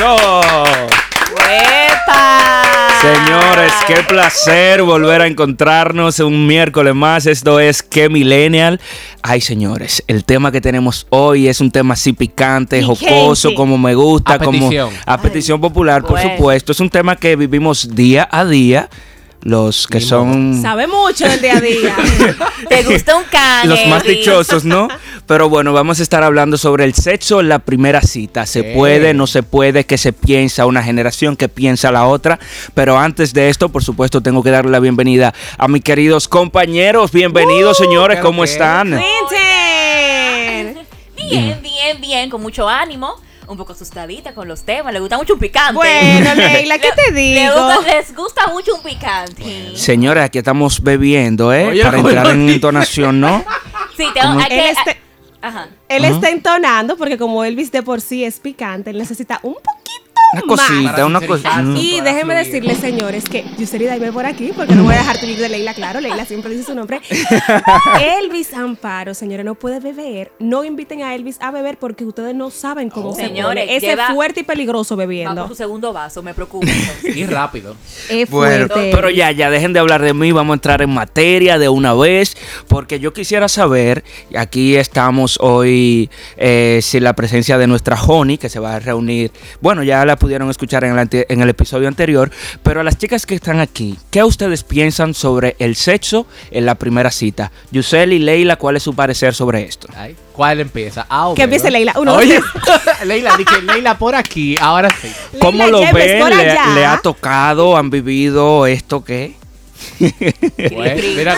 Eso. 0.00 0.40
Señores, 3.02 3.72
qué 3.86 3.96
placer 4.08 4.82
volver 4.82 5.20
a 5.20 5.26
encontrarnos 5.26 6.18
un 6.20 6.46
miércoles 6.46 6.94
más. 6.94 7.26
Esto 7.26 7.60
es 7.60 7.82
Que 7.82 8.08
Millennial. 8.08 8.80
Ay, 9.22 9.42
señores, 9.42 10.02
el 10.06 10.24
tema 10.24 10.52
que 10.52 10.62
tenemos 10.62 11.06
hoy 11.10 11.48
es 11.48 11.60
un 11.60 11.70
tema 11.70 11.94
así 11.94 12.14
picante, 12.14 12.82
jocoso, 12.82 13.54
como 13.54 13.76
me 13.76 13.94
gusta, 13.94 14.34
A 14.34 14.38
como 14.38 14.58
petición. 14.58 14.90
a 15.04 15.18
petición 15.20 15.60
popular, 15.60 16.00
por 16.02 16.12
Bueno. 16.12 16.30
supuesto. 16.36 16.72
Es 16.72 16.80
un 16.80 16.88
tema 16.88 17.16
que 17.16 17.36
vivimos 17.36 17.94
día 17.94 18.26
a 18.30 18.44
día. 18.46 18.88
Los 19.42 19.86
que 19.86 20.00
son 20.02 20.60
Sabe 20.60 20.86
mucho 20.86 21.26
del 21.26 21.40
día 21.40 21.56
a 21.56 21.60
día. 21.60 21.96
¿Te 22.68 22.82
gusta 22.82 23.16
un 23.16 23.24
can? 23.24 23.68
los 23.68 23.86
más 23.86 24.04
dichosos, 24.04 24.64
¿no? 24.64 24.88
Pero 25.26 25.48
bueno, 25.48 25.72
vamos 25.72 25.98
a 26.00 26.02
estar 26.02 26.22
hablando 26.22 26.58
sobre 26.58 26.84
el 26.84 26.92
sexo 26.92 27.40
en 27.40 27.48
la 27.48 27.58
primera 27.60 28.02
cita. 28.02 28.44
¿Se 28.44 28.60
Eh. 28.60 28.74
puede, 28.74 29.14
no 29.14 29.26
se 29.26 29.42
puede? 29.42 29.84
¿Qué 29.86 29.96
se 29.96 30.12
piensa 30.12 30.66
una 30.66 30.82
generación? 30.82 31.36
¿Qué 31.36 31.48
piensa 31.48 31.90
la 31.90 32.06
otra? 32.06 32.38
Pero 32.74 32.98
antes 32.98 33.32
de 33.32 33.48
esto, 33.48 33.70
por 33.70 33.82
supuesto, 33.82 34.20
tengo 34.20 34.42
que 34.42 34.50
darle 34.50 34.72
la 34.72 34.80
bienvenida 34.80 35.32
a 35.56 35.68
mis 35.68 35.82
queridos 35.82 36.28
compañeros. 36.28 37.10
Bienvenidos, 37.10 37.78
señores. 37.78 38.16
claro 38.16 38.28
¿Cómo 38.28 38.44
están? 38.44 39.00
Bien, 41.16 41.58
bien, 41.62 42.00
bien, 42.00 42.28
con 42.30 42.42
mucho 42.42 42.68
ánimo. 42.68 43.14
Un 43.50 43.56
poco 43.56 43.72
asustadita 43.72 44.32
con 44.32 44.46
los 44.46 44.62
temas. 44.62 44.92
Le 44.92 45.00
gusta 45.00 45.16
mucho 45.18 45.34
un 45.34 45.40
picante. 45.40 45.74
Bueno, 45.74 46.34
Leila, 46.36 46.78
¿qué 46.78 46.88
te 46.96 47.10
Le 47.12 47.20
digo? 47.20 47.52
gusta- 47.52 47.92
les 47.96 48.14
gusta 48.14 48.46
mucho 48.46 48.76
un 48.76 48.82
picante. 48.82 49.76
Señores, 49.76 50.22
aquí 50.24 50.38
estamos 50.38 50.80
bebiendo, 50.80 51.52
¿eh? 51.52 51.66
Oye, 51.66 51.82
Para 51.82 51.98
entrar 51.98 52.26
en 52.28 52.48
entonación, 52.48 53.18
¿no? 53.20 53.44
Sí, 53.96 54.04
tengo, 54.14 54.38
hay 54.38 54.44
Él, 54.44 54.48
que... 54.48 54.70
este- 54.70 55.00
Ajá. 55.42 55.68
él 55.88 56.04
Ajá. 56.04 56.14
está 56.14 56.30
entonando 56.30 56.96
porque 56.96 57.18
como 57.18 57.42
Elvis 57.44 57.72
de 57.72 57.82
por 57.82 58.00
sí 58.00 58.24
es 58.24 58.38
picante, 58.38 58.90
él 58.90 58.98
necesita 58.98 59.40
un 59.42 59.54
poquito 59.54 59.79
Una 60.32 60.42
cosita, 60.42 61.06
una 61.06 61.20
cosita. 61.20 61.62
Y 61.76 61.98
Para 61.98 62.12
déjenme 62.12 62.34
decirles, 62.36 62.78
señores, 62.78 63.24
que 63.24 63.44
Yuseri 63.58 63.86
Daime 63.86 64.12
por 64.12 64.26
aquí, 64.26 64.52
porque 64.54 64.74
no 64.74 64.84
voy 64.84 64.94
a 64.94 64.98
dejar 64.98 65.18
tu 65.18 65.26
de 65.26 65.48
Leila, 65.48 65.74
claro, 65.74 66.00
Leila 66.00 66.24
siempre 66.24 66.50
dice 66.52 66.64
su 66.64 66.74
nombre. 66.74 67.00
Elvis 68.20 68.54
Amparo, 68.54 69.14
señores, 69.14 69.44
no 69.44 69.54
puede 69.54 69.80
beber. 69.80 70.32
No 70.38 70.64
inviten 70.64 71.02
a 71.02 71.14
Elvis 71.14 71.36
a 71.40 71.50
beber 71.50 71.78
porque 71.78 72.04
ustedes 72.04 72.34
no 72.34 72.50
saben 72.50 72.90
cómo 72.90 73.14
se 73.14 73.22
Señores, 73.22 73.64
pone. 73.64 73.76
Ese 73.76 73.92
es 73.92 73.98
fuerte 74.12 74.40
y 74.40 74.42
peligroso 74.44 74.94
Vamos 74.96 75.08
bebiendo. 75.08 75.48
su 75.48 75.54
segundo 75.54 75.92
vaso, 75.92 76.22
me 76.22 76.34
preocupa. 76.34 76.66
Y 77.14 77.24
rápido. 77.26 77.74
Es 78.08 78.30
Bueno, 78.30 78.68
fuerte. 78.68 78.90
pero 78.94 79.10
ya, 79.10 79.30
ya 79.32 79.50
dejen 79.50 79.72
de 79.72 79.80
hablar 79.80 80.00
de 80.02 80.14
mí, 80.14 80.32
vamos 80.32 80.54
a 80.54 80.54
entrar 80.54 80.82
en 80.82 80.90
materia 80.90 81.58
de 81.58 81.68
una 81.68 81.92
vez, 81.94 82.36
porque 82.68 83.00
yo 83.00 83.12
quisiera 83.12 83.48
saber, 83.48 84.04
aquí 84.36 84.76
estamos 84.76 85.38
hoy 85.40 86.08
eh, 86.36 86.78
sin 86.82 87.04
la 87.04 87.14
presencia 87.14 87.58
de 87.58 87.66
nuestra 87.66 88.00
Honey, 88.00 88.38
que 88.38 88.48
se 88.48 88.60
va 88.60 88.76
a 88.76 88.78
reunir, 88.78 89.32
bueno, 89.60 89.82
ya 89.82 90.04
la 90.04 90.16
pudieron 90.20 90.48
escuchar 90.50 90.84
en 90.84 90.92
el, 90.92 90.98
ante- 90.98 91.26
en 91.32 91.40
el 91.40 91.48
episodio 91.48 91.88
anterior, 91.88 92.30
pero 92.62 92.80
a 92.80 92.84
las 92.84 92.96
chicas 92.98 93.26
que 93.26 93.34
están 93.34 93.58
aquí, 93.58 93.98
¿qué 94.10 94.22
ustedes 94.22 94.62
piensan 94.62 95.14
sobre 95.14 95.56
el 95.58 95.74
sexo 95.74 96.26
en 96.52 96.66
la 96.66 96.74
primera 96.76 97.10
cita? 97.10 97.50
Yuseli, 97.72 98.18
Leila, 98.20 98.56
¿cuál 98.56 98.76
es 98.76 98.82
su 98.82 98.94
parecer 98.94 99.34
sobre 99.34 99.64
esto? 99.64 99.88
Ay, 99.96 100.14
¿Cuál 100.32 100.60
empieza? 100.60 101.06
A 101.08 101.28
o 101.28 101.34
Que 101.34 101.42
empiece. 101.42 101.70
Leila. 101.70 101.94
Uno, 101.96 102.14
Oye, 102.14 102.40
Leila, 103.04 103.36
dije 103.36 103.60
Leila 103.62 103.98
por 103.98 104.14
aquí, 104.14 104.54
ahora 104.60 104.88
sí. 105.02 105.10
¿Cómo 105.40 105.58
Leila 105.58 105.66
lo 105.72 105.80
Yepes, 105.80 105.94
ven? 105.94 106.20
por 106.20 106.34
¿Le, 106.74 106.84
ha 106.86 106.98
tocado? 107.02 107.76
¿Han 107.76 107.90
vivido 107.90 108.66
esto 108.66 109.02
qué? 109.04 109.34
Mira, 109.98 111.36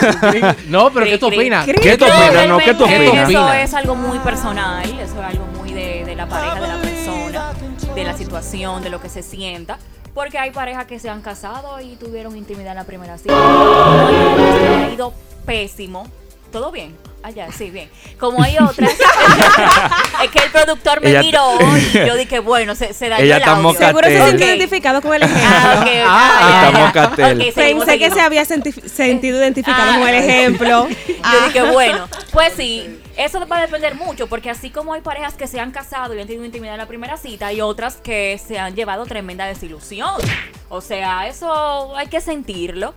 no, 0.67 0.91
pero 0.91 1.05
¿qué 1.05 1.17
tú 1.17 1.27
opinas? 1.27 1.65
¿Qué 1.65 1.97
tú 1.97 2.05
opinas? 2.05 2.47
No, 2.47 2.57
¿qué 2.59 2.73
tú 2.73 2.85
realmente 2.85 3.09
opinas? 3.21 3.29
Eso 3.29 3.53
es 3.53 3.73
algo 3.73 3.95
muy 3.95 4.19
personal, 4.19 4.83
eso 4.85 5.13
es 5.19 5.25
algo 5.25 5.45
muy 5.57 5.71
de, 5.73 6.03
de 6.05 6.15
la 6.15 6.27
pareja, 6.27 6.55
de 6.55 6.61
la 6.61 6.67
persona, 6.67 6.82
de 7.95 8.03
la 8.03 8.17
situación, 8.17 8.81
de 8.83 8.89
lo 8.89 8.99
que 8.99 9.09
se 9.09 9.21
sienta. 9.21 9.77
Porque 10.13 10.37
hay 10.37 10.51
parejas 10.51 10.85
que 10.85 10.99
se 10.99 11.09
han 11.09 11.21
casado 11.21 11.79
y 11.81 11.95
tuvieron 11.95 12.35
intimidad 12.35 12.71
en 12.71 12.77
la 12.77 12.83
primera 12.83 13.17
cita. 13.17 13.33
Ha 13.35 14.91
ido 14.91 15.13
pésimo. 15.45 16.07
¿Todo 16.51 16.71
bien? 16.71 16.95
Allá, 17.23 17.47
sí, 17.53 17.69
bien. 17.71 17.89
Como 18.19 18.43
hay 18.43 18.57
otras, 18.57 18.91
es 20.23 20.29
que 20.29 20.39
el 20.39 20.51
productor 20.51 21.01
me 21.01 21.09
Ella- 21.11 21.21
miró 21.21 21.57
y 21.77 21.91
yo 22.05 22.15
dije, 22.17 22.39
bueno, 22.39 22.75
se, 22.75 22.93
se 22.93 23.07
dañó 23.07 23.23
Ella 23.23 23.37
el 23.37 23.43
audio. 23.43 23.73
Seguro 23.73 24.07
se 24.07 24.13
Catel. 24.13 24.23
siente 24.27 24.43
Ok. 24.43 24.49
identificado 24.49 25.01
con 25.01 25.13
el 25.13 25.23
ejemplo. 25.23 25.47
Ah, 25.49 25.77
ok, 25.79 25.87
Ah, 26.05 26.71
ya, 26.73 26.91
ya, 26.93 27.03
está 27.03 27.15
ya. 27.15 27.51
seguimos, 27.53 27.85
Pensé 27.85 27.97
que 27.99 28.09
seguimos. 28.09 28.13
se 28.17 28.21
había 28.21 28.43
senti- 28.45 28.89
sentido 28.89 29.39
identificado 29.39 29.91
Ah. 29.93 29.99
con 29.99 30.07
el 30.09 30.15
ejemplo. 30.15 30.87
Yo 31.07 31.45
dije, 31.47 31.61
bueno, 31.71 32.09
pues 32.33 32.53
sí, 32.57 32.99
eso 33.15 33.45
va 33.47 33.59
a 33.59 33.61
depender 33.61 33.95
mucho, 33.95 34.27
porque 34.27 34.49
así 34.49 34.69
como 34.69 34.93
hay 34.93 34.99
parejas 35.01 35.35
que 35.35 35.47
se 35.47 35.61
han 35.61 35.71
casado 35.71 36.13
y 36.13 36.19
han 36.19 36.27
tenido 36.27 36.43
intimidad 36.45 36.73
en 36.73 36.79
la 36.79 36.87
primera 36.87 37.15
cita, 37.15 37.47
hay 37.47 37.61
otras 37.61 37.95
que 37.95 38.37
se 38.45 38.59
han 38.59 38.75
llevado 38.75 39.05
tremenda 39.05 39.45
desilusión. 39.45 40.11
O 40.67 40.81
sea, 40.81 41.27
eso 41.27 41.95
hay 41.95 42.07
que 42.07 42.19
sentirlo, 42.19 42.93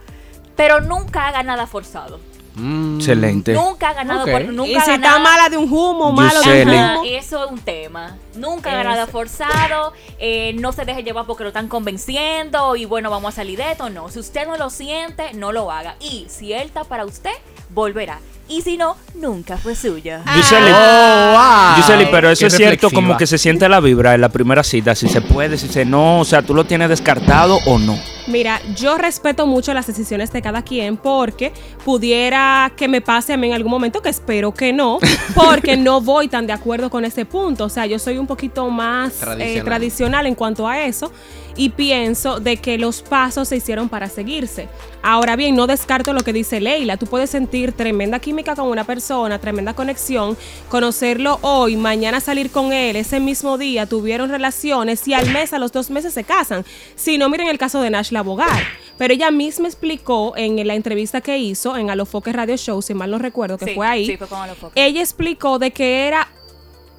pero 0.56 0.80
nunca 0.80 1.28
haga 1.28 1.44
nada 1.44 1.66
forzado. 1.68 2.18
Mm, 2.56 2.96
Excelente. 2.96 3.52
Nunca 3.52 3.90
haga 3.90 4.02
nada 4.02 4.22
Ok. 4.24 4.30
por 4.30 4.44
nunca 4.46 4.70
y 4.70 4.80
si 4.80 4.90
está 4.90 5.18
mala 5.18 5.48
de 5.50 5.58
un 5.58 5.70
humo, 5.70 6.10
malo 6.10 6.40
de 6.40 6.62
un 6.64 6.68
humo. 6.70 7.02
eso 7.04 7.44
es 7.44 7.50
un 7.52 7.58
tema. 7.58 8.16
Nunca 8.34 8.72
haga 8.72 8.82
nada 8.84 9.02
Eso. 9.02 9.12
forzado, 9.12 9.92
eh, 10.18 10.54
no 10.58 10.72
se 10.72 10.84
deje 10.86 11.02
llevar 11.02 11.26
porque 11.26 11.42
lo 11.44 11.48
están 11.50 11.68
convenciendo 11.68 12.74
y 12.76 12.86
bueno, 12.86 13.10
vamos 13.10 13.34
a 13.34 13.36
salir 13.36 13.58
de 13.58 13.72
esto. 13.72 13.90
No, 13.90 14.08
si 14.08 14.18
usted 14.20 14.46
no 14.46 14.56
lo 14.56 14.70
siente, 14.70 15.34
no 15.34 15.52
lo 15.52 15.70
haga. 15.70 15.96
Y 16.00 16.26
si 16.30 16.52
él 16.54 16.62
está 16.62 16.84
para 16.84 17.04
usted, 17.04 17.30
volverá. 17.70 18.20
Y 18.48 18.62
si 18.62 18.76
no, 18.76 18.96
nunca 19.16 19.58
fue 19.58 19.74
suya. 19.74 20.22
Yuseli, 20.36 20.70
Oh, 20.72 21.32
wow. 21.32 22.06
Pero 22.10 22.30
eso 22.30 22.40
Qué 22.40 22.46
es 22.46 22.54
cierto 22.56 22.72
reflexiva. 22.86 22.90
como 23.02 23.16
que 23.18 23.26
se 23.26 23.38
siente 23.38 23.68
la 23.68 23.80
vibra 23.80 24.14
en 24.14 24.20
la 24.20 24.28
primera 24.28 24.62
cita, 24.62 24.94
si 24.94 25.08
se 25.08 25.20
puede, 25.20 25.58
si 25.58 25.68
se 25.68 25.84
no, 25.84 26.20
o 26.20 26.24
sea, 26.24 26.42
tú 26.42 26.54
lo 26.54 26.64
tienes 26.64 26.88
descartado 26.88 27.58
o 27.66 27.78
no. 27.78 27.98
Mira, 28.26 28.60
yo 28.74 28.98
respeto 28.98 29.46
mucho 29.46 29.72
las 29.72 29.86
decisiones 29.86 30.32
de 30.32 30.42
cada 30.42 30.62
quien 30.62 30.96
porque 30.96 31.52
pudiera 31.84 32.72
que 32.76 32.88
me 32.88 33.00
pase 33.00 33.32
a 33.32 33.36
mí 33.36 33.46
en 33.46 33.54
algún 33.54 33.70
momento, 33.70 34.02
que 34.02 34.08
espero 34.08 34.52
que 34.52 34.72
no, 34.72 34.98
porque 35.34 35.76
no 35.76 36.00
voy 36.00 36.28
tan 36.28 36.46
de 36.46 36.52
acuerdo 36.52 36.90
con 36.90 37.04
ese 37.04 37.24
punto. 37.24 37.64
O 37.64 37.68
sea, 37.68 37.86
yo 37.86 37.98
soy 37.98 38.18
un 38.18 38.26
poquito 38.26 38.68
más 38.68 39.14
eh, 39.14 39.20
Tradicional. 39.20 39.64
tradicional 39.64 40.26
en 40.26 40.34
cuanto 40.34 40.66
a 40.68 40.84
eso 40.84 41.12
y 41.56 41.70
pienso 41.70 42.38
de 42.40 42.58
que 42.58 42.76
los 42.78 43.02
pasos 43.02 43.48
se 43.48 43.56
hicieron 43.56 43.88
para 43.88 44.08
seguirse. 44.08 44.68
Ahora 45.02 45.36
bien, 45.36 45.54
no 45.56 45.66
descarto 45.66 46.12
lo 46.12 46.20
que 46.20 46.32
dice 46.32 46.60
Leila. 46.60 46.96
Tú 46.96 47.06
puedes 47.06 47.30
sentir 47.30 47.72
tremenda 47.72 48.18
química 48.18 48.54
con 48.54 48.68
una 48.68 48.84
persona, 48.84 49.38
tremenda 49.38 49.74
conexión, 49.74 50.36
conocerlo 50.68 51.38
hoy, 51.42 51.76
mañana 51.76 52.20
salir 52.20 52.50
con 52.50 52.72
él, 52.72 52.96
ese 52.96 53.20
mismo 53.20 53.56
día 53.56 53.86
tuvieron 53.86 54.28
relaciones 54.30 55.06
y 55.08 55.14
al 55.14 55.30
mes, 55.30 55.52
a 55.52 55.58
los 55.58 55.72
dos 55.72 55.90
meses 55.90 56.12
se 56.12 56.24
casan. 56.24 56.64
Si 56.94 57.18
no, 57.18 57.28
miren 57.28 57.46
el 57.48 57.58
caso 57.58 57.80
de 57.80 57.90
Nash 57.90 58.10
Labogar. 58.10 58.62
Pero 58.98 59.12
ella 59.12 59.30
misma 59.30 59.68
explicó 59.68 60.32
en 60.36 60.66
la 60.66 60.74
entrevista 60.74 61.20
que 61.20 61.38
hizo 61.38 61.76
en 61.76 61.90
Alofoque 61.90 62.32
Radio 62.32 62.56
Show, 62.56 62.80
si 62.82 62.94
mal 62.94 63.10
no 63.10 63.18
recuerdo, 63.18 63.58
que 63.58 63.66
Sí, 63.66 63.74
fue 63.74 63.86
ahí. 63.86 64.06
sí, 64.06 64.16
fue 64.16 64.26
con 64.26 64.40
Alofoque. 64.40 64.84
Ella 64.84 65.00
explicó 65.02 65.58
de 65.58 65.70
que 65.70 66.06
era, 66.06 66.28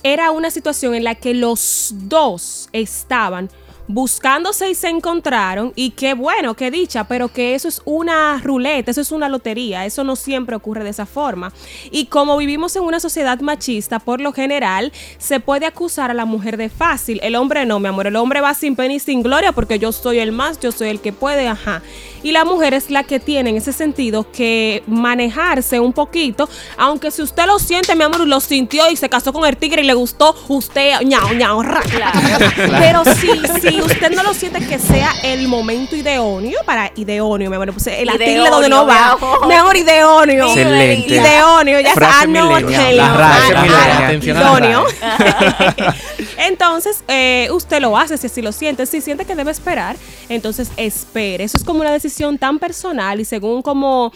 era 0.03 0.31
una 0.31 0.51
situación 0.51 0.94
en 0.95 1.03
la 1.03 1.16
que 1.16 1.34
los 1.34 1.91
dos 1.94 2.69
estaban 2.72 3.50
buscándose 3.88 4.70
y 4.70 4.75
se 4.75 4.90
encontraron 4.90 5.72
y 5.75 5.92
qué 5.92 6.14
bueno, 6.14 6.56
qué 6.56 6.72
dicha, 6.72 7.06
pero 7.06 7.30
que 7.30 7.56
eso 7.56 7.68
es 7.68 7.81
una 7.86 8.40
ruleta, 8.44 8.92
eso 8.92 9.02
es 9.02 9.12
una 9.12 9.30
lotería, 9.30 9.86
eso 9.86 10.03
no 10.03 10.16
siempre 10.16 10.56
ocurre 10.56 10.84
de 10.84 10.90
esa 10.90 11.06
forma. 11.06 11.53
Y 11.92 12.06
como 12.06 12.38
vivimos 12.38 12.75
en 12.75 12.84
una 12.84 13.00
sociedad 13.00 13.40
machista, 13.40 14.00
por 14.00 14.22
lo 14.22 14.34
general, 14.34 14.92
se 15.18 15.40
puede 15.40 15.66
acusar 15.66 16.12
a 16.12 16.14
la 16.14 16.25
mujer 16.25 16.58
de 16.58 16.70
fácil, 16.70 17.20
el 17.24 17.36
hombre 17.36 17.66
no, 17.66 17.80
mi 17.80 17.88
amor, 17.88 18.08
el 18.08 18.16
hombre 18.16 18.42
va 18.42 18.53
sin 18.53 18.75
pena 18.75 18.94
y 18.94 19.00
sin 19.00 19.24
gloria 19.24 19.52
porque 19.52 19.80
yo 19.80 19.92
soy 19.92 20.19
el 20.19 20.31
más, 20.31 20.59
yo 20.59 20.72
soy 20.72 20.90
el 20.90 21.00
que 21.00 21.14
puede, 21.14 21.48
ajá. 21.48 21.81
Y 22.27 22.33
la 22.33 22.43
mujer 22.43 22.73
es 22.73 22.91
la 22.91 23.05
que 23.05 23.21
tiene 23.21 23.51
en 23.51 23.55
ese 23.55 23.71
sentido 23.71 24.29
que 24.29 24.83
manejarse 24.85 25.79
un 25.79 25.94
poquito, 25.94 26.50
aunque 26.77 27.09
si 27.09 27.21
usted 27.21 27.45
lo 27.45 27.57
siente, 27.57 27.95
mi 27.95 28.03
amor, 28.03 28.27
lo 28.27 28.41
sintió 28.41 28.91
y 28.91 28.97
se 28.97 29.07
casó 29.07 29.31
con 29.31 29.47
el 29.47 29.56
tigre 29.56 29.81
y 29.81 29.85
le 29.85 29.94
gustó, 29.94 30.35
usted, 30.50 31.00
ñao, 31.06 31.33
ñao, 31.33 31.63
ra. 31.63 31.81
Pero 32.79 33.06
si, 33.15 33.29
si 33.62 33.79
usted 33.79 34.12
no 34.12 34.24
lo 34.24 34.33
siente 34.33 34.59
que 34.59 34.77
sea 34.77 35.13
el 35.24 35.47
momento 35.47 35.95
idóneo 35.95 36.59
para 36.65 36.91
idóneo, 36.97 37.50
mi 37.50 37.56
amor, 37.56 37.71
pues 37.71 37.88
el 37.88 38.09
tilde 38.09 38.50
donde 38.50 38.68
no 38.68 38.85
va. 38.85 39.18
mi 39.47 39.53
amor. 39.53 39.77
Idóneo. 39.77 40.47
Excelente. 40.47 41.15
Idóneo, 41.15 41.80
ya 41.80 41.94
está. 41.94 42.25
No, 42.27 42.59
idóneo. 44.19 44.85
Entonces, 46.38 47.03
eh, 47.07 47.47
usted 47.51 47.80
lo 47.80 47.97
hace 47.97 48.18
si 48.18 48.27
así 48.27 48.41
lo 48.41 48.51
siente. 48.51 48.85
Si 48.85 49.00
siente 49.00 49.23
que 49.23 49.35
debe 49.35 49.51
esperar, 49.51 49.95
entonces 50.30 50.71
espere. 50.77 51.44
Eso 51.44 51.57
es 51.57 51.63
como 51.63 51.81
una 51.81 51.91
decisión 51.91 52.17
tan 52.38 52.60
personal 52.60 53.19
y 53.19 53.25
según 53.25 53.62
como 53.62 54.12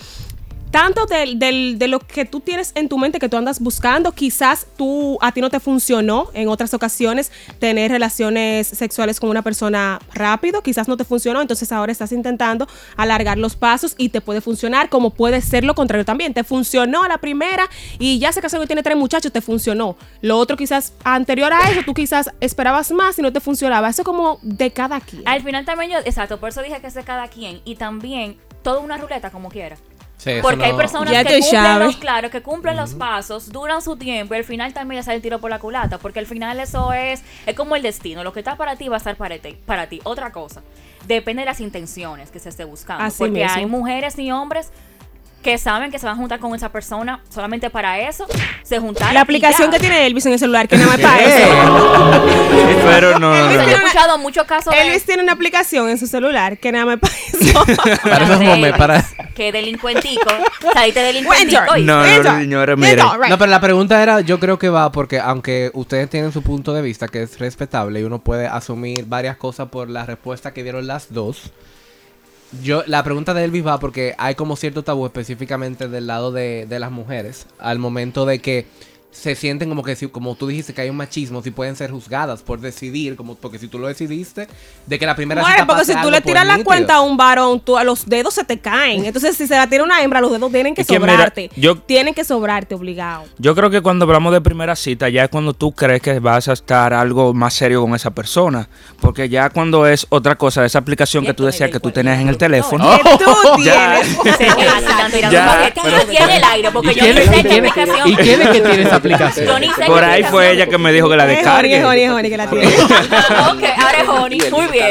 tanto 0.71 1.05
del, 1.05 1.37
del- 1.37 1.77
de 1.77 1.87
lo 1.87 1.99
que 1.99 2.25
tú 2.25 2.39
tienes 2.39 2.71
en 2.75 2.87
tu 2.89 2.97
mente 2.97 3.19
que 3.19 3.27
tú 3.29 3.37
andas 3.37 3.59
buscando, 3.59 4.13
quizás 4.13 4.67
tú 4.77 5.17
a 5.21 5.31
ti 5.33 5.41
no 5.41 5.49
te 5.49 5.59
funcionó 5.59 6.29
en 6.33 6.47
otras 6.47 6.73
ocasiones 6.73 7.31
tener 7.59 7.91
relaciones 7.91 8.67
sexuales 8.67 9.19
con 9.19 9.29
una 9.29 9.41
persona 9.41 9.99
rápido, 10.13 10.63
quizás 10.63 10.87
no 10.87 10.95
te 10.97 11.03
funcionó, 11.03 11.41
entonces 11.41 11.71
ahora 11.71 11.91
estás 11.91 12.11
intentando 12.13 12.67
alargar 12.95 13.37
los 13.37 13.55
pasos 13.55 13.95
y 13.97 14.09
te 14.09 14.21
puede 14.21 14.41
funcionar, 14.41 14.89
como 14.89 15.09
puede 15.11 15.41
ser 15.41 15.63
lo 15.65 15.75
contrario 15.75 16.05
también. 16.05 16.33
Te 16.33 16.43
funcionó 16.43 17.05
la 17.07 17.17
primera 17.17 17.69
y 17.99 18.19
ya 18.19 18.31
se 18.31 18.41
casó 18.41 18.61
y 18.63 18.67
tiene 18.67 18.81
tres 18.83 18.95
muchachos, 18.97 19.31
te 19.31 19.41
funcionó. 19.41 19.97
Lo 20.21 20.37
otro 20.37 20.55
quizás 20.55 20.93
anterior 21.03 21.51
a 21.53 21.69
eso, 21.69 21.81
tú 21.85 21.93
quizás 21.93 22.31
esperabas 22.39 22.91
más 22.91 23.19
y 23.19 23.21
no 23.21 23.33
te 23.33 23.39
funcionaba. 23.41 23.89
Eso 23.89 24.03
como 24.03 24.39
de 24.41 24.71
cada 24.71 25.01
quien. 25.01 25.27
Al 25.27 25.43
final 25.43 25.65
también 25.65 25.91
yo, 25.91 25.97
exacto, 26.05 26.39
por 26.39 26.49
eso 26.49 26.61
dije 26.61 26.79
que 26.79 26.87
es 26.87 26.93
de 26.93 27.03
cada 27.03 27.27
quien. 27.27 27.61
Y 27.65 27.75
también, 27.75 28.37
toda 28.63 28.79
una 28.79 28.97
ruleta 28.97 29.31
como 29.31 29.49
quiera. 29.49 29.75
Sí, 30.21 30.33
Porque 30.39 30.65
hay 30.65 30.73
personas 30.73 31.11
Ya 31.11 31.23
que 31.23 31.39
cumplen 31.39 31.79
los, 31.79 31.97
claro, 31.97 32.29
que 32.29 32.43
cumplen 32.43 32.77
los 32.77 32.93
pasos, 32.93 33.51
duran 33.51 33.81
su 33.81 33.97
tiempo 33.97 34.35
y 34.35 34.37
al 34.37 34.43
final 34.43 34.71
también 34.71 34.97
les 34.97 35.05
sale 35.05 35.15
el 35.15 35.23
tiro 35.23 35.39
por 35.39 35.49
la 35.49 35.57
culata. 35.57 35.97
Porque 35.97 36.19
al 36.19 36.27
final 36.27 36.59
eso 36.59 36.93
es, 36.93 37.23
es 37.47 37.55
como 37.55 37.75
el 37.75 37.81
destino. 37.81 38.23
Lo 38.23 38.31
que 38.31 38.41
está 38.41 38.55
para 38.55 38.75
ti 38.75 38.87
va 38.87 38.97
a 38.97 38.99
estar 38.99 39.15
para 39.15 39.39
ti. 39.39 39.57
Para 39.65 39.89
ti. 39.89 39.99
Otra 40.03 40.31
cosa, 40.31 40.61
depende 41.07 41.41
de 41.41 41.47
las 41.47 41.59
intenciones 41.59 42.29
que 42.29 42.37
se 42.37 42.49
esté 42.49 42.65
buscando. 42.65 43.03
Así 43.03 43.17
porque 43.17 43.41
mismo. 43.41 43.57
hay 43.57 43.65
mujeres 43.65 44.19
y 44.19 44.31
hombres 44.31 44.71
que 45.41 45.57
saben 45.57 45.91
que 45.91 45.99
se 45.99 46.05
van 46.05 46.15
a 46.15 46.17
juntar 46.17 46.39
con 46.39 46.53
esa 46.55 46.69
persona 46.71 47.19
solamente 47.29 47.69
para 47.69 47.99
eso. 47.99 48.25
Se 48.63 48.79
juntaron. 48.79 49.13
La 49.13 49.21
y 49.21 49.23
aplicación 49.23 49.69
ya. 49.69 49.73
que 49.77 49.79
tiene 49.79 50.05
Elvis 50.05 50.25
en 50.27 50.33
el 50.33 50.39
celular, 50.39 50.67
que 50.67 50.77
nada 50.77 50.89
más 50.89 50.99
para 50.99 51.19
eso. 51.23 52.81
Pero 52.85 53.19
no, 53.19 53.35
Elvis 53.35 53.47
no, 53.49 53.53
yo 53.55 53.61
he 53.61 53.65
tiene 53.65 53.75
una- 53.75 53.87
escuchado 53.87 54.17
muchos 54.17 54.45
casos 54.45 54.73
de- 54.73 54.81
Elvis 54.81 55.03
tiene 55.05 55.23
una 55.23 55.31
aplicación 55.33 55.89
en 55.89 55.97
su 55.97 56.07
celular 56.07 56.57
que 56.57 56.71
nada 56.71 56.85
más 56.85 56.99
para 56.99 57.13
eso. 57.13 57.65
Para 58.03 58.25
esos 58.25 58.39
momentos, 58.41 58.77
para- 58.77 59.05
Que 59.35 59.51
delincuentico. 59.51 60.29
Saliste 60.73 60.99
delincuentico. 61.01 61.61
¿oíste? 61.71 61.81
No, 61.85 62.05
no, 62.05 62.39
señores, 62.39 62.77
mire. 62.77 62.97
No, 62.97 63.37
pero 63.37 63.47
la 63.47 63.59
pregunta 63.61 64.01
era, 64.01 64.21
yo 64.21 64.39
creo 64.39 64.57
que 64.59 64.69
va 64.69 64.91
porque 64.91 65.19
aunque 65.19 65.71
ustedes 65.73 66.09
tienen 66.09 66.31
su 66.31 66.41
punto 66.41 66.73
de 66.73 66.81
vista 66.81 67.07
que 67.07 67.23
es 67.23 67.39
respetable 67.39 67.99
y 67.99 68.03
uno 68.03 68.19
puede 68.19 68.47
asumir 68.47 69.05
varias 69.07 69.37
cosas 69.37 69.69
por 69.69 69.89
la 69.89 70.05
respuesta 70.05 70.53
que 70.53 70.63
dieron 70.63 70.87
las 70.87 71.13
dos, 71.13 71.51
yo 72.63 72.83
la 72.85 73.03
pregunta 73.03 73.33
de 73.33 73.43
Elvis 73.43 73.65
va 73.65 73.79
porque 73.79 74.15
hay 74.17 74.35
como 74.35 74.55
cierto 74.55 74.83
tabú 74.83 75.05
específicamente 75.05 75.87
del 75.87 76.07
lado 76.07 76.31
de, 76.31 76.65
de 76.67 76.79
las 76.79 76.91
mujeres 76.91 77.47
al 77.59 77.79
momento 77.79 78.25
de 78.25 78.39
que 78.39 78.65
se 79.11 79.35
sienten 79.35 79.67
como 79.69 79.83
que 79.83 79.95
si, 79.95 80.07
como 80.07 80.35
tú 80.35 80.47
dijiste 80.47 80.73
que 80.73 80.81
hay 80.81 80.89
un 80.89 80.95
machismo, 80.95 81.43
si 81.43 81.51
pueden 81.51 81.75
ser 81.75 81.91
juzgadas 81.91 82.41
por 82.41 82.59
decidir, 82.61 83.15
como 83.17 83.35
porque 83.35 83.59
si 83.59 83.67
tú 83.67 83.77
lo 83.77 83.87
decidiste, 83.87 84.47
de 84.87 84.99
que 84.99 85.05
la 85.05 85.15
primera 85.15 85.41
Bueno, 85.41 85.67
porque 85.67 85.85
si 85.85 85.93
tú 86.01 86.09
le 86.09 86.21
tiras 86.21 86.45
la 86.45 86.53
nítido. 86.53 86.65
cuenta 86.65 86.95
a 86.95 87.01
un 87.01 87.17
varón, 87.17 87.59
tú, 87.59 87.77
a 87.77 87.83
los 87.83 88.05
dedos 88.07 88.33
se 88.33 88.43
te 88.45 88.59
caen. 88.59 89.05
Entonces, 89.05 89.35
si 89.35 89.47
se 89.47 89.55
la 89.55 89.67
tira 89.67 89.83
una 89.83 90.01
hembra, 90.01 90.21
los 90.21 90.31
dedos 90.31 90.51
tienen 90.51 90.73
que 90.73 90.81
Es 90.81 90.87
que 90.87 90.97
mira, 90.99 91.11
sobrarte. 91.13 91.49
yo- 91.57 91.77
Tienen 91.77 92.13
que 92.13 92.23
sobrarte, 92.23 92.73
obligado. 92.73 93.25
Yo 93.37 93.53
creo 93.53 93.69
que 93.69 93.81
cuando 93.81 94.05
hablamos 94.05 94.31
de 94.33 94.39
primera 94.41 94.75
cita, 94.75 95.09
ya 95.09 95.25
es 95.25 95.29
cuando 95.29 95.53
tú 95.53 95.71
crees 95.73 96.01
que 96.01 96.19
vas 96.19 96.47
a 96.47 96.53
estar 96.53 96.93
algo 96.93 97.33
más 97.33 97.53
serio 97.53 97.81
con 97.81 97.93
esa 97.95 98.11
persona. 98.11 98.69
Porque 99.01 99.27
ya 99.27 99.49
cuando 99.49 99.85
es 99.87 100.07
otra 100.09 100.35
cosa, 100.35 100.65
esa 100.65 100.79
aplicación 100.79 101.25
que 101.25 101.33
tú 101.33 101.43
decías 101.45 101.69
que 101.69 101.79
tú 101.81 101.91
tenías 101.91 102.19
en 102.19 102.29
el 102.29 102.37
teléfono. 102.37 102.89
Que 102.97 103.09
tú 103.23 103.31
tienes. 103.61 104.07
Se 104.37 104.45
están 104.47 105.11
tirando 105.11 105.31
Ya, 105.33 105.47
paquetes 105.47 105.83
pero- 105.83 105.97
aquí 105.97 106.17
en 106.17 106.29
el 106.29 106.43
aire 106.43 106.71
porque 106.71 106.91
¿Y 106.91 106.95
yo 106.95 107.01
quién 107.01 107.15
ni 107.15 107.21
es- 107.21 107.27
sé 107.29 107.39
y 107.39 107.43
qué 107.43 107.49
quién 107.49 107.65
es- 107.65 107.71
aplicación. 107.71 108.09
¿Y 108.09 108.15
quién 108.15 108.41
es 108.41 108.49
que 108.49 108.61
tiene 108.61 108.81
esa 108.83 109.00
aplicación? 109.01 109.47
Yo 109.47 109.59
ni 109.59 109.69
sé 109.69 109.85
Por 109.85 110.03
ahí 110.03 110.23
fue 110.23 110.51
ella 110.51 110.67
que 110.67 110.77
me 110.77 110.91
dijo 110.91 111.09
que 111.09 111.15
la 111.15 111.23
es 111.23 111.37
descargue. 111.37 111.83
Honey, 111.83 112.03
es 112.03 112.11
Honey 112.11 112.31
que 112.31 112.37
la 112.37 112.49
tiene. 112.49 112.67
ok, 112.67 113.63
ahora 113.77 114.01
es 114.01 114.07
Honey. 114.07 114.41
Muy 114.51 114.67
bien. 114.67 114.87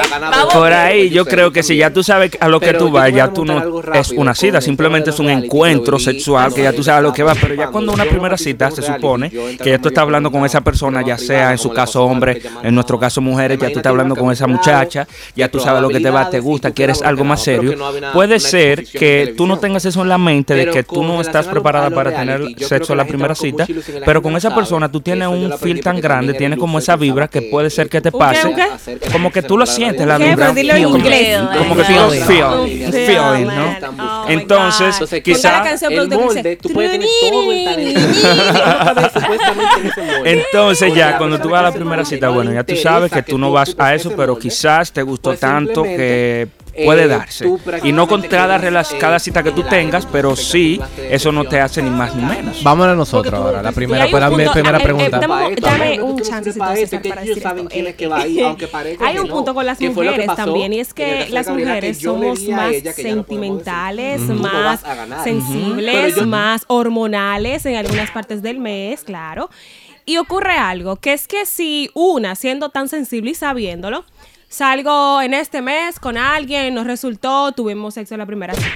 Por 0.53 0.73
ahí 0.73 1.11
yo 1.11 1.25
creo 1.25 1.51
que 1.51 1.63
si 1.63 1.77
ya 1.77 1.93
tú 1.93 2.03
sabes 2.03 2.33
a 2.41 2.49
lo 2.49 2.61
que 2.61 2.75
tú 2.75 2.91
vas, 2.91 3.13
ya 3.13 3.33
tú 3.33 3.45
no 3.45 3.83
es 3.95 4.11
una 4.11 4.35
cita, 4.35 4.61
simplemente 4.61 5.11
es 5.11 5.19
un 5.19 5.31
encuentro 5.31 5.99
sexual 5.99 6.53
que 6.53 6.63
ya 6.63 6.73
tú 6.73 6.83
sabes 6.83 6.99
a 6.99 7.03
lo 7.03 7.13
que 7.13 7.23
va. 7.23 7.35
Pero 7.35 7.55
ya 7.55 7.69
cuando 7.69 7.93
una 7.93 8.05
primera 8.05 8.37
cita 8.37 8.71
se 8.71 8.83
supone 8.83 9.31
que 9.31 9.71
ya 9.71 9.79
tú 9.79 9.89
estás 9.89 10.03
hablando 10.03 10.31
con 10.31 10.45
esa 10.45 10.61
persona, 10.61 11.03
ya 11.03 11.17
sea 11.19 11.53
en 11.53 11.59
su 11.59 11.71
caso 11.71 12.05
hombre, 12.05 12.43
en 12.63 12.75
nuestro 12.75 12.99
caso 12.99 13.21
mujeres, 13.21 13.59
ya 13.59 13.71
tú 13.71 13.79
estás 13.79 13.91
hablando 13.91 14.17
con 14.17 14.31
esa 14.33 14.47
muchacha, 14.47 15.07
ya 15.35 15.49
tú 15.49 15.61
sabes 15.61 15.83
lo 15.83 15.89
que 15.89 16.01
te 16.01 16.11
va, 16.11 16.29
te 16.29 16.41
gusta, 16.41 16.71
quieres 16.71 17.03
algo 17.03 17.25
más 17.25 17.43
serio. 17.43 17.75
Puede 18.13 18.41
ser 18.41 18.85
que 18.85 19.35
tú 19.37 19.47
no 19.47 19.59
tengas 19.59 19.85
eso 19.85 20.03
en 20.03 20.09
la 20.09 20.19
mente 20.19 20.55
de 20.55 20.71
que 20.71 20.83
tú 20.83 21.03
no 21.03 21.21
estás 21.21 21.47
preparada 21.47 21.91
para 21.91 22.15
tener 22.15 22.43
sexo 22.59 22.93
a 22.93 22.97
la 22.97 23.05
primera 23.05 23.35
cita, 23.35 23.67
pero 24.05 24.23
con 24.23 24.37
esa 24.37 24.55
persona 24.55 24.91
tú 24.91 25.01
tienes 25.01 25.29
un 25.29 25.53
feel 25.59 25.81
tan 25.81 26.01
grande, 26.01 26.35
tienes 26.35 26.59
como 26.59 26.79
esa 26.79 26.97
vibra 26.97 27.29
que 27.29 27.43
puede 27.43 27.71
ser 27.71 27.89
que 27.89 28.01
te 28.01 28.09
¿Un 28.09 28.13
qué, 28.13 28.19
pase, 28.19 28.99
como 29.13 29.31
que 29.33 29.43
tú 29.43 29.57
lo 29.59 29.67
sientes, 29.67 30.07
la 30.07 30.19
vibra. 30.19 30.47
Como- 30.49 30.55
que 30.55 30.65
lo 31.83 32.11
feel, 32.11 32.25
Feeling. 32.25 32.93
feeling, 32.93 33.47
¿no? 33.47 33.77
Oh 33.99 34.25
Entonces, 34.29 34.81
God. 34.81 34.91
Entonces, 34.91 34.99
Ponte 34.99 35.23
quizá- 35.23 35.53
la 35.53 35.63
canción, 35.63 35.93
el 35.93 36.09
molde, 36.09 36.43
dice, 36.43 36.57
tú 36.57 36.69
puedes 36.71 36.91
tener 36.93 37.09
todo 37.31 37.53
el 37.53 37.65
talento. 37.65 38.01
Entonces 40.25 40.95
ya 40.95 41.19
cuando 41.19 41.39
tú 41.41 41.49
vas 41.51 41.61
a 41.61 41.65
la 41.65 41.73
primera 41.73 42.05
cita, 42.05 42.27
no 42.27 42.35
bueno, 42.35 42.53
ya 42.53 42.65
tú 42.65 42.77
sabes 42.77 43.11
que 43.13 43.23
tú 43.23 43.39
no 43.39 43.51
vas 43.53 43.75
a 43.79 43.95
eso, 43.95 44.13
pero 44.17 44.39
quizás 44.39 44.93
te 44.93 45.03
gustó 45.03 45.31
pues 45.31 45.41
tanto 45.41 45.83
que 45.83 46.49
puede 46.85 47.05
eh, 47.05 47.09
darse. 47.09 47.47
Y 47.85 47.93
no 47.93 48.07
con 48.09 48.23
cada, 48.23 48.59
relas- 48.59 48.93
eh, 48.95 48.99
cada 48.99 49.19
cita 49.19 49.43
que 49.43 49.53
tú 49.53 49.63
tengas, 49.63 50.07
pero 50.07 50.37
sí, 50.37 50.81
eso 51.11 51.33
no 51.33 51.45
te 51.45 51.61
hace 51.61 51.83
ni 51.83 51.91
más 51.91 52.15
ni 52.15 52.25
menos. 52.25 52.63
Vámonos 52.63 52.97
nosotros 52.97 53.33
Porque 53.33 53.41
tú- 53.41 53.47
ahora. 53.49 53.63
La 53.63 53.73
primera, 53.73 54.07
para 54.11 54.31
mi 54.31 54.47
primera 54.49 54.79
eh, 54.79 54.81
eh, 54.81 54.85
pregunta. 54.85 55.21
dame- 55.21 56.01
un 56.03 56.21
chancecito, 56.21 56.59
para 56.65 56.75
esto, 56.75 56.87
César, 56.87 57.03
que 57.03 57.09
para 57.09 57.23
ellos 57.23 57.35
decir 57.37 57.43
saben 57.43 57.63
esto. 57.65 57.73
quién 57.75 57.87
es 57.87 57.95
que 57.95 58.07
va 58.07 58.19
ahí, 58.23 58.41
aunque 58.41 58.67
parezca 58.69 59.07
Hay 59.07 59.19
un 59.19 59.29
punto 59.29 59.55
con 59.55 59.67
las 59.67 59.81
mujeres 59.81 60.27
también, 60.37 60.73
y 60.73 60.81
es 60.81 60.95
que 60.95 61.29
las 61.31 61.49
mujeres 61.49 61.99
somos 61.99 62.41
a 62.49 62.53
más 62.57 62.75
sentimentales, 62.95 64.21
más 64.23 64.85
a 64.85 65.25
sensibles, 65.25 66.25
más 66.27 66.65
hormonales 66.69 67.65
en 67.67 67.77
algunas 67.77 68.11
partes 68.11 68.43
del 68.43 68.59
mes, 68.59 69.03
claro. 69.05 69.51
Y 70.07 70.17
ocurre 70.17 70.55
algo, 70.55 70.97
que 70.97 71.13
es 71.13 71.29
que 71.29 71.47
si 71.47 71.91
una, 71.95 72.35
siendo 72.35 72.71
tan 72.71 72.89
sensible 72.89 73.31
y 73.31 73.35
sabiéndolo, 73.35 74.05
salgo 74.51 75.23
en 75.23 75.33
este 75.33 75.63
mes 75.63 75.99
con 75.99 76.19
alguien, 76.19 76.75
nos 76.75 76.87
resultó, 76.87 77.53
tuvimos 77.53 77.95
sexo 77.95 78.17
la 78.17 78.27
primera 78.27 78.53
cita. 78.53 78.69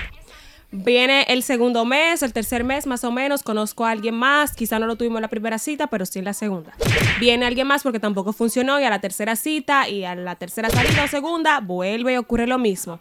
Viene 0.70 1.22
el 1.28 1.42
segundo 1.42 1.84
mes, 1.84 2.22
el 2.22 2.32
tercer 2.32 2.64
mes 2.64 2.86
más 2.86 3.04
o 3.04 3.12
menos, 3.12 3.42
conozco 3.42 3.84
a 3.84 3.90
alguien 3.90 4.14
más, 4.14 4.56
quizá 4.56 4.78
no 4.78 4.86
lo 4.86 4.96
tuvimos 4.96 5.18
en 5.18 5.22
la 5.22 5.28
primera 5.28 5.58
cita, 5.58 5.86
pero 5.88 6.06
sí 6.06 6.20
en 6.20 6.24
la 6.24 6.32
segunda. 6.32 6.72
Viene 7.20 7.46
alguien 7.46 7.66
más 7.66 7.82
porque 7.82 8.00
tampoco 8.00 8.32
funcionó 8.32 8.80
y 8.80 8.84
a 8.84 8.90
la 8.90 9.00
tercera 9.00 9.36
cita 9.36 9.88
y 9.88 10.04
a 10.04 10.16
la 10.16 10.34
tercera 10.36 10.70
salida 10.70 11.04
o 11.04 11.08
segunda 11.08 11.60
vuelve 11.60 12.14
y 12.14 12.16
ocurre 12.16 12.46
lo 12.46 12.58
mismo. 12.58 12.98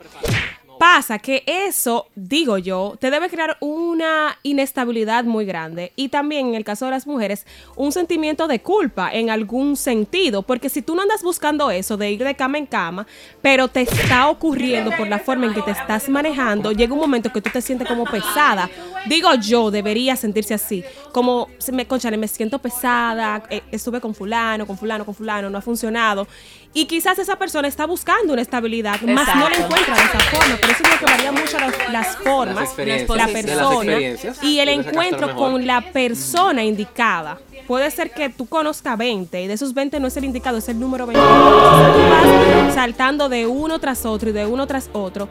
Pasa 0.79 1.19
que 1.19 1.43
eso, 1.45 2.07
digo 2.15 2.57
yo, 2.57 2.95
te 2.99 3.09
debe 3.09 3.29
crear 3.29 3.57
una 3.59 4.37
inestabilidad 4.43 5.23
muy 5.23 5.45
grande 5.45 5.93
y 5.95 6.09
también 6.09 6.47
en 6.47 6.55
el 6.55 6.63
caso 6.63 6.85
de 6.85 6.91
las 6.91 7.07
mujeres 7.07 7.45
un 7.75 7.91
sentimiento 7.91 8.47
de 8.47 8.61
culpa 8.61 9.11
en 9.11 9.29
algún 9.29 9.77
sentido, 9.77 10.41
porque 10.41 10.69
si 10.69 10.81
tú 10.81 10.95
no 10.95 11.03
andas 11.03 11.23
buscando 11.23 11.71
eso 11.71 11.97
de 11.97 12.11
ir 12.11 12.23
de 12.23 12.35
cama 12.35 12.57
en 12.57 12.65
cama, 12.65 13.07
pero 13.41 13.67
te 13.67 13.81
está 13.81 14.29
ocurriendo 14.29 14.91
por 14.97 15.07
la 15.07 15.19
forma 15.19 15.45
en 15.45 15.53
que 15.53 15.61
te 15.61 15.71
estás 15.71 16.09
manejando, 16.09 16.71
llega 16.71 16.93
un 16.93 16.99
momento 16.99 17.31
que 17.31 17.41
tú 17.41 17.49
te 17.51 17.61
sientes 17.61 17.87
como 17.87 18.05
pesada. 18.05 18.69
Digo 19.07 19.33
yo, 19.35 19.71
debería 19.71 20.15
sentirse 20.15 20.53
así, 20.53 20.83
como 21.13 21.47
me 21.71 21.85
conchale, 21.85 22.17
me 22.17 22.27
siento 22.27 22.59
pesada, 22.59 23.43
eh, 23.49 23.61
estuve 23.71 24.01
con 24.01 24.15
fulano, 24.15 24.65
con 24.65 24.77
fulano, 24.77 25.05
con 25.05 25.13
fulano, 25.13 25.49
no 25.49 25.59
ha 25.59 25.61
funcionado. 25.61 26.27
Y 26.73 26.85
quizás 26.85 27.19
esa 27.19 27.37
persona 27.37 27.67
está 27.67 27.85
buscando 27.85 28.33
una 28.33 28.41
estabilidad, 28.41 28.99
más 29.01 29.27
no 29.35 29.47
la 29.47 29.55
Exacto. 29.55 29.63
encuentra 29.63 29.95
de 29.95 30.01
esa 30.01 30.19
forma. 30.19 30.55
Por 30.57 30.69
eso 30.71 30.83
es 30.83 30.99
que 30.99 31.05
varía 31.05 31.31
mucho 31.31 31.59
las, 31.59 31.91
las 31.91 32.17
formas, 32.17 32.77
Las 32.77 33.07
la 33.07 33.27
persona 33.27 33.97
y 34.41 34.59
el 34.59 34.69
encuentro 34.69 35.35
con 35.35 35.65
la 35.67 35.81
persona 35.93 36.63
indicada. 36.63 37.37
Puede 37.67 37.91
ser 37.91 38.11
que 38.11 38.29
tú 38.29 38.47
conozcas 38.47 38.97
20 38.97 39.43
y 39.43 39.47
de 39.47 39.53
esos 39.53 39.73
20 39.73 39.99
no 39.99 40.07
es 40.07 40.17
el 40.17 40.25
indicado, 40.25 40.57
es 40.57 40.67
el 40.67 40.79
número 40.79 41.05
20. 41.05 41.23
Entonces 41.23 41.93
tú 41.93 42.65
vas 42.65 42.73
saltando 42.73 43.29
de 43.29 43.45
uno 43.45 43.79
tras 43.79 44.05
otro 44.05 44.31
y 44.31 44.33
de 44.33 44.45
uno 44.45 44.65
tras 44.67 44.89
otro. 44.93 45.29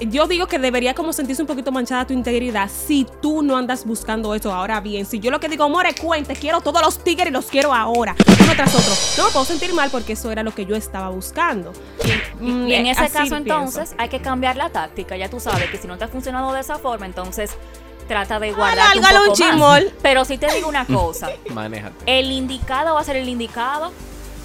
Yo 0.00 0.26
digo 0.28 0.46
que 0.46 0.58
debería 0.58 0.94
como 0.94 1.12
sentirse 1.12 1.42
un 1.42 1.48
poquito 1.48 1.72
manchada 1.72 2.06
tu 2.06 2.12
integridad 2.12 2.70
si 2.70 3.06
tú 3.20 3.42
no 3.42 3.56
andas 3.56 3.84
buscando 3.84 4.34
eso. 4.34 4.52
Ahora 4.52 4.80
bien, 4.80 5.04
si 5.06 5.18
yo 5.18 5.30
lo 5.30 5.40
que 5.40 5.48
digo, 5.48 5.68
more, 5.68 5.94
cuente, 5.94 6.34
quiero 6.36 6.60
todos 6.60 6.80
los 6.82 7.02
tigres 7.02 7.28
y 7.28 7.32
los 7.32 7.46
quiero 7.46 7.74
ahora, 7.74 8.14
uno 8.42 8.52
tras 8.54 8.74
otro. 8.74 8.94
No 9.16 9.26
me 9.26 9.32
puedo 9.32 9.44
sentir 9.44 9.74
mal 9.74 9.90
porque 9.90 10.12
eso 10.12 10.30
era 10.30 10.42
lo 10.42 10.54
que 10.54 10.66
yo 10.66 10.76
estaba 10.76 11.08
buscando. 11.08 11.72
Mm, 12.40 12.68
Y 12.68 12.74
en 12.74 12.86
eh, 12.86 12.90
ese 12.92 13.00
así 13.02 13.12
caso, 13.12 13.24
pienso. 13.24 13.36
entonces, 13.36 13.94
hay 13.98 14.08
que 14.08 14.20
cambiar 14.20 14.56
la 14.56 14.70
táctica. 14.70 15.16
Ya 15.16 15.28
tú 15.28 15.40
sabes 15.40 15.68
que 15.70 15.78
si 15.78 15.88
no 15.88 15.98
te 15.98 16.04
ha 16.04 16.08
funcionado 16.08 16.52
de 16.52 16.60
esa 16.60 16.78
forma, 16.78 17.04
entonces 17.06 17.50
trata 18.06 18.38
de 18.38 18.52
guardar 18.52 18.96
un 18.96 19.02
poco 19.02 19.52
un 19.52 19.58
más. 19.58 19.82
Pero 20.00 20.24
si 20.24 20.38
te 20.38 20.46
digo 20.54 20.68
una 20.68 20.84
cosa, 20.86 21.28
Manéjate. 21.50 21.94
el 22.06 22.30
indicado 22.30 22.94
va 22.94 23.00
a 23.00 23.04
ser 23.04 23.16
el 23.16 23.28
indicado, 23.28 23.92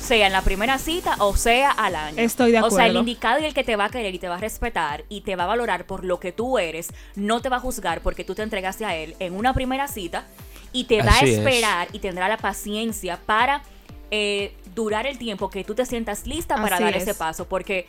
sea 0.04 0.28
en 0.28 0.34
la 0.34 0.42
primera 0.42 0.78
cita 0.78 1.16
o 1.20 1.36
sea 1.36 1.72
al 1.72 1.96
año. 1.96 2.18
Estoy 2.20 2.52
de 2.52 2.62
O 2.62 2.70
sea, 2.70 2.86
el 2.86 2.92
acuerdo. 2.92 3.00
indicado 3.00 3.40
y 3.40 3.46
el 3.46 3.54
que 3.54 3.64
te 3.64 3.76
va 3.76 3.86
a 3.86 3.90
querer 3.90 4.14
y 4.14 4.20
te 4.20 4.28
va 4.28 4.36
a 4.36 4.40
respetar 4.40 5.06
y 5.10 5.22
te 5.22 5.36
va 5.36 5.46
a 5.46 5.48
valorar 5.48 5.86
por 5.86 6.04
lo 6.06 6.20
que 6.20 6.32
tú 6.32 6.58
eres, 6.60 6.90
no 7.16 7.42
te 7.42 7.50
va 7.50 7.58
a 7.58 7.60
juzgar 7.60 8.02
porque 8.02 8.24
tú 8.24 8.36
te 8.36 8.42
entregaste 8.44 8.86
a 8.86 8.96
él 8.96 9.16
en 9.20 9.36
una 9.36 9.54
primera 9.54 9.88
cita 9.88 10.26
y 10.72 10.84
te 10.86 11.02
va 11.02 11.14
a 11.14 11.20
es. 11.22 11.38
esperar 11.38 11.88
y 11.94 12.00
tendrá 12.00 12.28
la 12.28 12.38
paciencia 12.38 13.20
para 13.26 13.64
eh, 14.12 14.54
durar 14.76 15.08
el 15.08 15.18
tiempo 15.18 15.50
que 15.50 15.64
tú 15.64 15.74
te 15.74 15.86
sientas 15.86 16.28
lista 16.28 16.56
para 16.58 16.76
Así 16.76 16.84
dar 16.84 16.96
es. 16.96 17.04
ese 17.04 17.16
paso. 17.16 17.46
Porque 17.48 17.86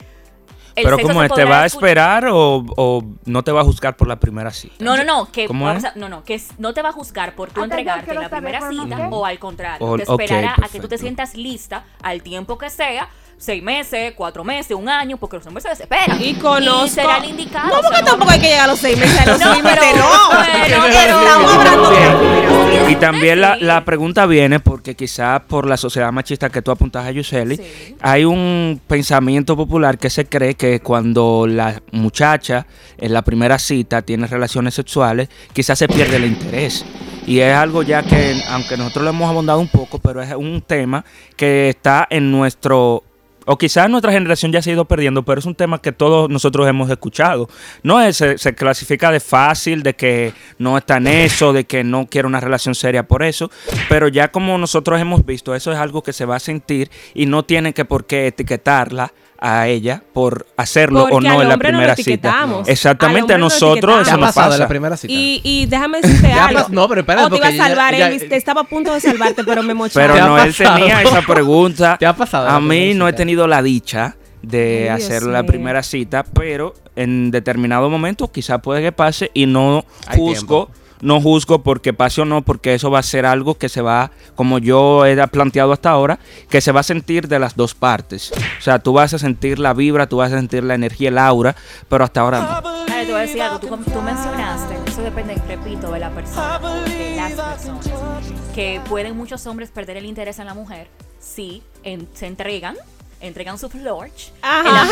el 0.77 0.85
Pero 0.85 0.97
sexo 0.97 1.09
¿cómo 1.09 1.21
se 1.21 1.27
es? 1.27 1.33
¿Te 1.35 1.45
va 1.45 1.63
a 1.63 1.67
esperar 1.67 2.27
o, 2.27 2.65
o 2.77 3.03
no 3.27 3.43
te 3.45 3.53
va 3.53 3.61
a 3.61 3.65
juzgar 3.65 3.97
por 3.97 4.09
la 4.09 4.19
primera 4.19 4.51
cita? 4.51 4.75
No, 4.81 4.97
no, 4.97 5.05
no, 5.05 5.31
que 5.31 5.47
no, 5.49 6.09
no, 6.09 6.25
que 6.25 6.41
no 6.59 6.75
te 6.75 6.83
va 6.83 6.89
a 6.89 6.93
juzgar 6.93 7.35
por 7.35 7.51
tú 7.51 7.61
Ah, 7.61 7.65
entregarte 7.65 8.13
en 8.13 8.21
la 8.21 8.29
primera 8.29 8.69
cita 8.71 9.09
o 9.11 9.25
al 9.25 9.39
contrario, 9.39 9.87
O- 9.87 9.97
te 9.97 10.05
ok, 10.07 10.21
esperará 10.21 10.55
a 10.63 10.69
que 10.69 10.81
tú 10.81 10.89
te 10.89 10.99
sientas 10.99 11.35
lista 11.35 11.85
al 12.03 12.23
tiempo 12.23 12.59
que 12.59 12.71
sea, 12.71 13.09
seis 13.37 13.63
meses, 13.63 14.15
cuatro 14.17 14.43
meses, 14.45 14.77
un 14.77 14.89
año, 14.89 15.17
porque 15.17 15.37
los 15.37 15.47
hombres 15.47 15.63
se 15.65 15.69
desesperan. 15.71 16.21
Y 16.23 16.35
conozco. 16.35 16.89
será 16.89 17.19
el 17.19 17.25
indicado. 17.27 17.69
No, 17.69 17.75
o 17.75 17.81
sea, 17.81 17.91
porque 17.91 18.03
no- 18.03 18.07
tampoco 18.11 18.31
hay 18.33 18.41
que 18.41 18.47
llegar 18.49 18.65
a 18.65 18.67
los 18.69 18.79
seis 18.79 18.99
meses. 18.99 19.21
A 19.21 19.27
los 19.27 19.39
No, 19.41 19.53
seis 19.53 19.63
meses 19.65 19.79
pero- 19.81 19.99
no. 19.99 20.31
pero- 20.31 20.65
Pero 20.65 20.83
pero- 20.93 21.21
estamos 21.21 21.53
hablando 21.53 21.91
de 21.91 22.01
la 22.01 22.19
primera 22.19 22.64
Y 22.91 22.97
también 22.97 23.41
la, 23.41 23.57
la 23.57 23.85
pregunta 23.85 24.27
viene 24.27 24.61
porque 24.61 24.95
quizás 24.95 25.41
por 25.43 25.67
la 25.67 25.77
sociedad 25.77 26.13
machista 26.13 26.51
que 26.51 26.61
tú 26.63 26.71
apuntas 26.71 27.05
a 27.07 27.11
Yuseli, 27.11 27.57
Sí. 27.57 27.97
hay 28.01 28.25
un 28.25 28.81
pensamiento 28.87 29.57
popular 29.57 29.99
que 29.99 30.11
se 30.11 30.27
cree 30.27 30.55
que 30.55 30.81
cuando 30.81 31.47
la 31.49 31.81
muchacha 31.93 32.67
en 32.99 33.13
la 33.13 33.23
primera 33.23 33.59
cita 33.59 34.03
tiene 34.03 34.27
relaciones 34.27 34.75
sexuales, 34.75 35.29
quizás 35.53 35.79
se 35.79 35.89
pierde 35.89 36.17
el 36.17 36.25
interés. 36.27 36.85
Y 37.27 37.41
es 37.41 37.55
algo 37.55 37.83
ya 37.83 38.03
que, 38.03 38.43
aunque 38.51 38.77
nosotros 38.77 39.05
lo 39.05 39.11
hemos 39.11 39.31
abondado 39.31 39.59
un 39.61 39.69
poco, 39.69 39.99
pero 39.99 40.21
es 40.23 40.33
un 40.35 40.61
tema 40.61 41.05
que 41.37 41.71
está 41.71 42.07
en 42.11 42.31
nuestro 42.31 43.03
o 43.45 43.59
quizás 43.59 43.89
nuestra 43.91 44.13
generación 44.13 44.53
ya 44.53 44.63
se 44.63 44.71
ha 44.71 44.73
ido 44.75 44.85
perdiendo, 44.85 45.25
pero 45.25 45.39
es 45.39 45.47
un 45.47 45.55
tema 45.55 45.81
que 45.81 45.93
todos 45.93 46.31
nosotros 46.31 46.69
hemos 46.69 46.91
escuchado. 46.91 47.49
No 47.83 48.01
es, 48.01 48.17
se, 48.17 48.39
se 48.39 48.55
clasifica 48.55 49.11
de 49.11 49.21
fácil, 49.21 49.83
de 49.83 49.95
que 49.95 50.33
no 50.59 50.79
está 50.79 50.97
en 50.97 51.07
eso, 51.07 51.53
de 51.53 51.65
que 51.65 51.85
no 51.85 52.07
quiere 52.07 52.27
una 52.27 52.41
relación 52.41 52.75
seria 52.75 53.07
por 53.07 53.23
eso, 53.23 53.51
pero 53.89 54.09
ya 54.09 54.31
como 54.31 54.57
nosotros 54.59 55.01
hemos 55.01 55.25
visto, 55.25 55.55
eso 55.55 55.73
es 55.73 55.79
algo 55.79 56.03
que 56.03 56.13
se 56.13 56.25
va 56.25 56.37
a 56.37 56.41
sentir 56.41 56.91
y 57.15 57.27
no 57.27 57.45
tienen 57.45 57.73
que 57.73 57.85
por 57.85 58.07
qué 58.07 58.27
etiquetarla 58.27 59.13
a 59.47 59.69
ella 59.69 60.03
por 60.15 60.47
hacerlo 60.57 61.01
Porque 61.11 61.17
o 61.17 61.21
no 61.21 61.43
en 61.43 61.49
la 61.49 61.55
no 61.57 61.59
primera 61.59 61.95
cita. 61.95 62.47
Exactamente, 62.67 63.35
a 63.35 63.39
no 63.39 63.45
nosotros 63.45 63.97
¿Te 64.05 64.09
eso 64.11 64.17
nos 64.17 64.35
pasa. 64.35 64.57
la 64.57 64.67
primera 64.69 64.97
cita? 64.97 65.13
Y, 65.13 65.43
y 65.45 65.67
déjame 65.67 66.01
decirte 66.03 66.33
algo. 66.33 66.61
pas- 66.61 66.69
no, 66.71 66.89
pero 66.89 67.01
espérate, 67.03 67.27
Oh, 67.27 67.31
te 67.31 67.37
iba 67.37 67.47
a 67.49 67.51
ya- 67.51 67.67
salvar, 67.67 67.95
ya-. 67.95 68.09
Te 68.19 68.37
estaba 68.37 68.63
a 68.63 68.65
punto 68.65 68.95
de 68.95 69.01
salvarte, 69.01 69.45
pero 69.45 69.63
me 69.63 69.75
mochaste. 69.75 70.01
Pero 70.01 70.15
¿Te 70.15 70.21
ha 70.21 70.27
no, 70.27 70.39
él 70.39 70.55
tenía 70.57 71.03
esa 71.03 71.21
pregunta. 71.23 71.97
¿Te 72.01 72.07
ha 72.07 72.15
pasado 72.17 72.49
A 72.49 72.59
mí 72.59 72.95
no 72.95 73.07
he 73.07 73.13
tenido 73.13 73.47
la 73.47 73.63
dicha 73.63 74.17
de 74.41 74.89
Ay, 74.91 74.99
Dios 74.99 75.11
hacer 75.11 75.23
la 75.25 75.43
mío. 75.43 75.47
primera 75.53 75.83
cita, 75.83 76.23
pero 76.25 76.73
en 76.97 77.31
determinado 77.31 77.91
momento 77.91 78.33
quizá 78.33 78.59
puede 78.63 78.81
que 78.83 78.93
pase 78.93 79.31
y 79.35 79.45
no 79.47 79.85
Hay 80.07 80.19
juzgo, 80.19 80.71
no 81.05 81.21
juzgo 81.21 81.63
porque 81.63 81.93
pase 81.93 82.23
o 82.23 82.25
no, 82.25 82.43
porque 82.43 82.75
eso 82.75 82.91
va 82.91 82.99
a 82.99 83.03
ser 83.03 83.27
algo 83.27 83.57
que 83.57 83.69
se 83.69 83.81
va, 83.83 84.11
como 84.35 84.59
yo 84.59 85.07
he 85.07 85.17
planteado 85.29 85.73
hasta 85.73 85.91
ahora, 85.91 86.19
que 86.49 86.61
se 86.61 86.73
va 86.73 86.81
a 86.81 86.83
sentir 86.83 87.29
de 87.29 87.39
las 87.39 87.55
dos 87.57 87.75
partes. 87.75 88.33
O 88.59 88.63
sea, 88.63 88.79
tú 88.81 88.93
vas 88.95 89.15
a 89.15 89.19
sentir 89.19 89.59
la 89.59 89.73
vibra, 89.75 90.09
tú 90.09 90.17
vas 90.17 90.33
a 90.33 90.37
sentir 90.37 90.65
la 90.65 90.75
energía, 90.75 91.11
el 91.11 91.19
aura, 91.19 91.55
pero 91.89 92.05
hasta 92.05 92.21
ahora 92.23 92.41
no. 92.63 92.85
Dale, 92.87 93.07
te 93.07 93.13
voy 93.13 93.21
a 93.21 93.23
decir 93.23 93.43
algo. 93.43 93.59
Tú, 93.61 93.69
tú 93.69 94.01
mencionaste, 94.03 94.77
eso 94.87 95.03
depende, 95.03 95.35
repito, 95.47 95.93
de 95.93 96.01
la 96.01 96.11
persona, 96.11 96.59
de 96.85 97.17
las 97.17 97.33
personas, 97.33 98.25
que 98.55 98.81
pueden 98.89 99.17
muchos 99.17 99.47
hombres 99.47 99.71
perder 99.71 99.99
el 99.99 100.07
interés 100.07 100.39
en 100.39 100.47
la 100.47 100.55
mujer 100.55 100.89
si 101.21 101.63
en- 101.83 102.09
se 102.15 102.27
entregan, 102.27 102.77
entregan 103.21 103.59
su 103.59 103.69
florch 103.69 104.33
en 104.43 104.65
la. 104.65 104.87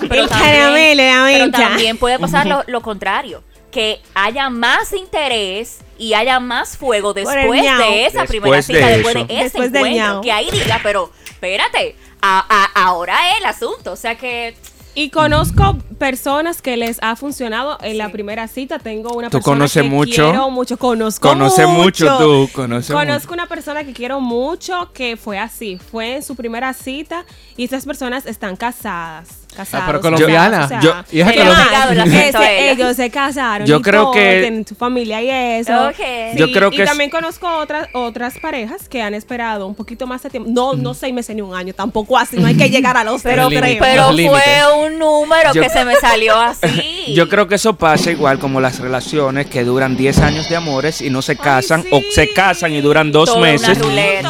Pero 0.08 0.28
también, 0.28 0.96
pero 1.32 1.50
también 1.50 1.96
puede 1.98 2.18
pasar 2.18 2.46
lo, 2.46 2.62
lo 2.66 2.80
contrario. 2.80 3.42
Que 3.74 4.00
haya 4.14 4.48
más 4.50 4.92
interés 4.92 5.80
y 5.98 6.14
haya 6.14 6.38
más 6.40 6.76
fuego 6.76 7.12
después 7.12 7.36
de 7.50 8.06
esa 8.06 8.20
Después 8.20 8.26
primera 8.28 8.56
de 8.56 8.62
cita, 8.62 8.86
después 8.88 9.16
eso. 9.16 9.24
de 9.26 9.34
ese 9.34 9.42
Después 9.42 9.74
encuentro. 9.74 10.20
Que 10.22 10.32
ahí 10.32 10.50
diga, 10.50 10.80
pero 10.82 11.10
espérate, 11.26 11.96
a- 12.22 12.44
a- 12.48 12.86
ahora 12.86 13.32
es 13.32 13.38
el 13.40 13.46
asunto. 13.46 13.92
O 13.92 13.96
sea 13.96 14.16
que 14.16 14.54
Y 14.96 15.10
conozco 15.10 15.76
personas 15.98 16.62
que 16.62 16.76
les 16.76 16.98
ha 17.02 17.16
funcionado 17.16 17.78
en 17.82 17.98
la 17.98 18.12
primera 18.12 18.46
cita. 18.46 18.78
Tengo 18.78 19.12
una 19.12 19.28
¿Tú 19.28 19.38
persona 19.38 19.56
conoces 19.56 19.82
que 19.82 19.88
mucho? 19.88 20.30
quiero 20.30 20.50
mucho. 20.50 20.76
Conozco 20.78 21.28
Conoce 21.30 21.66
mucho 21.66 22.16
tú, 22.18 22.48
conoce 22.52 22.92
Conozco 22.92 23.34
una 23.34 23.46
persona 23.46 23.82
que 23.82 23.92
quiero 23.92 24.20
mucho 24.20 24.92
que 24.92 25.16
fue 25.16 25.36
así. 25.36 25.78
Fue 25.90 26.14
en 26.14 26.22
su 26.22 26.36
primera 26.36 26.72
cita 26.74 27.24
y 27.56 27.64
esas 27.64 27.84
personas 27.86 28.24
están 28.26 28.54
casadas. 28.54 29.43
Casados, 29.54 29.84
Ah, 29.84 29.86
pero 29.86 30.00
colombiana. 30.00 30.64
o 30.64 30.68
sea, 30.68 30.80
Yo- 30.80 30.94
ellos 31.12 32.96
se 32.96 33.10
casaron. 33.10 33.66
Yo 33.66 33.76
y 33.78 33.82
creo 33.82 34.02
todo, 34.02 34.12
que- 34.12 34.40
tienen 34.42 34.66
su 34.66 34.74
familia 34.74 35.22
y 35.22 35.30
eso. 35.60 35.90
Yo 36.36 36.50
creo 36.52 36.70
que 36.70 36.76
y 36.78 36.80
es- 36.82 36.88
también 36.88 37.10
conozco 37.10 37.48
otras 37.58 37.88
otras 37.92 38.34
parejas 38.40 38.88
que 38.88 39.02
han 39.02 39.14
esperado 39.14 39.66
un 39.66 39.74
poquito 39.74 40.06
más 40.06 40.22
de 40.22 40.30
tiempo. 40.30 40.50
No, 40.52 40.74
no 40.74 40.94
seis 40.94 41.14
meses 41.14 41.34
ni 41.36 41.42
un 41.42 41.54
año, 41.54 41.72
tampoco 41.74 42.18
así. 42.18 42.36
No 42.36 42.46
hay 42.46 42.56
que 42.56 42.68
llegar 42.70 42.96
a 42.96 43.04
los 43.04 43.22
Pero, 43.22 43.48
creo. 43.48 43.78
pero 43.80 44.12
Los 44.12 44.20
fue 44.20 44.86
un 44.86 44.98
número 44.98 45.52
Yo- 45.52 45.62
que 45.62 45.68
se 45.68 45.84
me 45.84 45.94
salió 45.96 46.34
así. 46.40 47.14
Yo 47.14 47.28
creo 47.28 47.48
que 47.48 47.54
eso 47.56 47.76
pasa 47.76 48.10
igual 48.10 48.38
como 48.38 48.60
las 48.60 48.80
relaciones 48.80 49.46
que 49.46 49.64
duran 49.64 49.96
10 49.96 50.18
años 50.20 50.48
de 50.48 50.56
amores 50.56 51.00
y 51.00 51.10
no 51.10 51.22
se 51.22 51.36
casan 51.36 51.82
sí. 51.82 51.88
o 51.92 52.00
se 52.12 52.32
casan 52.32 52.72
y 52.72 52.80
duran 52.80 53.12
dos 53.12 53.28
Toda 53.30 53.40
meses. 53.40 53.78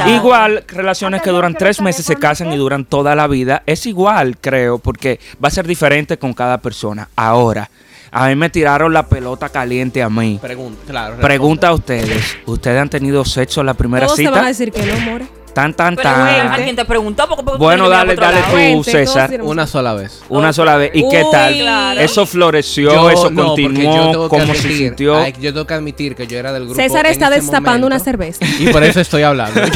Igual 0.06 0.64
relaciones 0.68 1.20
que 1.22 1.24
Hasta 1.24 1.30
yo 1.30 1.34
duran 1.36 1.54
tres 1.54 1.80
meses 1.80 2.04
se 2.04 2.16
casan 2.16 2.52
y 2.52 2.56
duran 2.56 2.84
toda 2.84 3.14
la 3.14 3.26
vida. 3.26 3.62
Es 3.66 3.86
igual, 3.86 4.36
creo, 4.40 4.78
porque 4.78 5.13
va 5.42 5.49
a 5.49 5.50
ser 5.50 5.66
diferente 5.66 6.18
con 6.18 6.33
cada 6.33 6.59
persona. 6.59 7.09
Ahora, 7.16 7.71
a 8.11 8.28
mí 8.28 8.37
me 8.37 8.49
tiraron 8.50 8.92
la 8.92 9.06
pelota 9.09 9.49
caliente 9.49 10.02
a 10.02 10.09
mí. 10.09 10.38
Pregunta, 10.40 10.83
claro. 10.87 11.16
Pregunta 11.18 11.68
a 11.68 11.75
ustedes, 11.75 12.37
¿ustedes 12.47 12.80
han 12.80 12.88
tenido 12.88 13.25
sexo 13.25 13.61
en 13.61 13.66
la 13.66 13.75
primera 13.75 14.06
Todos 14.06 14.16
te 14.18 14.25
van 14.25 14.35
a 14.35 14.37
cita? 14.38 14.49
decir 14.49 14.73
que 14.73 14.87
no, 14.87 15.00
more. 15.00 15.26
Tan, 15.54 15.73
tan, 15.73 15.94
Pero, 15.96 16.08
tan. 16.11 16.20
güey, 16.23 16.40
alguien 16.40 16.76
te 16.76 16.84
preguntó 16.84 17.28
porque 17.28 17.44
porque 17.44 17.58
Bueno, 17.58 17.88
dale, 17.88 18.16
dale 18.16 18.75
tú, 18.75 18.84
César. 18.84 19.30
Una 19.42 19.66
sola 19.66 19.94
vez. 19.94 20.23
Una 20.28 20.52
sola 20.52 20.76
vez. 20.76 20.90
¿Y 20.94 21.08
qué 21.08 21.25
tal? 21.30 21.54
claro. 21.56 22.00
¿Eso 22.00 22.26
floreció? 22.26 22.92
Yo 22.92 23.11
¿Eso 23.11 23.30
no, 23.30 23.46
continuó? 23.46 24.11
tengo 24.11 24.25
que 24.25 24.28
¿Cómo 24.28 24.44
se 24.46 24.52
admitir- 24.68 24.76
sintió? 24.88 25.16
ay, 25.16 25.32
yo 25.40 25.52
tengo 25.52 25.66
que 25.66 25.75
admitir 25.75 26.16
que 26.16 26.26
yo 26.26 26.38
era 26.38 26.52
del 26.52 26.64
grupo. 26.64 26.80
César 26.80 27.06
en 27.06 27.12
está 27.12 27.28
ese 27.28 27.37
destapando 27.37 27.87
una 27.87 27.99
cerveza. 28.00 28.44
Y 28.58 28.68
por 28.73 28.82
eso 28.82 29.00
estoy 29.00 29.23
hablando. 29.23 29.61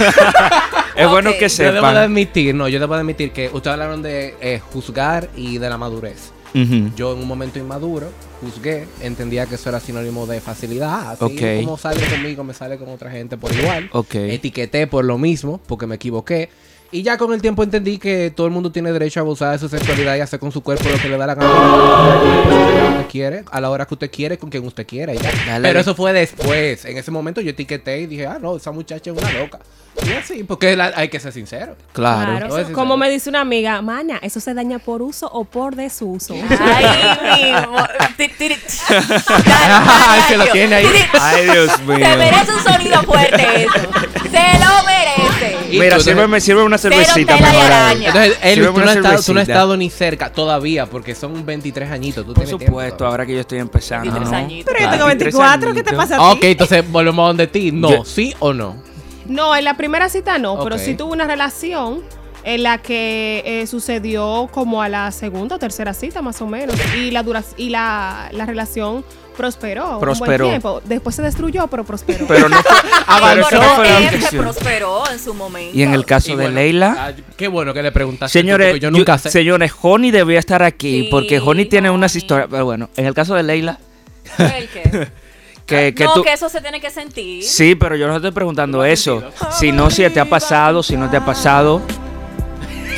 Es 0.97 1.09
bueno 1.09 1.31
que 1.39 1.49
yo 1.49 1.57
debo 1.63 1.73
de 1.75 1.77
sepan. 1.79 1.97
admitir, 1.97 2.55
no, 2.57 2.67
yo 2.67 2.81
debo 2.81 2.95
de 2.95 3.01
admitir 3.01 3.31
que 3.31 3.47
ustedes 3.53 3.73
hablaron 3.75 4.03
de 4.03 4.35
eh, 4.41 4.61
juzgar 4.73 5.29
y 5.37 5.59
de 5.59 5.69
la 5.71 5.79
madurez. 5.79 6.33
Yo 6.97 7.13
en 7.13 7.21
un 7.21 7.29
momento 7.29 7.61
inmaduro 7.61 8.11
juzgué, 8.41 8.87
entendía 9.01 9.47
que 9.47 9.57
eso 9.57 9.69
era 9.69 9.81
sinónimo 9.81 10.27
de 10.27 10.41
facilidad. 10.41 11.11
Así 11.13 11.37
como 11.65 11.77
sale 11.77 12.01
conmigo, 12.07 12.45
me 12.45 12.55
sale 12.55 12.79
con 12.79 12.89
otra 12.89 13.11
gente 13.11 13.37
por 13.37 13.53
igual. 13.53 13.91
Ok. 13.93 14.15
Etiqueté 14.15 14.87
por 14.87 15.05
lo 15.05 15.19
mismo, 15.19 15.61
porque 15.67 15.87
me 15.87 15.97
equivoqué. 15.97 16.49
Y 16.91 17.03
ya 17.03 17.19
con 17.19 17.35
el 17.35 17.43
tiempo 17.43 17.63
entendí 17.63 17.99
que 17.99 18.31
todo 18.35 18.47
el 18.47 18.53
mundo 18.53 18.73
tiene 18.73 18.91
derecho 18.93 19.21
a 19.21 19.23
abusar 19.23 19.53
de 19.53 19.59
su 19.59 19.69
sexualidad 19.69 20.17
y 20.17 20.21
hacer 20.21 20.41
con 20.41 20.51
su 20.51 20.63
cuerpo 20.63 20.89
lo 20.89 20.97
que 20.99 21.11
le 21.11 21.19
da 21.19 21.27
la 21.27 21.35
gana. 21.35 23.07
Quiere, 23.11 23.45
a 23.51 23.61
la 23.61 23.69
hora 23.69 23.85
que 23.85 23.93
usted 23.93 24.11
quiere, 24.11 24.39
con 24.39 24.49
quien 24.49 24.65
usted 24.65 24.87
quiera. 24.87 25.13
y 25.15 25.19
ya. 25.19 25.31
Dale. 25.47 25.69
Pero 25.69 25.81
eso 25.81 25.95
fue 25.95 26.15
después. 26.15 26.87
En 26.87 26.97
ese 26.97 27.11
momento 27.11 27.43
yo 27.43 27.51
etiqueté 27.51 28.01
y 28.01 28.07
dije, 28.07 28.27
ah, 28.27 28.39
no, 28.41 28.57
esa 28.57 28.73
muchacha 28.73 29.11
es 29.11 29.17
una 29.19 29.31
loca. 29.33 29.59
Y 30.07 30.13
así, 30.13 30.45
porque 30.45 30.77
la- 30.77 30.93
hay 30.97 31.09
que 31.09 31.19
ser 31.21 31.33
sincero. 31.33 31.77
Claro. 31.93 32.49
Como 32.49 32.65
sincero. 32.65 32.97
me 32.97 33.11
dice 33.11 33.29
una 33.31 33.41
amiga, 33.41 33.81
Maña, 33.83 34.19
eso 34.23 34.41
se 34.41 34.55
daña 34.55 34.79
por 34.79 35.03
uso 35.03 35.29
o 35.33 35.45
por 35.45 35.75
desuso. 35.77 36.35
Ay, 36.61 36.85
Ay, 38.89 40.23
que 40.29 40.37
lo 40.37 40.47
tiene 40.47 40.75
ahí. 40.77 40.87
Ay, 41.21 41.45
Dios 41.51 41.81
mío. 41.83 41.99
Se 41.99 42.17
merece 42.17 42.53
un 42.53 42.63
sonido 42.63 43.03
fuerte 43.03 43.65
eso. 43.65 43.73
Se 43.75 44.59
lo 44.59 44.85
merece. 44.85 45.59
Mira, 45.71 45.97
tú, 45.97 46.03
sírveme, 46.03 46.41
sírveme 46.41 46.67
una 46.67 46.79
cervecita. 46.79 47.37
Entonces, 47.37 48.39
Sírveme 48.43 48.73
tú 48.73 48.81
no, 48.81 48.91
estado, 48.91 49.23
tú 49.23 49.35
no 49.35 49.41
has 49.41 49.49
estado 49.49 49.77
ni 49.77 49.91
cerca 49.91 50.33
todavía, 50.33 50.87
porque 50.87 51.15
son 51.15 51.45
23 51.45 51.91
añitos. 51.91 52.25
Tú 52.25 52.35
Por 52.35 52.45
tiempo 52.45 52.65
supuesto, 52.65 53.07
ahora 53.07 53.27
que 53.27 53.35
yo 53.35 53.41
estoy 53.41 53.59
empezando, 53.59 54.11
23 54.13 54.31
¿no? 54.31 54.37
añitos. 54.37 54.73
Pero 54.73 54.85
yo 54.85 54.91
tengo 54.91 55.07
23 55.07 55.35
24, 55.35 55.75
¿qué 55.75 55.83
te 55.83 55.93
pasa 55.95 56.15
a 56.17 56.19
ti? 56.19 56.37
Ok, 56.39 56.45
entonces 56.45 56.91
volvemos 56.91 57.25
a 57.25 57.27
donde 57.29 57.47
ti. 57.47 57.73
No, 57.73 57.91
Yo- 57.91 58.05
¿sí 58.05 58.35
o 58.39 58.53
no? 58.53 58.88
No, 59.29 59.55
en 59.55 59.65
la 59.65 59.77
primera 59.77 60.09
cita 60.09 60.39
no, 60.39 60.63
pero 60.65 60.79
sí 60.79 60.95
tuve 60.95 61.13
una 61.13 61.27
relación 61.27 62.03
en 62.45 62.63
la 62.63 62.79
que 62.79 63.43
eh, 63.45 63.67
sucedió 63.67 64.49
como 64.53 64.81
a 64.83 64.89
la 64.89 65.11
segunda 65.13 65.57
o 65.57 65.59
tercera 65.59 65.93
cita 65.93 66.23
más 66.23 66.41
o 66.41 66.47
menos 66.47 66.75
y 66.97 67.11
la 67.11 67.23
dura 67.23 67.43
y 67.57 67.69
la, 67.69 68.29
la 68.33 68.47
relación 68.47 69.05
prosperó, 69.37 70.01
Prosperó. 70.01 70.47
un 70.47 70.51
buen 70.51 70.61
tiempo. 70.63 70.83
Después 70.85 71.15
se 71.15 71.23
destruyó, 71.23 71.67
pero 71.69 71.85
prosperó. 71.85 72.27
Pero 72.27 72.49
no 72.49 72.57
fue, 72.57 72.73
pero 73.35 73.47
eso 73.49 73.57
no 73.57 73.63
fue 73.75 73.85
la 73.85 73.95
Porque 73.95 74.09
se 74.09 74.15
intención. 74.17 74.45
prosperó 74.45 75.11
en 75.13 75.19
su 75.19 75.35
momento. 75.35 75.77
Y 75.79 75.83
en 75.83 75.95
el 75.95 76.05
caso 76.07 76.29
Y 76.29 76.37
de 76.37 76.43
bueno, 76.45 76.55
Leila, 76.57 76.97
ah, 76.99 77.13
qué 77.37 77.49
bueno 77.49 77.75
que 77.75 77.83
le 77.83 77.93
preguntaste. 77.93 78.39
señores, 78.39 78.81
yo 78.81 78.91
nunca 78.91 79.17
yo- 79.17 79.23
sé. 79.25 79.31
señores, 79.31 79.73
Honey 79.83 80.11
debía 80.11 80.39
estar 80.39 80.63
aquí 80.63 81.03
Sí, 81.03 81.09
porque 81.11 81.39
Honey 81.39 81.67
tiene 81.67 81.91
unas 81.91 82.17
historias, 82.17 82.49
pero 82.51 82.65
bueno, 82.65 82.89
en 82.97 83.05
el 83.07 83.15
caso 83.15 83.35
de 83.35 83.43
Leila, 83.43 83.79
¿El 84.39 84.69
qué? 84.69 85.09
que, 85.69 85.95
que 85.95 86.05
no, 86.05 86.15
tú... 86.15 86.23
que 86.23 86.33
eso 86.33 86.49
se 86.49 86.61
tiene 86.61 86.81
que 86.81 86.91
sentir. 86.91 87.45
Sí, 87.45 87.75
pero 87.75 87.95
yo 87.95 88.09
no 88.09 88.17
estoy 88.17 88.31
preguntando 88.31 88.85
eso, 88.85 89.23
sino 89.59 89.91
si 89.91 90.09
te 90.11 90.19
ha 90.19 90.25
pasado, 90.25 90.83
si 90.83 90.97
no 90.97 91.11
te 91.11 91.19
ha 91.19 91.25
pasado. 91.25 91.83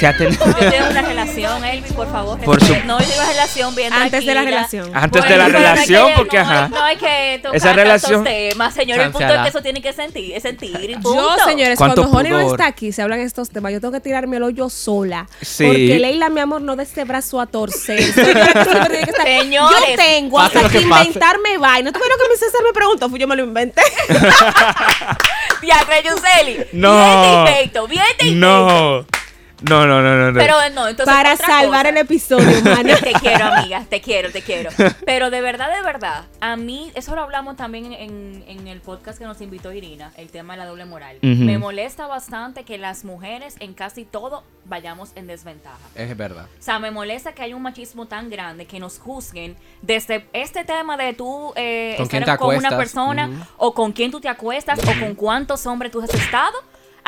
Se 0.00 0.06
ha 0.06 0.16
tenido... 0.16 0.44
Yo 0.46 0.70
tengo 0.70 0.88
una 0.90 1.02
relación, 1.02 1.64
Elvis, 1.64 1.92
por 1.92 2.10
favor. 2.10 2.40
Por 2.40 2.60
su- 2.64 2.74
No, 2.86 2.98
yo 2.98 3.06
una 3.14 3.28
relación 3.28 3.74
bien 3.74 3.92
Antes 3.92 4.24
de 4.24 4.34
la 4.34 4.42
relación. 4.42 4.90
Antes 4.94 5.22
de 5.28 5.36
la 5.36 5.48
no 5.48 5.58
relación, 5.58 6.08
que- 6.08 6.14
porque 6.16 6.36
no 6.38 6.42
ajá. 6.42 6.64
hay- 6.64 6.70
No 6.70 6.84
hay 6.84 6.96
que 6.96 7.38
tocar 7.42 7.56
Esa 7.56 7.66
tantos 7.68 7.82
relación- 7.84 8.24
temas, 8.24 8.74
señor. 8.74 8.98
El 9.00 9.10
punto 9.10 9.32
es 9.34 9.40
que 9.42 9.48
eso 9.48 9.62
tiene 9.62 9.82
que 9.82 9.92
sentir, 9.92 10.34
es 10.34 10.42
sentir 10.42 10.90
y 10.90 10.94
Yo, 11.02 11.36
señores, 11.44 11.76
¿Cuánto 11.78 12.02
cuando 12.08 12.18
Honey 12.18 12.32
no 12.32 12.40
está 12.52 12.66
aquí, 12.66 12.92
se 12.92 13.02
hablan 13.02 13.20
estos 13.20 13.50
temas, 13.50 13.72
yo 13.72 13.80
tengo 13.80 13.92
que 13.92 14.00
tirarme 14.00 14.38
el 14.38 14.42
hoyo 14.42 14.68
sola. 14.70 15.26
Sí. 15.42 15.66
Porque 15.66 15.98
Leila, 15.98 16.28
mi 16.30 16.40
amor, 16.40 16.62
no 16.62 16.76
de 16.76 16.82
este 16.84 17.04
brazo 17.04 17.40
a 17.40 17.46
torcer. 17.46 18.00
Yo 18.00 18.22
la 18.32 18.46
que 18.46 18.64
siempre 18.64 18.88
tiene 18.90 19.04
que 19.04 19.10
estar- 19.10 19.26
Señores, 19.40 19.78
yo 19.90 19.96
tengo 19.96 20.40
hasta 20.40 20.68
que, 20.68 20.80
inventarme 20.80 21.58
vaina. 21.58 21.92
¿Tú 21.92 21.98
ves 21.98 22.08
lo 22.08 22.16
que 22.24 22.30
mi 22.32 22.36
César 22.38 22.60
me 22.64 22.72
preguntó? 22.72 23.08
Fui 23.10 23.18
yo 23.18 23.28
me 23.28 23.36
lo 23.36 23.44
inventé. 23.44 23.82
Diacre 25.62 26.02
Yuseli. 26.02 26.66
No. 26.72 26.96
Bien 26.96 27.22
te 27.22 27.50
invento, 27.52 27.86
bien 27.88 28.04
te 28.18 28.26
invento. 28.28 28.46
No. 28.66 29.19
No, 29.62 29.86
no, 29.86 30.02
no, 30.02 30.16
no. 30.16 30.32
no. 30.32 30.38
Pero 30.38 30.54
no, 30.74 30.88
entonces. 30.88 31.14
Para 31.14 31.36
salvar 31.36 31.86
cosa. 31.86 31.88
el 31.90 31.96
episodio, 31.98 32.60
mana. 32.64 32.96
te 32.96 33.12
quiero, 33.12 33.46
amiga, 33.46 33.84
te 33.88 34.00
quiero, 34.00 34.30
te 34.30 34.42
quiero. 34.42 34.70
Pero 35.04 35.30
de 35.30 35.40
verdad, 35.40 35.74
de 35.74 35.82
verdad, 35.82 36.24
a 36.40 36.56
mí, 36.56 36.90
eso 36.94 37.14
lo 37.14 37.22
hablamos 37.22 37.56
también 37.56 37.92
en, 37.92 38.44
en 38.46 38.68
el 38.68 38.80
podcast 38.80 39.18
que 39.18 39.24
nos 39.24 39.40
invitó 39.40 39.72
Irina, 39.72 40.12
el 40.16 40.30
tema 40.30 40.54
de 40.54 40.60
la 40.60 40.66
doble 40.66 40.84
moral. 40.84 41.18
Me 41.22 41.58
molesta 41.58 42.06
bastante 42.06 42.64
que 42.64 42.78
las 42.78 43.04
mujeres 43.04 43.56
en 43.60 43.74
casi 43.74 44.04
todo 44.04 44.44
vayamos 44.64 45.10
en 45.16 45.26
desventaja. 45.26 45.78
Es 45.94 46.16
verdad. 46.16 46.46
O 46.58 46.62
sea, 46.62 46.78
me 46.78 46.90
molesta 46.90 47.32
que 47.32 47.42
haya 47.42 47.56
un 47.56 47.62
machismo 47.62 48.06
tan 48.06 48.30
grande 48.30 48.66
que 48.66 48.78
nos 48.78 48.98
juzguen 48.98 49.56
desde 49.82 50.26
este 50.32 50.64
tema 50.64 50.96
de 50.96 51.12
tú 51.12 51.52
eh, 51.56 51.94
¿Con 51.96 52.06
estar 52.06 52.38
con 52.38 52.56
una 52.56 52.76
persona 52.76 53.28
Ujú. 53.28 53.44
o 53.58 53.74
con 53.74 53.92
quién 53.92 54.10
tú 54.10 54.20
te 54.20 54.28
acuestas 54.28 54.78
o 54.78 55.00
con 55.00 55.14
cuántos 55.14 55.66
hombres 55.66 55.90
tú 55.90 56.00
has 56.00 56.12
estado, 56.14 56.56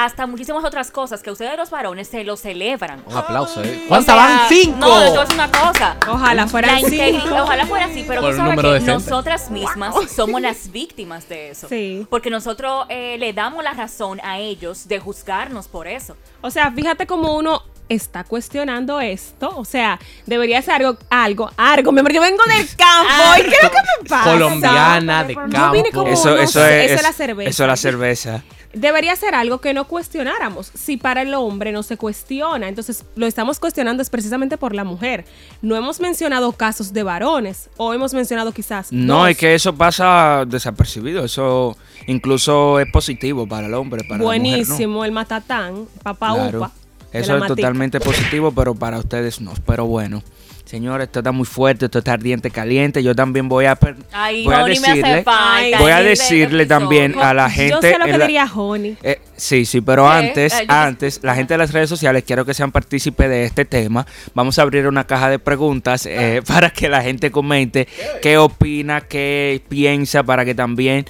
hasta 0.05 0.27
muchísimas 0.27 0.65
otras 0.65 0.91
cosas 0.91 1.23
que 1.23 1.31
ustedes 1.31 1.57
los 1.57 1.71
varones 1.71 2.09
se 2.09 2.25
lo 2.25 2.37
celebran. 2.37 3.03
Un 3.07 3.17
aplauso, 3.17 3.63
¿eh? 3.63 3.83
O 3.85 3.89
¿Cuántas 3.89 4.15
sea, 4.15 4.27
van? 4.27 4.49
¡Cinco! 4.49 4.79
No, 4.79 5.01
te 5.03 5.09
voy 5.11 5.19
a 5.19 5.21
decir 5.23 5.35
una 5.35 5.51
cosa. 5.51 5.97
Ojalá 6.09 6.47
integri- 6.47 7.21
cinco. 7.23 7.37
Ojalá 7.43 7.67
fuera 7.67 7.85
así, 7.87 8.05
pero 8.07 8.21
Por 8.23 8.31
tú 8.33 8.37
sabes 8.37 8.61
que 8.61 8.67
decente. 8.69 8.93
nosotras 8.93 9.51
mismas 9.51 9.95
somos 10.15 10.41
las 10.41 10.71
víctimas 10.73 11.29
de 11.29 11.51
eso. 11.51 11.69
Sí. 11.69 12.07
Porque 12.11 12.31
nosotros 12.31 12.87
eh, 12.89 13.17
le 13.19 13.33
damos 13.33 13.63
la 13.65 13.73
razón 13.73 14.21
a 14.23 14.39
ellos 14.39 14.89
de 14.89 14.99
juzgarnos 15.01 15.69
por 15.69 15.87
eso. 15.89 16.17
O 16.41 16.51
sea, 16.51 16.71
fíjate 16.73 17.07
cómo 17.07 17.37
uno 17.37 17.63
está 17.89 18.25
cuestionando 18.25 19.01
esto. 19.01 19.53
O 19.57 19.65
sea, 19.65 19.99
debería 20.27 20.63
ser 20.63 20.75
algo, 20.75 20.97
algo, 21.11 21.51
algo. 21.57 21.93
Mi 21.93 22.01
amor, 22.01 22.13
yo 22.13 22.21
vengo 22.21 22.43
del 22.45 22.67
campo. 22.77 23.13
¿Y 23.39 23.43
qué 23.43 23.57
es 23.57 23.63
lo 23.63 23.71
que 23.71 23.77
me 24.03 24.09
pasa? 24.09 24.33
Colombiana, 24.33 25.25
de 25.25 25.35
Yo 25.35 25.41
vine 25.73 25.91
campo. 25.91 25.91
como- 25.93 26.07
Eso, 26.13 26.31
no 26.31 26.37
eso 26.37 26.61
sé, 26.61 26.85
es, 26.87 26.91
eso 26.93 26.97
es 26.97 27.03
la 27.03 27.13
cerveza. 27.13 27.51
Eso 27.51 27.63
es 27.65 27.69
la 27.69 27.77
cerveza. 27.77 28.43
Debería 28.75 29.15
ser 29.17 29.35
algo 29.35 29.61
que 29.61 29.75
no 29.75 29.87
cuestionáramos. 29.87 30.71
Si 30.73 30.97
para 30.97 31.21
el 31.21 31.35
hombre 31.35 31.73
no 31.73 31.83
se 31.83 31.99
cuestiona, 31.99 32.69
entonces 32.69 33.05
lo 33.17 33.27
estamos 33.27 33.59
cuestionando 33.61 34.03
es 34.03 34.09
precisamente 34.09 34.57
por 34.57 34.75
la 34.75 34.83
mujer. 34.85 35.27
No 35.61 35.77
hemos 35.77 36.01
mencionado 36.01 36.53
casos 36.53 36.95
de 36.95 37.03
varones 37.03 37.69
o 37.77 37.93
hemos 37.93 38.15
mencionado 38.15 38.51
quizás. 38.53 38.91
No, 38.91 39.19
dos. 39.19 39.29
es 39.29 39.37
que 39.37 39.55
eso 39.55 39.75
pasa 39.75 40.45
desapercibido. 40.47 41.23
Eso 41.23 41.77
incluso 42.07 42.81
es 42.81 42.91
positivo 42.91 43.47
para 43.47 43.67
el 43.67 43.75
hombre, 43.75 44.05
para 44.09 44.23
Buenísimo, 44.25 44.63
la 44.65 44.75
mujer, 44.75 44.89
¿no? 44.89 45.05
el 45.05 45.13
matatán, 45.13 45.87
papá 46.03 46.33
Claro. 46.33 46.59
upa. 46.61 46.71
Eso 47.13 47.37
es 47.37 47.47
totalmente 47.47 48.01
positivo, 48.01 48.53
pero 48.53 48.75
para 48.75 48.99
ustedes 48.99 49.41
no. 49.41 49.53
Pero 49.67 49.87
bueno, 49.87 50.23
señores, 50.65 51.07
esto 51.09 51.21
está 51.21 51.31
muy 51.33 51.45
fuerte, 51.45 51.85
esto 51.85 51.99
está 51.99 52.15
ardiente, 52.15 52.51
caliente. 52.51 53.03
Yo 53.03 53.15
también 53.15 53.49
voy 53.49 53.67
a, 53.67 53.77
per- 53.77 53.97
Ay, 54.13 54.45
voy 54.45 54.55
a 54.55 54.63
Honey, 54.65 54.79
me 54.81 54.87
hace 54.89 54.97
decirle, 54.99 55.23
falta. 55.23 55.79
voy 55.79 55.91
a 55.91 56.03
decirle 56.03 56.67
también 56.67 57.15
a 57.19 57.35
la 57.35 57.51
gente. 57.51 57.73
Yo 57.75 57.81
sé 57.83 57.99
lo 57.99 58.05
que 58.07 58.19
la- 58.19 58.27
diría 58.27 58.51
Honey. 58.55 58.97
Eh, 59.03 59.21
sí, 59.37 59.65
sí, 59.67 59.81
pero 59.83 60.05
¿Qué? 60.05 60.11
antes, 60.15 60.55
Ay, 60.55 60.67
antes, 60.69 61.21
la 61.23 61.35
gente 61.35 61.55
de 61.55 61.59
las 61.59 61.73
redes 61.73 61.91
sociales, 61.91 62.25
quiero 62.27 62.45
que 62.47 62.55
sean 62.55 62.73
partícipes 62.73 63.29
de 63.29 63.45
este 63.45 63.65
tema. 63.67 64.07
Vamos 64.35 64.59
a 64.59 64.63
abrir 64.63 64.87
una 64.87 65.05
caja 65.07 65.29
de 65.29 65.39
preguntas 65.39 66.07
eh, 66.07 66.41
para 66.47 66.71
que 66.71 66.89
la 66.89 67.03
gente 67.03 67.31
comente 67.31 67.87
qué 68.23 68.39
opina, 68.39 69.03
qué 69.03 69.61
piensa, 69.69 70.23
para 70.23 70.45
que 70.47 70.55
también 70.55 71.05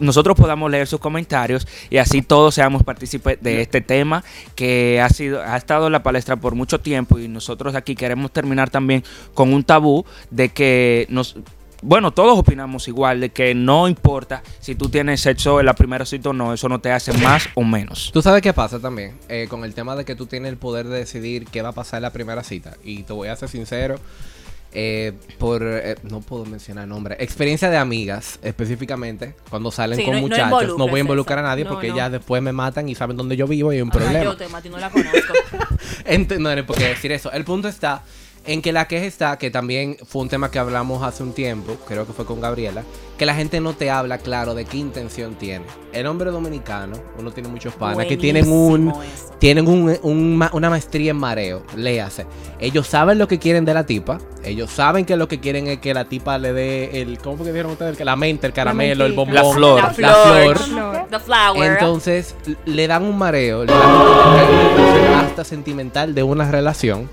nosotros 0.00 0.36
podamos 0.36 0.70
leer 0.70 0.86
sus 0.86 1.00
comentarios 1.00 1.66
y 1.90 1.98
así 1.98 2.22
todos 2.22 2.54
seamos 2.54 2.82
partícipes 2.82 3.38
de 3.40 3.62
este 3.62 3.80
tema 3.80 4.24
que 4.54 5.00
ha 5.00 5.08
sido, 5.08 5.42
ha 5.42 5.56
estado 5.56 5.86
en 5.86 5.92
la 5.92 6.02
palestra 6.02 6.36
por 6.36 6.54
mucho 6.54 6.80
tiempo 6.80 7.18
y 7.18 7.28
nosotros 7.28 7.74
aquí 7.74 7.94
queremos 7.94 8.32
terminar 8.32 8.70
también 8.70 9.04
con 9.34 9.52
un 9.52 9.64
tabú 9.64 10.04
de 10.30 10.50
que 10.50 11.06
nos 11.08 11.36
bueno, 11.80 12.10
todos 12.10 12.36
opinamos 12.38 12.88
igual 12.88 13.20
de 13.20 13.30
que 13.30 13.54
no 13.54 13.86
importa 13.86 14.42
si 14.58 14.74
tú 14.74 14.88
tienes 14.88 15.20
sexo 15.20 15.60
en 15.60 15.66
la 15.66 15.74
primera 15.74 16.04
cita 16.04 16.30
o 16.30 16.32
no, 16.32 16.52
eso 16.52 16.68
no 16.68 16.80
te 16.80 16.90
hace 16.90 17.12
más 17.18 17.48
o 17.54 17.62
menos. 17.62 18.10
Tú 18.12 18.20
sabes 18.20 18.42
qué 18.42 18.52
pasa 18.52 18.80
también 18.80 19.16
Eh, 19.28 19.46
con 19.48 19.64
el 19.64 19.74
tema 19.74 19.94
de 19.94 20.04
que 20.04 20.16
tú 20.16 20.26
tienes 20.26 20.50
el 20.50 20.58
poder 20.58 20.88
de 20.88 20.98
decidir 20.98 21.46
qué 21.46 21.62
va 21.62 21.68
a 21.68 21.72
pasar 21.72 21.98
en 21.98 22.02
la 22.02 22.12
primera 22.12 22.42
cita. 22.42 22.76
Y 22.82 23.04
te 23.04 23.12
voy 23.12 23.28
a 23.28 23.36
ser 23.36 23.48
sincero, 23.48 24.00
eh, 24.72 25.12
por 25.38 25.62
eh, 25.64 25.96
no 26.02 26.20
puedo 26.20 26.44
mencionar 26.44 26.86
nombre, 26.86 27.16
experiencia 27.20 27.70
de 27.70 27.76
amigas 27.78 28.38
específicamente, 28.42 29.34
cuando 29.48 29.70
salen 29.70 29.98
Sí, 29.98 30.04
con 30.04 30.14
no- 30.14 30.20
muchachos, 30.20 30.76
no, 30.78 30.88
voy 30.88 30.98
a 31.00 31.02
involucrar 31.02 31.38
a 31.38 31.42
nadie 31.42 31.64
No, 31.64 31.70
porque 31.70 31.92
ya 31.94 32.10
después 32.10 32.42
me 32.42 32.52
matan 32.52 32.88
y 32.88 32.94
saben 32.94 33.16
dónde 33.16 33.36
yo 33.36 33.46
vivo 33.46 33.72
y 33.72 33.76
hay 33.76 33.82
un 33.82 33.88
Ajá, 33.88 33.98
problema. 33.98 34.24
yo 34.24 34.36
te 34.36 34.46
no 34.68 34.78
la 34.78 34.90
conozco. 34.90 35.32
Ent- 36.04 36.36
no, 36.36 36.40
no 36.40 36.48
hay 36.50 36.62
por 36.62 36.76
qué 36.76 36.88
decir 36.88 37.12
eso. 37.12 37.32
El 37.32 37.44
punto 37.44 37.68
está 37.68 38.02
en 38.46 38.62
que 38.62 38.72
la 38.72 38.86
queja 38.88 39.04
está, 39.06 39.38
que 39.38 39.50
también 39.50 39.96
fue 40.06 40.22
un 40.22 40.28
tema 40.28 40.50
que 40.50 40.58
hablamos 40.58 41.02
hace 41.02 41.22
un 41.22 41.32
tiempo, 41.32 41.76
creo 41.86 42.06
que 42.06 42.12
fue 42.12 42.24
con 42.24 42.40
Gabriela, 42.40 42.82
que 43.18 43.26
la 43.26 43.34
gente 43.34 43.60
no 43.60 43.72
te 43.74 43.90
habla 43.90 44.18
claro 44.18 44.54
de 44.54 44.64
qué 44.64 44.78
intención 44.78 45.34
tiene. 45.34 45.64
El 45.92 46.06
hombre 46.06 46.30
dominicano, 46.30 46.96
uno 47.18 47.30
tiene 47.32 47.48
muchos 47.48 47.74
panas 47.74 48.06
que 48.06 48.16
tienen 48.16 48.50
un 48.50 48.88
eso. 48.90 49.34
tienen 49.38 49.66
un- 49.68 49.98
una 50.52 50.70
maestría 50.70 51.10
en 51.10 51.16
mareo, 51.16 51.62
léase. 51.76 52.26
Ellos 52.60 52.86
saben 52.86 53.18
lo 53.18 53.28
que 53.28 53.38
quieren 53.38 53.64
de 53.64 53.74
la 53.74 53.84
tipa, 53.84 54.18
ellos 54.44 54.70
saben 54.70 55.04
que 55.04 55.16
lo 55.16 55.28
que 55.28 55.40
quieren 55.40 55.66
es 55.66 55.78
que 55.80 55.92
la 55.92 56.04
tipa 56.06 56.38
le 56.38 56.52
dé 56.52 57.02
el 57.02 57.18
¿cómo 57.18 57.38
que 57.44 57.50
dijeron 57.52 57.72
ustedes? 57.72 57.96
Que 57.98 58.04
la 58.04 58.16
mente, 58.16 58.46
el 58.46 58.52
caramelo, 58.52 59.04
el 59.04 59.12
bombón, 59.14 59.34
La 59.34 59.44
flor. 59.52 59.76
La 59.80 59.88
la 59.88 59.94
flor. 59.94 60.58
flor. 60.58 61.06
The 61.10 61.18
flower. 61.18 61.72
Entonces 61.72 62.34
le 62.64 62.86
dan 62.86 63.02
un 63.02 63.18
mareo, 63.18 63.64
le 63.64 63.72
dan 63.72 65.24
hasta 65.26 65.44
sentimental 65.44 66.14
de 66.14 66.22
una 66.22 66.50
relación, 66.50 67.08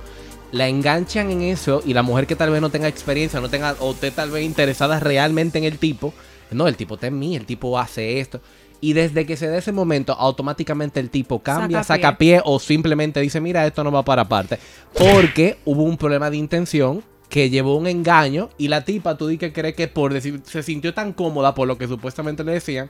la 0.55 0.69
enganchan 0.69 1.31
en 1.31 1.41
eso 1.41 1.83
y 1.85 1.93
la 1.93 2.01
mujer 2.01 2.27
que 2.27 2.37
tal 2.37 2.49
vez 2.49 2.61
no 2.61 2.69
tenga 2.69 2.87
experiencia, 2.87 3.41
no 3.41 3.49
tenga 3.49 3.75
o 3.79 3.91
esté 3.91 4.09
tal 4.11 4.31
vez 4.31 4.45
interesada 4.45 5.01
realmente 5.01 5.57
en 5.57 5.65
el 5.65 5.77
tipo, 5.77 6.13
no, 6.49 6.69
el 6.69 6.77
tipo 6.77 6.95
está 6.95 7.07
en 7.07 7.19
mí, 7.19 7.35
el 7.35 7.45
tipo 7.45 7.77
hace 7.77 8.21
esto. 8.21 8.39
Y 8.79 8.93
desde 8.93 9.25
que 9.25 9.35
se 9.35 9.49
dé 9.49 9.57
ese 9.57 9.73
momento, 9.73 10.13
automáticamente 10.13 11.01
el 11.01 11.09
tipo 11.09 11.39
cambia, 11.39 11.83
Saca 11.83 12.01
saca 12.01 12.17
pie 12.17 12.41
o 12.45 12.57
simplemente 12.59 13.19
dice, 13.19 13.41
mira, 13.41 13.67
esto 13.67 13.83
no 13.83 13.91
va 13.91 14.05
para 14.05 14.21
aparte. 14.21 14.57
Porque 14.97 15.57
hubo 15.65 15.83
un 15.83 15.97
problema 15.97 16.29
de 16.29 16.37
intención 16.37 17.03
que 17.27 17.49
llevó 17.49 17.75
un 17.75 17.87
engaño 17.87 18.49
y 18.57 18.69
la 18.69 18.85
tipa, 18.85 19.17
tú 19.17 19.27
di 19.27 19.37
que 19.37 19.51
cree 19.51 19.73
que 19.73 19.89
por 19.89 20.13
decir, 20.13 20.39
se 20.45 20.63
sintió 20.63 20.93
tan 20.93 21.11
cómoda 21.11 21.53
por 21.53 21.67
lo 21.67 21.77
que 21.77 21.85
supuestamente 21.85 22.45
le 22.45 22.53
decían, 22.53 22.89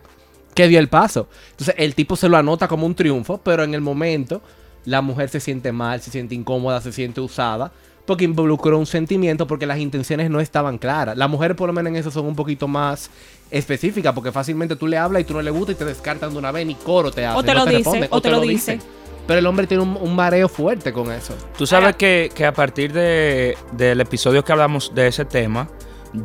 que 0.54 0.67
dio 0.67 0.78
el 0.78 0.88
paso. 0.88 1.30
Entonces 1.49 1.73
el 1.80 1.95
tipo 1.95 2.15
se 2.15 2.30
lo 2.30 2.38
anota 2.38 2.67
como 2.67 2.86
un 2.86 2.93
triunfo, 2.93 3.39
pero 3.39 3.63
en 3.63 3.73
el 3.73 3.82
momento 3.82 4.43
la 4.86 5.02
mujer 5.02 5.30
se 5.30 5.39
siente 5.39 5.71
mal, 5.71 6.02
se 6.02 6.12
siente 6.12 6.36
incómoda, 6.36 6.82
se 6.82 6.91
siente 6.91 7.21
usada, 7.21 7.71
porque 8.06 8.24
involucró 8.24 8.78
un 8.78 8.86
sentimiento, 8.86 9.48
porque 9.48 9.65
las 9.65 9.80
intenciones 9.80 10.30
no 10.30 10.39
estaban 10.39 10.78
claras. 10.78 11.17
Las 11.17 11.30
mujeres 11.30 11.58
por 11.58 11.67
lo 11.67 11.74
menos 11.74 11.89
en 11.89 11.95
eso 11.98 12.12
son 12.12 12.26
un 12.26 12.36
poquito 12.36 12.67
más 12.67 13.10
específicas, 13.50 14.13
porque 14.13 14.32
fácilmente 14.32 14.76
tú 14.76 14.88
le 14.88 14.98
hablas 14.98 15.21
y 15.24 15.26
tú 15.26 15.34
no 15.34 15.41
le 15.41 15.52
gusta 15.52 15.71
y 15.71 15.76
te 15.76 15.86
descartan 15.86 16.32
de 16.32 16.38
una 16.39 16.52
vez, 16.52 16.65
ni 16.67 16.76
coro 16.76 17.12
te 17.12 17.26
hace. 17.26 17.38
O 17.38 17.43
te 17.43 17.54
no 17.54 17.65
lo 17.65 17.71
dice, 17.71 18.08
o 18.12 18.21
te 18.21 18.30
lo 18.30 18.41
dice. 18.41 18.80
Pero 19.28 19.39
el 19.39 19.45
hombre 19.48 19.65
tiene 19.65 19.82
un, 19.82 19.98
un 20.00 20.15
mareo 20.15 20.48
fuerte 20.48 20.93
con 20.93 21.12
eso. 21.12 21.34
Tú 21.58 21.65
sabes 21.65 21.95
que, 21.95 22.32
que 22.36 22.45
a 22.45 22.54
partir 22.54 22.93
de, 22.93 23.58
del 23.71 24.00
episodio 24.02 24.43
que 24.45 24.52
hablamos 24.52 24.93
de 24.93 25.08
ese 25.08 25.26
tema, 25.26 25.67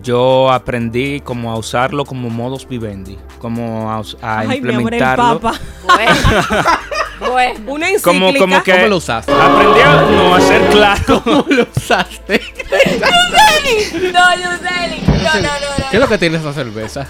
yo 0.02 0.52
aprendí 0.52 1.20
como 1.20 1.50
a 1.50 1.56
usarlo 1.56 2.04
como 2.04 2.28
modus 2.28 2.68
vivendi, 2.68 3.16
como 3.38 3.90
a, 3.90 4.02
a 4.20 4.38
Ay, 4.40 4.60
mi 4.60 4.68
amor, 4.68 4.92
el 4.92 5.00
implementarlo. 5.00 5.40
papa. 5.40 5.58
Bueno. 7.20 7.60
Una 7.66 7.86
Como, 8.02 8.28
encíclica. 8.28 8.38
como 8.38 8.62
que 8.62 8.72
¿Cómo 8.72 8.86
lo 8.86 8.96
usaste? 8.96 9.32
aprendí 9.32 9.80
a 9.80 10.02
no 10.10 10.34
hacer 10.34 10.62
claro. 10.70 11.02
¿Cómo 11.24 11.46
lo 11.48 11.66
usaste? 11.76 12.40
No, 14.12 14.34
Yuseli. 14.36 15.00
No, 15.06 15.34
no, 15.34 15.40
no, 15.42 15.78
no. 15.78 15.90
¿Qué 15.90 15.96
es 15.96 16.00
lo 16.00 16.08
que 16.08 16.18
tiene 16.18 16.38
esa 16.38 16.52
cerveza? 16.52 17.06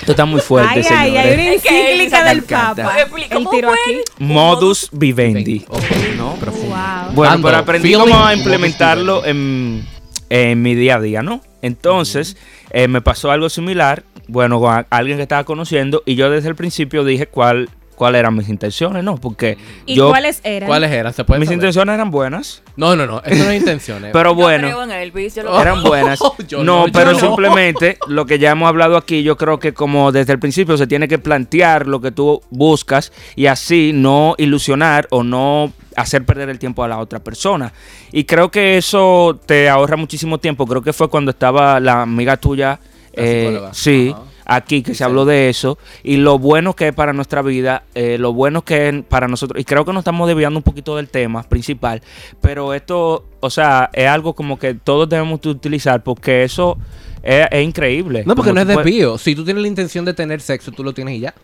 Esto 0.00 0.12
está 0.12 0.24
muy 0.24 0.40
fuerte, 0.40 0.70
Ay, 0.70 0.78
ay, 0.78 0.84
señores. 0.84 1.16
hay 1.26 1.34
una 1.34 1.52
encíclica 1.52 2.24
del 2.24 2.42
papa. 2.42 3.00
Explica, 3.00 3.26
El 3.28 3.34
¿cómo 3.44 3.50
tiro 3.50 3.68
fue? 3.68 3.78
aquí. 3.80 4.00
Modus 4.18 4.88
vivendi. 4.92 5.64
Ok, 5.68 5.82
no, 6.16 6.34
profundo. 6.34 6.68
Wow. 6.74 7.12
Bueno, 7.14 7.34
Ando, 7.34 7.48
pero 7.48 7.58
aprendí 7.58 7.92
cómo 7.94 8.24
a 8.24 8.34
implementarlo 8.34 9.24
en, 9.24 9.86
en 10.30 10.62
mi 10.62 10.74
día 10.74 10.96
a 10.96 11.00
día, 11.00 11.22
¿no? 11.22 11.40
Entonces, 11.62 12.36
eh, 12.70 12.88
me 12.88 13.00
pasó 13.00 13.30
algo 13.30 13.48
similar, 13.48 14.02
bueno, 14.26 14.58
con 14.58 14.74
a- 14.74 14.86
alguien 14.90 15.18
que 15.18 15.22
estaba 15.22 15.44
conociendo, 15.44 16.02
y 16.04 16.16
yo 16.16 16.28
desde 16.30 16.48
el 16.48 16.56
principio 16.56 17.04
dije 17.04 17.26
cuál, 17.26 17.70
cuál 17.94 18.14
eran 18.14 18.34
mis 18.36 18.48
intenciones, 18.48 19.04
¿no? 19.04 19.16
Porque 19.16 19.56
¿Y 19.86 19.94
yo, 19.94 20.08
cuáles 20.08 20.40
eran? 20.44 20.66
¿Cuáles 20.68 20.90
eran? 20.90 21.12
¿Se 21.12 21.24
puede 21.24 21.40
mis 21.40 21.48
saber? 21.48 21.58
intenciones 21.58 21.94
eran 21.94 22.10
buenas, 22.10 22.62
No, 22.76 22.96
no, 22.96 23.06
no. 23.06 23.22
Eso 23.24 23.44
no 23.44 23.50
es 23.50 23.60
intenciones. 23.60 24.10
pero 24.12 24.30
Yo 24.30 24.34
bueno. 24.36 24.66
creo 24.68 24.82
en 24.84 24.90
Elvis, 24.90 25.34
yo 25.34 25.42
lo 25.44 25.58
eran 25.62 25.82
buenas. 25.82 26.18
Yo 26.48 26.58
no, 26.58 26.64
no, 26.64 26.86
yo 26.86 26.92
pero 26.92 27.12
no. 27.12 27.18
simplemente 27.18 27.98
lo 28.08 28.26
que 28.26 28.38
ya 28.38 28.50
hemos 28.50 28.68
hablado 28.68 28.96
aquí, 28.96 29.22
yo 29.22 29.36
creo 29.36 29.58
que 29.58 29.72
como 29.74 30.12
desde 30.12 30.32
el 30.32 30.38
principio 30.38 30.76
se 30.76 30.86
tiene 30.86 31.08
que 31.08 31.18
plantear 31.18 31.86
lo 31.86 32.00
que 32.00 32.10
tú 32.10 32.42
buscas 32.50 33.12
y 33.36 33.46
así 33.46 33.92
no 33.94 34.34
ilusionar 34.38 35.06
o 35.10 35.22
no 35.22 35.72
hacer 35.96 36.24
perder 36.24 36.48
el 36.48 36.58
tiempo 36.58 36.82
a 36.84 36.88
la 36.88 36.98
otra 36.98 37.18
persona. 37.20 37.72
Y 38.12 38.24
creo 38.24 38.50
que 38.50 38.78
eso 38.78 39.38
te 39.46 39.68
ahorra 39.68 39.96
muchísimo 39.96 40.38
tiempo. 40.38 40.66
Creo 40.66 40.82
que 40.82 40.92
fue 40.92 41.08
cuando 41.08 41.30
estaba 41.30 41.78
la 41.80 42.02
amiga 42.02 42.36
tuya, 42.36 42.80
La 43.14 43.22
eh, 43.22 43.60
sí, 43.72 44.14
Ajá. 44.14 44.22
Aquí 44.44 44.82
que 44.82 44.94
se 44.94 45.04
habló 45.04 45.24
de 45.24 45.48
eso 45.48 45.78
y 46.02 46.16
lo 46.16 46.38
bueno 46.38 46.74
que 46.74 46.88
es 46.88 46.94
para 46.94 47.12
nuestra 47.12 47.42
vida, 47.42 47.84
eh, 47.94 48.16
lo 48.18 48.32
bueno 48.32 48.62
que 48.62 48.88
es 48.88 49.02
para 49.04 49.28
nosotros. 49.28 49.60
Y 49.60 49.64
creo 49.64 49.84
que 49.84 49.92
nos 49.92 50.00
estamos 50.00 50.26
desviando 50.28 50.58
un 50.58 50.62
poquito 50.62 50.96
del 50.96 51.08
tema 51.08 51.42
principal, 51.44 52.02
pero 52.40 52.74
esto, 52.74 53.24
o 53.40 53.50
sea, 53.50 53.90
es 53.92 54.08
algo 54.08 54.34
como 54.34 54.58
que 54.58 54.74
todos 54.74 55.08
debemos 55.08 55.40
de 55.40 55.50
utilizar 55.50 56.02
porque 56.02 56.42
eso 56.44 56.78
es, 57.22 57.46
es 57.50 57.64
increíble. 57.64 58.24
No, 58.26 58.34
porque 58.34 58.52
no 58.52 58.60
es 58.60 58.66
tú 58.66 58.72
puedes- 58.74 58.84
desvío. 58.86 59.18
Si 59.18 59.34
tú 59.34 59.44
tienes 59.44 59.62
la 59.62 59.68
intención 59.68 60.04
de 60.04 60.14
tener 60.14 60.40
sexo, 60.40 60.72
tú 60.72 60.82
lo 60.84 60.92
tienes 60.92 61.14
y 61.16 61.20
ya. 61.20 61.34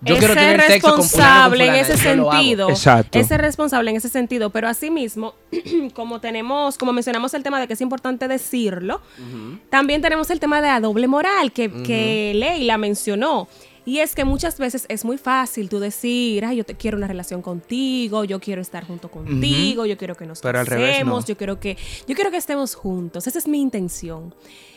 Yo 0.00 0.14
es 0.14 0.20
quiero 0.20 0.34
ser 0.34 0.42
tener 0.42 0.66
sexo 0.70 0.94
con 0.94 1.02
fulano, 1.02 1.50
con 1.50 1.58
responsable 1.58 1.66
en 1.66 1.74
ese 1.74 1.96
sentido. 1.96 2.70
Exacto. 2.70 3.18
Es 3.18 3.26
ser 3.26 3.40
responsable 3.40 3.90
en 3.90 3.96
ese 3.96 4.08
sentido. 4.08 4.50
Pero 4.50 4.68
asimismo, 4.68 5.34
como 5.94 6.20
tenemos, 6.20 6.78
como 6.78 6.92
mencionamos 6.92 7.34
el 7.34 7.42
tema 7.42 7.58
de 7.60 7.66
que 7.66 7.72
es 7.72 7.80
importante 7.80 8.28
decirlo, 8.28 9.00
también 9.70 10.00
tenemos 10.00 10.30
el 10.30 10.38
tema 10.40 10.60
de 10.60 10.68
la 10.68 10.80
doble 10.80 11.08
moral 11.08 11.52
que, 11.52 11.70
que 11.82 12.32
Leila 12.34 12.78
mencionó. 12.78 13.48
Y 13.88 14.00
es 14.00 14.14
que 14.14 14.26
muchas 14.26 14.58
veces 14.58 14.84
es 14.90 15.06
muy 15.06 15.16
fácil 15.16 15.70
tú 15.70 15.78
decir, 15.78 16.44
ay, 16.44 16.58
yo 16.58 16.64
te 16.64 16.74
quiero 16.74 16.98
una 16.98 17.06
relación 17.06 17.40
contigo, 17.40 18.22
yo 18.24 18.38
quiero 18.38 18.60
estar 18.60 18.86
junto 18.86 19.10
contigo, 19.10 19.86
yo 19.86 19.96
quiero 19.96 20.14
que 20.14 20.26
nos 20.26 20.42
Pero 20.42 20.60
al 20.60 20.66
revés, 20.66 20.90
casemos, 20.90 21.22
no. 21.22 21.26
yo 21.26 21.36
quiero 21.38 21.58
que, 21.58 21.78
yo 22.06 22.14
quiero 22.14 22.30
que 22.30 22.36
estemos 22.36 22.74
juntos. 22.74 23.26
Esa 23.26 23.38
es 23.38 23.48
mi 23.48 23.62
intención. 23.62 24.34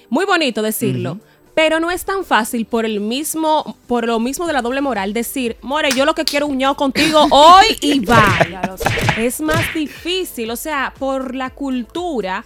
Muy 0.09 0.23
bonito 0.23 0.61
decirlo. 0.61 1.19
Pero 1.53 1.79
no 1.79 1.91
es 1.91 2.05
tan 2.05 2.23
fácil 2.23 2.65
por 2.65 2.85
el 2.85 2.99
mismo, 3.01 3.77
por 3.87 4.07
lo 4.07 4.19
mismo 4.19 4.47
de 4.47 4.53
la 4.53 4.61
doble 4.61 4.81
moral, 4.81 5.13
decir, 5.13 5.57
More, 5.61 5.91
yo 5.91 6.05
lo 6.05 6.15
que 6.15 6.23
quiero 6.23 6.47
uñado 6.47 6.75
contigo 6.75 7.27
hoy 7.31 7.77
y 7.81 7.99
va. 7.99 8.47
Ya 8.49 8.61
lo 8.61 8.77
sé. 8.77 8.89
Es 9.17 9.41
más 9.41 9.73
difícil, 9.73 10.49
o 10.51 10.55
sea, 10.55 10.93
por 10.97 11.35
la 11.35 11.49
cultura, 11.49 12.43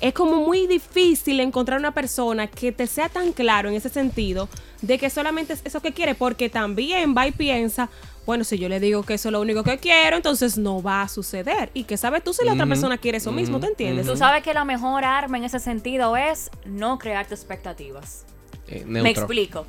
es 0.00 0.12
como 0.12 0.44
muy 0.44 0.66
difícil 0.66 1.40
encontrar 1.40 1.78
una 1.78 1.92
persona 1.92 2.46
que 2.46 2.72
te 2.72 2.86
sea 2.86 3.08
tan 3.08 3.32
claro 3.32 3.68
en 3.68 3.74
ese 3.74 3.88
sentido 3.88 4.48
de 4.82 4.98
que 4.98 5.10
solamente 5.10 5.52
es 5.52 5.62
eso 5.64 5.80
que 5.80 5.92
quiere, 5.92 6.14
porque 6.14 6.48
también 6.48 7.14
va 7.16 7.26
y 7.26 7.32
piensa, 7.32 7.90
bueno, 8.26 8.44
si 8.44 8.58
yo 8.58 8.68
le 8.68 8.78
digo 8.78 9.02
que 9.02 9.14
eso 9.14 9.28
es 9.28 9.32
lo 9.32 9.40
único 9.40 9.64
que 9.64 9.78
quiero, 9.78 10.16
entonces 10.16 10.58
no 10.58 10.82
va 10.82 11.02
a 11.02 11.08
suceder. 11.08 11.70
Y 11.74 11.84
que 11.84 11.96
sabes 11.96 12.22
tú 12.22 12.32
si 12.32 12.44
la 12.44 12.52
otra 12.52 12.66
persona 12.66 12.98
quiere 12.98 13.18
eso 13.18 13.32
mismo, 13.32 13.58
¿te 13.58 13.68
entiendes? 13.68 14.06
Tú 14.06 14.16
sabes 14.16 14.42
que 14.42 14.54
la 14.54 14.64
mejor 14.64 15.04
arma 15.04 15.38
en 15.38 15.44
ese 15.44 15.58
sentido 15.58 16.16
es 16.16 16.50
no 16.64 16.98
crearte 16.98 17.34
expectativas. 17.34 18.24
Eh, 18.66 18.84
Me 18.86 19.10
explico. 19.10 19.66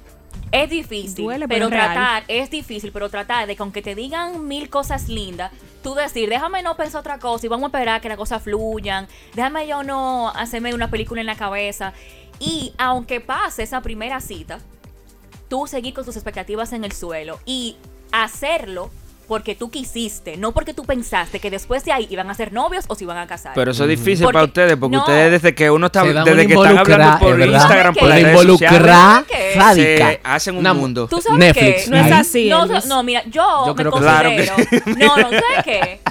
Es 0.51 0.69
difícil, 0.69 1.25
Duele, 1.25 1.47
pero 1.47 1.69
tratar, 1.69 2.23
es 2.27 2.49
difícil, 2.49 2.91
pero 2.91 3.09
tratar 3.09 3.45
de 3.45 3.55
que 3.55 3.61
aunque 3.61 3.81
te 3.81 3.93
digan 3.93 4.47
mil 4.47 4.69
cosas 4.69 5.07
lindas, 5.07 5.51
tú 5.83 5.93
decir, 5.93 6.27
déjame 6.27 6.63
no 6.63 6.75
pensar 6.75 7.01
otra 7.01 7.19
cosa 7.19 7.45
y 7.45 7.49
vamos 7.49 7.65
a 7.65 7.77
esperar 7.77 8.01
que 8.01 8.09
las 8.09 8.17
cosas 8.17 8.41
fluyan, 8.41 9.07
déjame 9.35 9.67
yo 9.67 9.83
no 9.83 10.29
hacerme 10.29 10.73
una 10.73 10.89
película 10.89 11.21
en 11.21 11.27
la 11.27 11.35
cabeza. 11.35 11.93
Y 12.39 12.73
aunque 12.77 13.21
pase 13.21 13.63
esa 13.63 13.81
primera 13.81 14.21
cita, 14.21 14.59
tú 15.49 15.67
seguir 15.67 15.93
con 15.93 16.05
tus 16.05 16.15
expectativas 16.15 16.73
en 16.73 16.83
el 16.83 16.93
suelo 16.93 17.39
y 17.45 17.75
hacerlo 18.11 18.89
porque 19.29 19.53
tú 19.55 19.69
quisiste, 19.69 20.35
no 20.37 20.51
porque 20.51 20.73
tú 20.73 20.83
pensaste 20.83 21.39
que 21.39 21.49
después 21.51 21.85
de 21.85 21.91
ahí 21.93 22.07
iban 22.09 22.29
a 22.29 22.33
ser 22.33 22.51
novios 22.51 22.83
o 22.87 22.95
se 22.95 23.03
iban 23.05 23.17
a 23.17 23.27
casar. 23.27 23.53
Pero 23.55 23.71
eso 23.71 23.83
es 23.83 23.89
difícil 23.91 24.25
Porque- 24.25 24.33
para 24.33 24.45
ustedes, 24.45 24.75
porque 24.75 24.95
no. 24.97 25.03
ustedes 25.03 25.31
desde 25.31 25.55
que 25.55 25.69
uno 25.69 25.85
está, 25.85 26.03
desde 26.03 26.47
que 26.47 26.53
están 26.55 26.77
hablando 26.79 27.19
por 27.19 27.31
es 27.33 27.37
verdad. 27.37 27.61
Instagram, 27.61 27.93
por 27.95 28.09
las 28.09 28.21
redes 28.21 28.41
sociales, 28.41 30.19
hacen 30.23 30.57
un 30.57 30.77
mundo. 30.77 31.07
¿Tú 31.07 31.21
sabes 31.21 31.39
Netflix. 31.39 31.83
qué? 31.85 31.89
No 31.91 31.97
es 31.97 32.11
así. 32.11 32.49
No, 32.87 33.03
mira, 33.03 33.23
yo, 33.27 33.67
Yo 33.67 33.75
me 33.75 33.83
Claro 33.85 34.29
que 34.31 34.47
considero. 34.47 34.87
No, 34.97 35.17
no, 35.17 35.29
¿sabes 35.29 35.63
qué? 35.63 35.99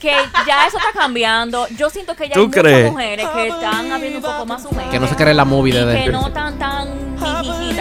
Que 0.00 0.12
ya 0.46 0.66
eso 0.66 0.78
está 0.78 0.98
cambiando. 0.98 1.68
Yo 1.76 1.90
siento 1.90 2.16
que 2.16 2.28
ya 2.28 2.34
¿Tú 2.34 2.40
hay 2.40 2.46
muchas 2.46 2.62
crees? 2.62 2.90
mujeres 2.90 3.28
que 3.28 3.48
están 3.48 3.92
abriendo 3.92 4.18
un 4.18 4.24
poco 4.24 4.46
más 4.46 4.62
su 4.62 4.70
mente. 4.70 4.90
Que 4.90 4.98
no 4.98 5.06
se 5.06 5.14
cree 5.14 5.34
la 5.34 5.44
movie 5.44 5.74
de 5.74 6.04
que 6.04 6.10
no 6.10 6.32
tan 6.32 6.58
tan 6.58 7.10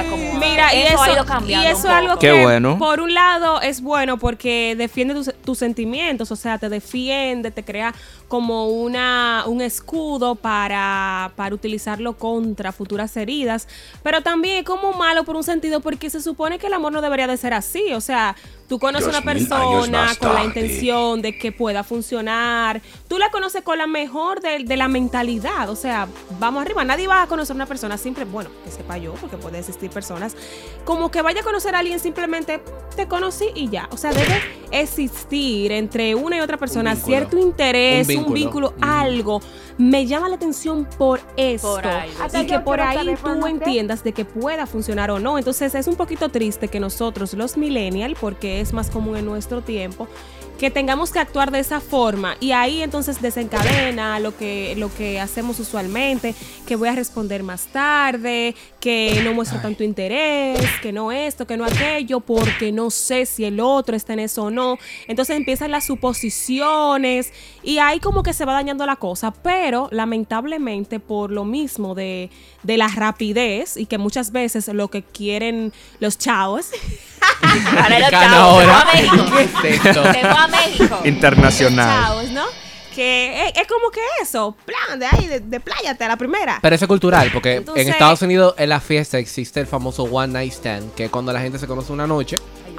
como 0.10 0.40
Mira, 0.40 0.74
y 0.74 0.82
eso, 0.82 0.94
eso, 0.94 1.02
ha 1.04 1.12
ido 1.12 1.48
y 1.48 1.66
eso 1.66 1.88
es 1.88 1.94
algo. 1.94 2.20
Qué 2.20 2.32
que, 2.32 2.44
bueno. 2.44 2.78
por 2.78 3.00
un 3.02 3.14
lado, 3.14 3.62
es 3.62 3.82
bueno 3.82 4.18
porque 4.18 4.76
defiende 4.78 5.14
tus, 5.14 5.34
tus 5.44 5.58
sentimientos, 5.58 6.32
o 6.32 6.36
sea, 6.36 6.58
te 6.58 6.70
defiende, 6.70 7.52
te 7.52 7.64
crea 7.64 7.94
como 8.28 8.68
una, 8.68 9.44
un 9.48 9.62
escudo 9.62 10.36
para, 10.36 11.32
para 11.36 11.56
utilizarlo 11.56 12.14
contra 12.14 12.72
futuras 12.72 13.16
heridas, 13.18 13.68
pero 14.04 14.22
también 14.22 14.58
es 14.58 14.64
como 14.64 14.94
malo 14.94 15.24
por 15.24 15.36
un 15.36 15.44
sentido 15.44 15.80
porque 15.80 16.10
se 16.10 16.22
supone 16.22 16.60
que 16.60 16.68
el 16.68 16.74
amor 16.74 16.92
no 16.92 17.02
debería 17.02 17.28
de 17.28 17.38
ser 17.38 17.54
así, 17.54 17.94
o 17.94 18.02
sea, 18.02 18.36
tú 18.70 18.80
conoces 18.80 19.08
a 19.08 19.10
una 19.10 19.22
persona 19.24 20.16
con 20.20 20.34
la 20.34 20.46
intención 20.46 21.22
de 21.22 21.38
que 21.38 21.52
pueda 21.52 21.84
funcionar, 21.84 22.82
tú 23.10 23.18
la 23.18 23.30
conoces 23.32 23.64
con 23.64 23.78
la 23.80 23.88
mejor 23.88 24.40
de, 24.42 24.60
de 24.64 24.78
la 24.78 24.88
mentalidad, 24.88 25.70
o 25.70 25.76
sea, 25.76 26.08
vamos 26.40 26.62
arriba, 26.62 26.86
nadie 26.86 27.08
va 27.08 27.24
a 27.24 27.28
conocer 27.28 27.54
a 27.54 27.58
una 27.58 27.66
persona 27.66 27.98
siempre, 27.98 28.26
bueno, 28.26 28.50
que 28.64 28.72
sepa 28.72 28.98
yo, 28.98 29.14
porque 29.16 29.38
puede 29.38 29.60
existir 29.60 29.90
personas, 29.90 30.36
como 30.86 31.10
que 31.12 31.22
vaya 31.24 31.42
a 31.42 31.44
conocer 31.44 31.74
a 31.76 31.80
alguien 31.80 32.00
simplemente 32.00 32.62
te 32.96 33.08
conocí 33.08 33.46
y 33.56 33.70
ya, 33.70 33.90
o 33.92 33.98
sea, 33.98 34.12
debe 34.12 34.40
existir 34.72 35.72
entre 35.72 36.14
una 36.16 36.38
y 36.38 36.40
otra 36.42 36.58
persona 36.58 36.94
vínculo. 36.94 37.16
cierto 37.18 37.38
interés, 37.40 38.08
Un 38.10 38.18
un 38.18 38.34
vínculo. 38.34 38.36
vínculo, 38.36 38.68
Ujú. 38.70 38.78
algo, 38.82 39.42
me 39.78 40.06
llama 40.06 40.30
la 40.30 40.36
atención 40.36 40.86
por 40.98 41.20
esto, 41.38 41.76
Por 41.82 41.86
y 42.42 42.46
que 42.46 42.60
por 42.60 42.82
ahí 42.82 43.16
tú 43.24 43.48
entiendas 43.48 44.04
de 44.04 44.14
que 44.14 44.26
pueda 44.26 44.66
funcionar 44.68 45.10
o 45.12 45.20
no, 45.20 45.38
entonces 45.38 45.74
es 45.74 45.88
un 45.88 45.96
poquito 45.96 46.30
triste 46.30 46.68
que 46.68 46.80
nosotros 46.80 47.34
los 47.34 47.58
millennials, 47.58 48.18
porque 48.20 48.59
es 48.60 48.74
más 48.74 48.90
común 48.90 49.18
en 49.18 49.26
nuestro 49.26 49.62
tiempo, 49.62 50.08
que 50.60 50.70
tengamos 50.70 51.12
que 51.12 51.20
actuar 51.20 51.52
de 51.52 51.60
esa 51.60 51.80
forma. 51.80 52.36
Y 52.42 52.52
ahí 52.52 52.84
entonces 52.84 53.22
desencadena 53.22 54.20
lo 54.20 54.36
que, 54.36 54.76
lo 54.78 54.94
que 54.94 55.20
hacemos 55.20 55.58
usualmente, 55.60 56.36
que 56.68 56.76
voy 56.76 56.90
a 56.90 56.96
responder 56.96 57.44
más 57.44 57.68
tarde, 57.68 58.54
que 58.82 59.22
no 59.24 59.34
muestro 59.34 59.62
tanto 59.62 59.86
interés, 59.86 60.60
que 60.82 60.92
no 60.92 61.14
esto, 61.14 61.48
que 61.48 61.56
no 61.56 61.64
aquello, 61.64 62.20
porque 62.20 62.74
no 62.74 62.90
sé 62.90 63.26
si 63.26 63.46
el 63.46 63.62
otro 63.62 63.96
está 63.96 64.14
en 64.14 64.20
eso 64.20 64.44
o 64.44 64.50
no. 64.52 64.78
Entonces 65.08 65.38
empiezan 65.38 65.72
las 65.72 65.86
suposiciones 65.86 67.32
y 67.64 67.78
ahí 67.78 68.02
como 68.02 68.22
que 68.22 68.34
se 68.34 68.44
va 68.44 68.52
dañando 68.52 68.86
la 68.86 68.98
cosa, 68.98 69.32
pero 69.32 69.88
lamentablemente 69.92 71.00
por 71.00 71.32
lo 71.32 71.46
mismo 71.46 71.96
de, 71.96 72.30
de 72.64 72.78
la 72.78 72.88
rapidez 72.90 73.78
y 73.78 73.86
que 73.86 73.98
muchas 73.98 74.32
veces 74.32 74.68
lo 74.70 74.90
que 74.90 75.04
quieren 75.04 75.72
los 76.00 76.18
chavos 76.18 76.72
Para 77.74 78.00
los 78.00 78.10
chavos, 78.10 78.34
ahora. 78.64 78.82
a 78.82 78.94
México. 78.94 79.26
¿Qué 79.62 79.70
es 79.76 79.86
esto? 79.86 80.04
Se 80.04 80.20
fue 80.20 80.30
a 80.30 80.48
México. 80.48 81.00
Internacional. 81.06 82.04
chavos, 82.06 82.30
¿no? 82.32 82.46
Que 82.94 83.46
es, 83.48 83.54
es 83.62 83.68
como 83.68 83.92
que 83.92 84.02
eso, 84.22 84.56
plan 84.66 85.00
de 85.00 85.06
ahí, 85.06 85.28
de, 85.28 85.40
de 85.40 85.60
pláyate 85.60 86.04
a 86.04 86.08
la 86.10 86.18
primera. 86.18 86.60
Pero 86.62 86.76
eso 86.76 86.86
es 86.86 86.90
cultural, 86.90 87.30
porque 87.32 87.56
Entonces- 87.58 87.86
en 87.86 87.94
Estados 87.94 88.22
Unidos 88.22 88.56
en 88.58 88.70
la 88.70 88.80
fiesta 88.82 89.18
existe 89.18 89.60
el 89.62 89.68
famoso 89.68 90.04
one 90.04 90.34
night 90.34 90.52
stand, 90.54 90.94
que 90.96 91.06
es 91.06 91.10
cuando 91.12 91.32
la 91.32 91.40
gente 91.40 91.60
se 91.60 91.68
conoce 91.68 91.94
una 91.94 92.08
noche, 92.08 92.38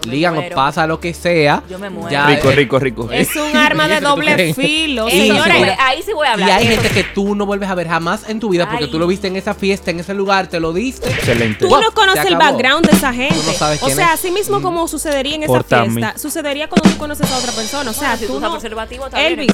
O 0.09 0.33
muero. 0.35 0.55
pasa 0.57 0.87
lo 0.87 1.01
que 1.01 1.13
sea. 1.15 1.63
Yo 1.69 1.79
me 1.79 1.91
muero. 1.91 2.11
ya, 2.11 2.27
rico, 2.27 2.51
rico, 2.51 2.79
rico. 2.79 3.09
es 3.11 3.35
un 3.37 3.57
arma 3.57 3.89
de 3.89 3.99
¿Tú 3.99 4.05
doble 4.05 4.55
filo, 4.55 5.09
señores. 5.09 5.77
ahí 5.79 6.03
sí 6.03 6.13
voy 6.13 6.27
a 6.27 6.33
hablar. 6.33 6.49
Y 6.49 6.53
hay 6.53 6.67
gente 6.69 6.89
que 6.91 7.05
tú 7.05 7.35
no 7.35 7.47
vuelves 7.47 7.69
a 7.69 7.75
ver 7.75 7.89
jamás 7.89 8.29
en 8.29 8.41
tu 8.41 8.49
vida 8.49 8.69
porque 8.69 8.85
Ay. 8.85 8.91
tú 8.91 8.99
lo 8.99 9.07
viste 9.07 9.27
en 9.29 9.37
esa 9.37 9.55
fiesta, 9.55 9.91
en 9.91 10.01
ese 10.01 10.15
lugar, 10.15 10.47
te 10.49 10.61
lo 10.61 10.73
diste. 10.73 11.09
Excelente. 11.11 11.67
Tú 11.67 11.81
no 11.81 11.91
conoces 11.93 12.25
el 12.25 12.37
background 12.37 12.87
de 12.87 12.97
esa 12.97 13.13
gente. 13.13 13.35
Tú 13.35 13.43
no 13.47 13.53
sabes 13.53 13.83
o 13.83 13.91
sea, 13.91 14.15
es. 14.15 14.21
así 14.21 14.31
mismo 14.31 14.63
como 14.63 14.87
sucedería 14.89 15.37
en 15.37 15.43
esa 15.45 15.63
fiesta, 15.63 16.19
sucedería 16.19 16.69
cuando 16.69 16.91
tú 16.91 16.97
conoces 16.97 17.31
a 17.31 17.37
otra 17.39 17.53
persona. 17.53 17.91
O 17.91 17.95
sea, 17.95 18.17
Bueno, 18.17 18.21
si 18.21 18.27
tú 18.27 18.41
no... 18.41 19.19
Elvis, 19.19 19.53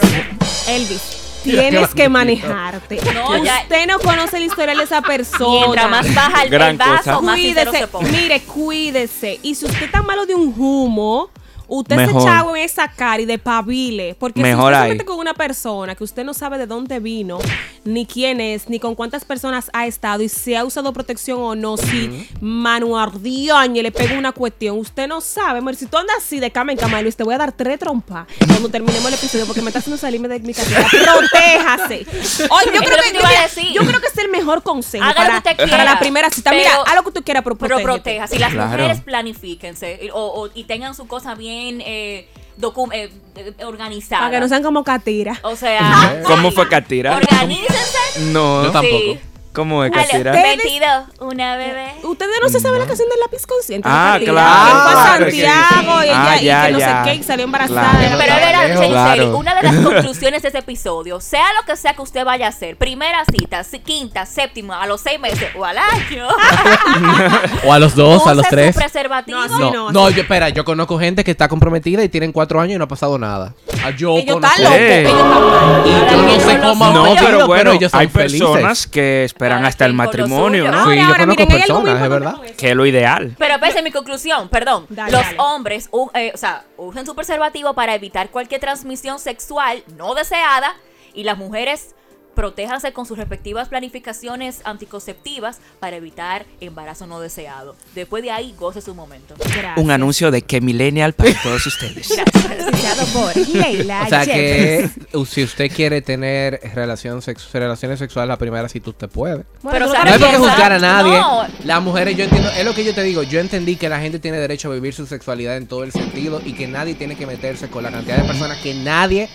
Elvis, 0.68 1.25
tienes 1.50 1.94
que 1.94 2.08
manejarte. 2.08 3.00
No, 3.14 3.42
ya- 3.44 3.60
Usted 3.62 3.86
no 3.86 3.98
conoce 3.98 4.38
la 4.38 4.44
historia 4.46 4.74
de 4.74 4.82
esa 4.82 5.02
persona. 5.02 5.66
Mientras 5.66 5.90
más 5.90 6.14
baja 6.14 6.42
el, 6.44 6.50
Gran 6.50 6.70
el 6.70 6.76
vaso, 6.78 6.96
cosa. 6.96 7.20
más 7.20 7.36
sincero 7.36 7.70
Cuídese, 7.70 7.78
se 7.84 7.88
pone. 7.88 8.10
mire, 8.10 8.40
cuídese. 8.42 9.40
Y 9.42 9.54
si 9.54 9.64
usted 9.64 9.82
está 9.84 10.02
malo 10.02 10.26
de 10.26 10.34
un 10.34 10.54
humo, 10.56 11.30
usted 11.68 11.96
Mejor. 11.96 12.22
se 12.22 12.28
chavo 12.28 12.56
en 12.56 12.62
esa 12.62 12.88
cara 12.88 13.20
y 13.22 13.26
de 13.26 13.38
pabile. 13.38 14.14
Porque 14.18 14.40
Mejor 14.40 14.72
si 14.72 14.76
usted 14.76 14.82
se 14.84 14.88
mete 14.94 15.04
con 15.04 15.18
una 15.18 15.34
persona 15.34 15.94
que 15.94 16.04
usted 16.04 16.24
no 16.24 16.34
sabe 16.34 16.58
de 16.58 16.66
dónde 16.66 16.98
vino, 17.00 17.38
ni 17.84 18.06
quién 18.06 18.40
es, 18.40 18.68
ni 18.68 18.78
con 18.80 18.94
cuántas 18.94 19.24
personas 19.24 19.70
ha 19.72 19.86
estado, 19.86 20.22
y 20.22 20.28
si 20.28 20.54
ha 20.54 20.64
usado 20.64 20.92
protección 20.92 21.38
o 21.40 21.54
no, 21.54 21.76
si 21.76 22.28
mano 22.40 22.98
ardiañe 22.98 23.82
le 23.82 23.92
pega 23.92 24.18
una 24.18 24.32
cuestión, 24.32 24.78
usted 24.78 25.06
no 25.08 25.20
sabe. 25.20 25.58
Amor, 25.58 25.76
si 25.76 25.86
tú 25.86 25.96
andas 25.96 26.16
así 26.18 26.40
de 26.40 26.50
cama 26.50 26.72
en 26.72 26.78
cama, 26.78 27.00
Luis, 27.02 27.16
te 27.16 27.24
voy 27.24 27.34
a 27.34 27.38
dar 27.38 27.52
tres 27.52 27.78
trompas 27.78 28.26
cuando 28.46 28.68
terminemos 28.68 29.06
el 29.06 29.14
episodio 29.14 29.46
porque 29.46 29.60
me 29.62 29.68
está 29.68 29.78
haciendo 29.80 29.96
salirme 29.98 30.28
de 30.28 30.40
mi 30.40 30.54
cartera. 30.54 30.86
Protéjase. 30.90 32.06
Oye, 32.50 32.70
yo 32.74 32.80
creo 32.80 32.96
que, 32.98 33.04
que 33.04 33.10
te 33.12 33.18
iba 33.18 33.28
a 33.28 33.42
decir. 33.42 33.72
yo 33.72 33.82
creo 33.82 34.00
que 34.00 34.06
es 34.06 34.18
el 34.18 34.28
mejor 34.30 34.62
consejo 34.62 35.04
Haga 35.04 35.22
lo 35.24 35.28
para, 35.28 35.40
que 35.42 35.50
usted 35.62 35.70
para 35.70 35.84
la 35.84 35.98
primera 35.98 36.30
cita. 36.30 36.50
Mira, 36.50 36.70
pero- 36.70 36.86
haz 36.86 36.94
lo 36.94 37.02
que 37.04 37.12
tú 37.12 37.22
quieras, 37.24 37.42
pero 37.44 37.56
Pero 37.56 37.80
proteja. 37.80 38.26
Si 38.26 38.38
las 38.38 38.52
Claro. 38.52 38.70
mujeres 38.70 39.00
planifíquense 39.00 40.00
y- 40.02 40.10
o, 40.10 40.16
o- 40.18 40.50
y 40.54 40.64
tengan 40.64 40.94
su 40.94 41.06
cosa 41.06 41.34
bien 41.34 41.55
eh, 41.84 42.28
docu- 42.58 42.90
eh, 42.92 43.10
eh, 43.36 43.64
organizada. 43.64 44.20
Para 44.22 44.32
que 44.32 44.40
no 44.40 44.48
sean 44.48 44.62
como 44.62 44.84
Katira. 44.84 45.38
O 45.42 45.56
sea, 45.56 46.20
¿Cómo 46.26 46.50
fue 46.52 46.68
Katira? 46.68 47.16
Organícense. 47.16 48.20
No. 48.32 48.64
Yo 48.64 48.70
tampoco. 48.72 48.98
Sí. 48.98 49.20
¿Cómo 49.52 49.84
es? 49.84 49.90
Ustedes- 49.90 50.22
22, 50.32 51.04
una 51.20 51.56
bebé. 51.56 51.92
Ustedes 52.06 52.36
no 52.42 52.48
se 52.48 52.60
saben 52.60 52.78
la 52.80 52.86
canción 52.86 53.08
del 53.08 53.18
lápiz 53.20 53.46
consciente. 53.46 53.88
Ah, 53.90 54.18
claro, 54.22 54.80
fue 54.82 54.90
a 54.90 54.92
claro, 54.92 55.24
Santiago 55.24 56.04
y, 56.04 56.08
Ah, 56.12 56.36
y 56.40 56.44
ya, 56.44 56.66
que 56.66 56.72
no 56.72 56.78
sé 56.80 56.86
qué, 57.04 57.14
y 57.14 57.22
salió 57.22 57.44
embarazada. 57.44 57.90
Claro. 57.98 58.16
Pero 58.18 58.34
era, 58.34 59.24
una 59.36 59.54
de 59.54 59.62
las 59.62 59.76
conclusiones 59.84 60.42
de 60.42 60.48
ese 60.48 60.58
episodio, 60.58 61.20
sea 61.20 61.46
lo 61.60 61.66
que 61.66 61.76
sea 61.76 61.94
que 61.94 62.02
usted 62.02 62.24
vaya 62.24 62.46
a 62.46 62.48
hacer, 62.50 62.76
primera 62.76 63.24
cita, 63.30 63.62
quinta, 63.84 64.24
séptima, 64.26 64.82
a 64.82 64.86
los 64.86 65.00
seis 65.00 65.18
meses 65.20 65.48
o 65.56 65.64
al 65.64 65.76
año, 65.78 66.26
O 67.64 67.72
a 67.72 67.78
los 67.78 67.94
dos, 67.94 68.26
a 68.26 68.34
los 68.34 68.46
tres. 68.48 68.74
su 68.74 68.80
preservativo. 68.80 69.38
No, 69.38 69.44
así 69.44 69.72
No, 69.72 69.92
no, 69.92 70.10
yo, 70.10 70.22
espera, 70.22 70.48
yo 70.50 70.64
conozco 70.64 70.98
gente 70.98 71.24
que 71.24 71.30
está 71.30 71.48
comprometida 71.48 72.02
y 72.02 72.08
tienen 72.08 72.32
cuatro 72.32 72.60
años 72.60 72.76
y 72.76 72.78
no 72.78 72.84
ha 72.84 72.88
pasado 72.88 73.18
nada. 73.18 73.54
Ah, 73.84 73.90
Yo 73.90 74.16
Ellos 74.18 74.34
conozco 74.36 74.56
están 74.56 74.64
locos, 74.64 74.80
ellos 74.80 75.10
están. 75.12 75.86
Y 75.86 76.10
yo 76.10 76.22
no 76.22 76.40
sé 76.40 76.60
cómo 76.60 76.90
No, 76.92 77.14
pero 77.18 77.46
bueno, 77.46 77.72
ellos 77.72 77.90
son 77.90 78.00
hay 78.00 78.08
felices. 78.08 78.40
personas 78.48 78.86
que 78.86 79.24
esperan 79.24 79.64
hasta 79.64 79.84
el 79.84 79.92
matrimonio. 79.94 80.70
¿no? 80.70 80.88
Sí, 80.90 80.96
yo 80.96 81.02
Ahora, 81.06 81.18
conozco 81.20 81.42
miren, 81.42 81.52
hay 81.56 81.62
algo 81.62 81.80
muy 81.80 81.90
verdad. 82.08 82.36
Que 82.56 82.70
es 82.70 82.76
lo 82.76 82.86
ideal. 82.86 83.34
Pero 83.38 83.54
esa 83.56 83.78
es 83.78 83.84
mi 83.84 83.90
conclusión, 83.92 84.48
perdón. 84.48 84.86
Dale, 84.88 85.12
los 85.12 85.22
dale. 85.22 85.36
hombres, 85.38 85.88
u- 85.92 86.10
eh, 86.14 86.32
o 86.34 86.36
sea, 86.36 86.64
usen 86.76 87.06
su 87.06 87.14
preservativo 87.14 87.74
para 87.74 87.94
evitar 87.94 88.30
cualquier 88.30 88.60
transmisión 88.60 89.18
sexual 89.18 89.82
no 89.96 90.14
deseada 90.14 90.74
y 91.14 91.24
las 91.24 91.38
mujeres 91.38 91.94
protéjanse 92.36 92.92
con 92.92 93.06
sus 93.06 93.18
respectivas 93.18 93.68
planificaciones 93.68 94.60
anticonceptivas 94.64 95.58
para 95.80 95.96
evitar 95.96 96.46
embarazo 96.60 97.06
no 97.08 97.18
deseado. 97.18 97.74
Después 97.96 98.22
de 98.22 98.30
ahí, 98.30 98.54
goce 98.56 98.80
su 98.80 98.94
momento. 98.94 99.34
Gracias. 99.38 99.78
Un 99.78 99.90
anuncio 99.90 100.30
de 100.30 100.42
que 100.42 100.60
Millennial 100.60 101.12
para 101.14 101.32
todos 101.42 101.66
ustedes. 101.66 102.10
Auspiciado 102.10 103.06
por 103.06 103.36
Leila 103.56 104.02
O 104.04 104.08
sea 104.08 104.24
que 104.24 104.88
si 105.26 105.42
usted 105.42 105.70
quiere 105.74 106.02
tener 106.02 106.60
relación 106.74 107.22
sex- 107.22 107.50
relaciones 107.52 107.98
sexuales 107.98 108.28
la 108.28 108.36
primera 108.38 108.68
cita 108.68 108.90
usted 108.90 109.08
puede. 109.08 109.44
Bueno, 109.62 109.70
Pero, 109.72 109.86
tú 109.86 109.92
No 110.04 110.10
es 110.10 110.18
piensa- 110.18 110.38
juzgar 110.38 110.72
a 110.72 110.78
nadie. 110.78 111.18
No. 111.18 111.46
Las 111.64 111.82
mujeres, 111.82 112.16
yo 112.16 112.24
entiendo, 112.24 112.50
es 112.50 112.64
lo 112.64 112.74
que 112.74 112.84
yo 112.84 112.94
te 112.94 113.02
digo. 113.02 113.22
Yo 113.22 113.40
entendí 113.40 113.76
que 113.76 113.88
la 113.88 113.98
gente 113.98 114.18
tiene 114.18 114.36
derecho 114.38 114.70
a 114.70 114.74
vivir 114.74 114.92
su 114.94 115.06
sexualidad 115.06 115.56
en 115.56 115.66
todo 115.66 115.84
el 115.84 115.92
sentido 115.92 116.40
y 116.44 116.52
que 116.52 116.66
nadie 116.66 116.94
tiene 116.94 117.16
que 117.16 117.26
meterse 117.26 117.68
con 117.68 117.82
la 117.82 117.90
cantidad 117.90 118.18
de 118.18 118.24
personas 118.24 118.58
que 118.58 118.74
nadie 118.74 119.28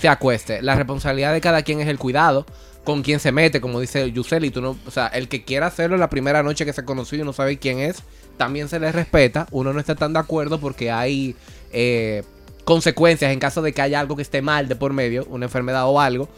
se 0.00 0.08
acueste. 0.08 0.62
La 0.62 0.74
responsabilidad 0.74 1.32
de 1.32 1.40
cada 1.40 1.62
quien 1.62 1.80
es 1.80 1.88
el 1.88 1.98
cuidado 1.98 2.46
con 2.84 3.02
quien 3.02 3.20
se 3.20 3.32
mete, 3.32 3.60
como 3.60 3.80
dice 3.80 4.10
Yuseli. 4.12 4.50
Tú 4.50 4.60
no, 4.62 4.76
o 4.86 4.90
sea, 4.90 5.08
el 5.08 5.28
que 5.28 5.44
quiera 5.44 5.66
hacerlo 5.66 5.96
la 5.96 6.08
primera 6.10 6.42
noche 6.42 6.64
que 6.64 6.72
se 6.72 6.84
conoció 6.84 7.18
y 7.18 7.24
no 7.24 7.32
sabe 7.32 7.58
quién 7.58 7.78
es, 7.80 8.02
también 8.36 8.68
se 8.68 8.80
le 8.80 8.90
respeta. 8.92 9.46
Uno 9.50 9.72
no 9.72 9.80
está 9.80 9.94
tan 9.94 10.12
de 10.12 10.18
acuerdo 10.20 10.58
porque 10.60 10.90
hay 10.90 11.34
eh, 11.72 12.22
consecuencias 12.64 13.32
en 13.32 13.38
caso 13.40 13.62
de 13.62 13.72
que 13.72 13.82
haya 13.82 14.00
algo 14.00 14.16
que 14.16 14.22
esté 14.22 14.42
mal 14.42 14.68
de 14.68 14.76
por 14.76 14.92
medio, 14.92 15.26
una 15.30 15.46
enfermedad 15.46 15.86
o 15.86 16.00
algo. 16.00 16.28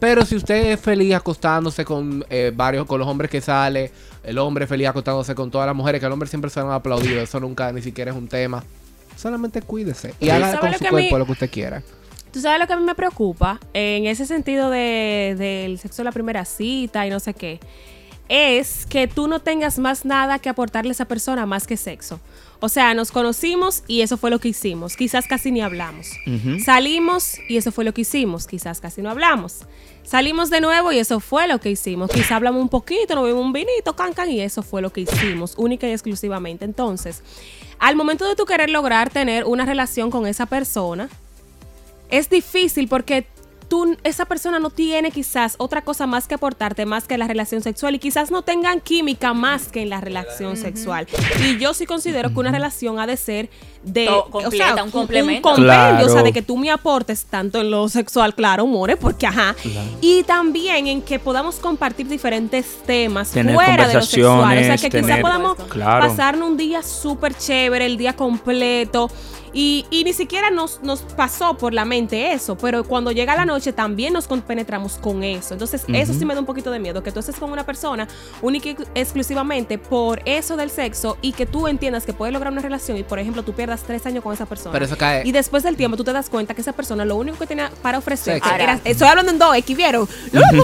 Pero 0.00 0.24
si 0.26 0.34
usted 0.34 0.72
es 0.72 0.80
feliz 0.80 1.14
acostándose 1.14 1.84
con 1.84 2.24
eh, 2.28 2.50
varios, 2.52 2.86
con 2.86 2.98
los 2.98 3.06
hombres 3.06 3.30
que 3.30 3.40
sale, 3.40 3.92
el 4.24 4.36
hombre 4.38 4.66
feliz 4.66 4.88
acostándose 4.88 5.34
con 5.36 5.50
todas 5.52 5.66
las 5.68 5.76
mujeres, 5.76 6.00
que 6.00 6.06
el 6.06 6.12
hombre 6.12 6.28
siempre 6.28 6.50
se 6.50 6.60
van 6.60 6.72
a 6.72 6.76
aplaudir, 6.76 7.18
eso 7.18 7.38
nunca 7.38 7.70
ni 7.70 7.82
siquiera 7.82 8.10
es 8.10 8.16
un 8.16 8.26
tema. 8.26 8.64
Solamente 9.16 9.62
cuídese 9.62 10.14
y 10.18 10.26
¿Y 10.26 10.30
haga 10.30 10.58
con 10.58 10.72
su 10.72 10.78
cuerpo 10.80 10.96
mí- 10.96 11.10
lo 11.18 11.26
que 11.26 11.32
usted 11.32 11.50
quiera. 11.50 11.82
Tú 12.32 12.40
sabes 12.40 12.58
lo 12.58 12.66
que 12.66 12.72
a 12.72 12.76
mí 12.76 12.84
me 12.84 12.94
preocupa 12.94 13.60
en 13.74 14.06
ese 14.06 14.24
sentido 14.24 14.70
de, 14.70 15.36
del 15.38 15.78
sexo 15.78 16.02
de 16.02 16.04
la 16.04 16.12
primera 16.12 16.44
cita 16.46 17.06
y 17.06 17.10
no 17.10 17.20
sé 17.20 17.34
qué. 17.34 17.60
Es 18.28 18.86
que 18.86 19.06
tú 19.06 19.28
no 19.28 19.40
tengas 19.40 19.78
más 19.78 20.06
nada 20.06 20.38
que 20.38 20.48
aportarle 20.48 20.90
a 20.90 20.92
esa 20.92 21.04
persona 21.04 21.44
más 21.44 21.66
que 21.66 21.76
sexo. 21.76 22.20
O 22.60 22.70
sea, 22.70 22.94
nos 22.94 23.12
conocimos 23.12 23.82
y 23.86 24.00
eso 24.00 24.16
fue 24.16 24.30
lo 24.30 24.38
que 24.38 24.48
hicimos. 24.48 24.96
Quizás 24.96 25.26
casi 25.26 25.50
ni 25.50 25.60
hablamos. 25.60 26.12
Salimos 26.64 27.38
y 27.48 27.58
eso 27.58 27.70
fue 27.72 27.84
lo 27.84 27.92
que 27.92 28.02
hicimos. 28.02 28.46
Quizás 28.46 28.80
casi 28.80 29.02
no 29.02 29.10
hablamos. 29.10 29.66
Salimos 30.02 30.48
de 30.48 30.60
nuevo 30.60 30.90
y 30.92 30.98
eso 30.98 31.20
fue 31.20 31.46
lo 31.48 31.60
que 31.60 31.70
hicimos. 31.70 32.10
Quizás 32.10 32.32
hablamos 32.32 32.62
un 32.62 32.68
poquito, 32.68 33.14
nos 33.14 33.24
bebimos 33.24 33.44
un 33.44 33.52
vinito, 33.52 33.94
cancan 33.94 34.30
y 34.30 34.40
eso 34.40 34.62
fue 34.62 34.80
lo 34.80 34.92
que 34.92 35.02
hicimos, 35.02 35.54
única 35.58 35.86
y 35.86 35.90
exclusivamente. 35.90 36.64
Entonces, 36.64 37.22
al 37.78 37.96
momento 37.96 38.26
de 38.26 38.36
tú 38.36 38.46
querer 38.46 38.70
lograr 38.70 39.10
tener 39.10 39.44
una 39.44 39.66
relación 39.66 40.10
con 40.10 40.26
esa 40.26 40.46
persona, 40.46 41.08
es 42.12 42.30
difícil 42.30 42.86
porque 42.88 43.26
tú, 43.68 43.96
esa 44.04 44.26
persona 44.26 44.58
no 44.58 44.68
tiene 44.68 45.10
quizás 45.10 45.54
otra 45.56 45.80
cosa 45.80 46.06
más 46.06 46.28
que 46.28 46.34
aportarte 46.34 46.84
más 46.84 47.04
que 47.08 47.16
la 47.16 47.26
relación 47.26 47.62
sexual 47.62 47.94
y 47.94 47.98
quizás 47.98 48.30
no 48.30 48.42
tengan 48.42 48.80
química 48.82 49.32
más 49.32 49.68
que 49.68 49.80
en 49.80 49.88
la 49.88 49.98
relación 49.98 50.58
sexual. 50.58 51.06
Y 51.42 51.56
yo 51.56 51.72
sí 51.72 51.86
considero 51.86 52.28
que 52.34 52.38
una 52.38 52.52
relación 52.52 52.98
ha 53.00 53.06
de 53.06 53.16
ser 53.16 53.48
de 53.82 54.04
To- 54.08 54.26
completa, 54.30 54.84
un 54.84 54.90
complemento. 54.90 55.48
compendio, 55.48 56.04
o 56.04 56.08
sea, 56.10 56.22
de 56.22 56.34
que 56.34 56.42
tú 56.42 56.58
me 56.58 56.70
aportes 56.70 57.24
tanto 57.24 57.62
en 57.62 57.70
lo 57.70 57.88
sexual, 57.88 58.34
claro, 58.34 58.66
more, 58.66 58.98
porque 58.98 59.26
ajá, 59.26 59.56
y 60.02 60.22
también 60.24 60.86
en 60.86 61.00
que 61.00 61.18
podamos 61.18 61.56
compartir 61.56 62.06
diferentes 62.08 62.66
temas 62.86 63.30
Tener 63.30 63.54
fuera 63.54 63.88
de 63.88 63.94
lo 63.94 64.02
sexual, 64.02 64.58
o 64.58 64.64
sea, 64.64 64.76
que 64.76 64.90
quizás 64.90 65.20
podamos 65.20 65.56
Claro. 65.70 66.06
pasarnos 66.08 66.46
un 66.50 66.56
día 66.58 66.82
súper 66.82 67.34
chévere, 67.34 67.86
el 67.86 67.96
día 67.96 68.14
completo. 68.14 69.10
Y, 69.52 69.86
y 69.90 70.04
ni 70.04 70.12
siquiera 70.12 70.50
nos, 70.50 70.82
nos 70.82 71.00
pasó 71.00 71.56
por 71.58 71.74
la 71.74 71.84
mente 71.84 72.32
eso, 72.32 72.56
pero 72.56 72.84
cuando 72.84 73.12
llega 73.12 73.36
la 73.36 73.44
noche 73.44 73.72
también 73.72 74.12
nos 74.12 74.26
compenetramos 74.26 74.94
con 74.94 75.22
eso. 75.22 75.54
Entonces, 75.54 75.84
eso 75.92 76.14
sí 76.14 76.24
me 76.24 76.34
da 76.34 76.40
un 76.40 76.46
poquito 76.46 76.70
de 76.70 76.78
miedo, 76.78 77.02
que 77.02 77.12
tú 77.12 77.20
estés 77.20 77.36
con 77.36 77.52
una 77.52 77.64
persona 77.66 78.08
única 78.40 78.70
y 78.70 78.76
exclusivamente 78.94 79.76
por 79.78 80.22
eso 80.24 80.56
del 80.56 80.70
sexo 80.70 81.18
y 81.20 81.32
que 81.32 81.44
tú 81.46 81.68
entiendas 81.68 82.04
que 82.06 82.12
puedes 82.12 82.32
lograr 82.32 82.52
una 82.52 82.62
relación 82.62 82.96
y, 82.96 83.02
por 83.02 83.18
ejemplo, 83.18 83.42
tú 83.42 83.52
pierdas 83.52 83.82
tres 83.82 84.06
años 84.06 84.22
con 84.24 84.32
esa 84.32 84.46
persona. 84.46 84.72
Pero 84.72 84.84
eso 84.86 84.96
cae. 84.96 85.22
Y 85.26 85.32
después 85.32 85.62
del 85.62 85.76
tiempo 85.76 85.96
tú 85.96 86.04
te 86.04 86.12
das 86.12 86.30
cuenta 86.30 86.54
que 86.54 86.60
esa 86.62 86.72
persona 86.72 87.04
lo 87.04 87.16
único 87.16 87.38
que 87.38 87.46
tenía 87.46 87.70
para 87.82 87.98
ofrecer 87.98 88.34
Sexo. 88.34 88.54
era, 88.54 88.80
estoy 88.84 89.06
hablando 89.08 89.32
en 89.32 89.38
dos, 89.38 89.54
¿eh? 89.56 89.62
¿Qué 89.62 89.74
vieron? 89.74 90.08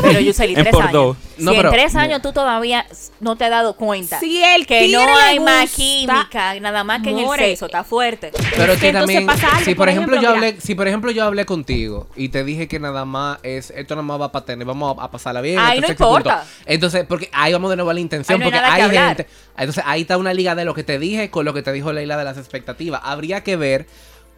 Pero 0.02 0.20
Yuseli, 0.20 0.54
En 0.56 0.62
tres 0.62 0.72
por 0.72 0.82
años. 0.82 0.92
dos. 0.92 1.16
Si 1.36 1.44
No, 1.44 1.52
pero- 1.52 1.68
en 1.68 1.74
tres 1.74 1.94
años 1.94 2.22
tú 2.22 2.32
todavía 2.32 2.86
no 3.20 3.36
te 3.36 3.44
has 3.44 3.50
dado 3.50 3.76
cuenta 3.76 4.18
Si 4.18 4.42
el 4.42 4.66
que 4.66 4.88
no 4.88 5.00
hay 5.18 5.38
más 5.40 5.70
química, 5.70 6.58
nada 6.60 6.84
más 6.84 7.02
que 7.02 7.10
en 7.10 7.18
el 7.18 7.28
sexo, 7.36 7.66
está 7.66 7.84
fuerte. 7.84 8.32
Pero 8.56 8.77
Es 8.78 8.82
que 8.82 8.90
que 8.92 8.98
entonces 8.98 9.16
también, 9.16 9.26
pasa 9.26 9.48
algo, 9.56 9.64
si 9.64 9.74
por 9.74 9.76
por 9.76 9.88
ejemplo, 9.88 10.14
ejemplo, 10.14 10.30
yo 10.30 10.36
mira. 10.36 10.48
hablé, 10.48 10.60
si 10.60 10.74
por 10.74 10.88
ejemplo 10.88 11.10
yo 11.10 11.24
hablé 11.24 11.44
contigo 11.46 12.08
y 12.16 12.28
te 12.28 12.44
dije 12.44 12.68
que 12.68 12.78
nada 12.78 13.04
más 13.04 13.38
es, 13.42 13.70
esto 13.70 13.94
nada 13.94 14.02
más 14.02 14.20
va 14.20 14.32
para 14.32 14.44
tener, 14.44 14.66
vamos 14.66 14.96
a, 14.98 15.04
a 15.04 15.10
pasarla 15.10 15.40
bien. 15.40 15.58
Ahí 15.58 15.80
no 15.80 15.88
importa. 15.88 16.44
Entonces, 16.64 17.04
porque 17.08 17.28
ahí 17.32 17.52
vamos 17.52 17.70
de 17.70 17.76
nuevo 17.76 17.90
a 17.90 17.94
la 17.94 18.00
intención, 18.00 18.40
Ahí 18.40 18.50
no 18.50 18.56
hay 18.56 18.82
porque 18.82 18.98
hay 18.98 19.08
gente, 19.08 19.26
entonces 19.56 19.84
ahí 19.86 20.02
está 20.02 20.16
una 20.16 20.32
liga 20.32 20.54
de 20.54 20.64
lo 20.64 20.74
que 20.74 20.84
te 20.84 20.98
dije 20.98 21.30
con 21.30 21.44
lo 21.44 21.54
que 21.54 21.62
te 21.62 21.72
dijo 21.72 21.92
Leila 21.92 22.16
de 22.16 22.24
las 22.24 22.38
expectativas. 22.38 23.00
Habría 23.04 23.42
que 23.42 23.56
ver 23.56 23.86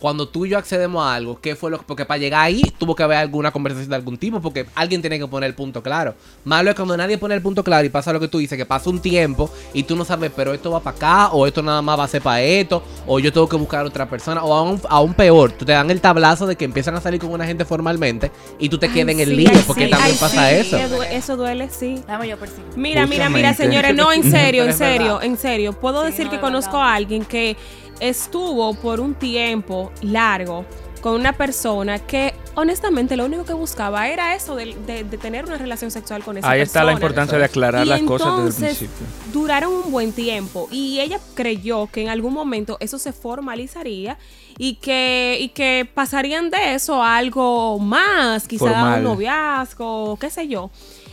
cuando 0.00 0.26
tú 0.26 0.46
y 0.46 0.48
yo 0.50 0.58
accedemos 0.58 1.04
a 1.04 1.14
algo, 1.14 1.38
qué 1.40 1.54
fue 1.54 1.70
lo 1.70 1.78
porque 1.82 2.04
para 2.06 2.18
llegar 2.18 2.42
ahí 2.46 2.62
tuvo 2.78 2.94
que 2.96 3.02
haber 3.02 3.18
alguna 3.18 3.50
conversación 3.52 3.90
de 3.90 3.96
algún 3.96 4.16
tipo, 4.16 4.40
porque 4.40 4.66
alguien 4.74 5.00
tiene 5.02 5.18
que 5.18 5.26
poner 5.26 5.48
el 5.48 5.54
punto 5.54 5.82
claro. 5.82 6.14
Malo 6.44 6.70
es 6.70 6.76
cuando 6.76 6.96
nadie 6.96 7.18
pone 7.18 7.34
el 7.34 7.42
punto 7.42 7.62
claro 7.62 7.84
y 7.86 7.90
pasa 7.90 8.12
lo 8.12 8.18
que 8.18 8.28
tú 8.28 8.38
dices, 8.38 8.56
que 8.56 8.64
pasa 8.66 8.88
un 8.90 9.00
tiempo 9.00 9.50
y 9.74 9.82
tú 9.82 9.94
no 9.96 10.04
sabes, 10.04 10.32
pero 10.34 10.54
esto 10.54 10.70
va 10.70 10.80
para 10.80 10.96
acá, 10.96 11.28
o 11.32 11.46
esto 11.46 11.62
nada 11.62 11.82
más 11.82 11.98
va 11.98 12.04
a 12.04 12.08
ser 12.08 12.22
para 12.22 12.40
esto, 12.42 12.82
o 13.06 13.18
yo 13.18 13.32
tengo 13.32 13.48
que 13.48 13.56
buscar 13.56 13.84
a 13.84 13.88
otra 13.88 14.08
persona, 14.08 14.42
o 14.42 14.54
aún, 14.54 14.80
aún 14.88 15.12
peor, 15.14 15.52
tú 15.52 15.64
te 15.66 15.72
dan 15.72 15.90
el 15.90 16.00
tablazo 16.00 16.46
de 16.46 16.56
que 16.56 16.64
empiezan 16.64 16.94
a 16.96 17.00
salir 17.00 17.20
con 17.20 17.30
una 17.30 17.44
gente 17.44 17.64
formalmente 17.66 18.30
y 18.58 18.68
tú 18.70 18.78
te 18.78 18.88
quedas 18.90 19.10
en 19.10 19.20
el 19.20 19.28
Sí, 19.28 19.36
lío, 19.36 19.50
ay, 19.52 19.64
porque 19.66 19.84
sí, 19.84 19.90
también 19.90 20.12
ay, 20.12 20.18
pasa 20.18 20.48
sí, 20.48 20.54
eso. 20.56 21.02
Eso, 21.02 21.36
duele, 21.36 21.68
sí. 21.70 22.02
Dame 22.06 22.26
yo 22.28 22.38
persigo. 22.38 22.66
Mira, 22.76 23.06
mira, 23.06 23.28
mira, 23.28 23.50
Justamente. 23.50 23.62
señores, 23.62 23.94
no, 23.96 24.12
en 24.12 24.22
serio, 24.30 24.64
en 24.64 24.72
serio, 24.74 25.20
en 25.22 25.36
serio. 25.36 25.72
Puedo 25.74 26.00
Sí, 26.04 26.10
decir 26.10 26.24
no, 26.26 26.30
que 26.32 26.40
conozco 26.40 26.72
verdad. 26.78 26.88
a 26.90 26.94
alguien 26.94 27.24
que 27.24 27.56
estuvo 28.00 28.74
por 28.74 29.00
un 29.00 29.14
tiempo 29.14 29.92
largo 30.02 30.64
con 31.00 31.14
una 31.14 31.32
persona 31.32 31.98
que 31.98 32.34
honestamente 32.56 33.16
lo 33.16 33.24
único 33.24 33.44
que 33.46 33.54
buscaba 33.54 34.08
era 34.08 34.34
eso 34.34 34.54
de, 34.54 34.74
de- 34.86 35.02
de 35.04 35.16
tener 35.16 35.46
una 35.46 35.56
relación 35.56 35.90
sexual 35.90 36.22
con 36.22 36.36
esa 36.36 36.50
Ahí 36.50 36.60
persona. 36.60 36.80
está 36.80 36.84
la 36.84 36.92
importancia 36.92 37.38
de 37.38 37.44
aclarar 37.44 37.86
Y 37.86 37.88
las 37.88 38.02
cosas 38.02 38.26
desde 38.26 38.36
el 38.36 38.46
entonces, 38.72 38.76
principio. 38.78 39.06
Duraron 39.32 39.72
un 39.72 39.90
buen 39.92 40.12
tiempo 40.12 40.68
y 40.70 41.00
ella 41.00 41.18
creyó 41.34 41.86
que 41.86 42.02
en 42.02 42.08
algún 42.10 42.34
momento 42.34 42.76
eso 42.80 42.98
se 42.98 43.12
formalizaría 43.14 44.18
y 44.58 44.74
que, 44.74 45.38
y 45.40 45.48
que 45.50 45.88
pasarían 45.94 46.50
de 46.50 46.74
eso 46.74 47.02
a 47.02 47.16
algo 47.16 47.78
más, 47.78 48.46
quizá 48.46 48.96
un 48.96 49.02
noviazgo, 49.04 50.18
qué 50.20 50.28
sé 50.28 50.48
yo. 50.48 50.70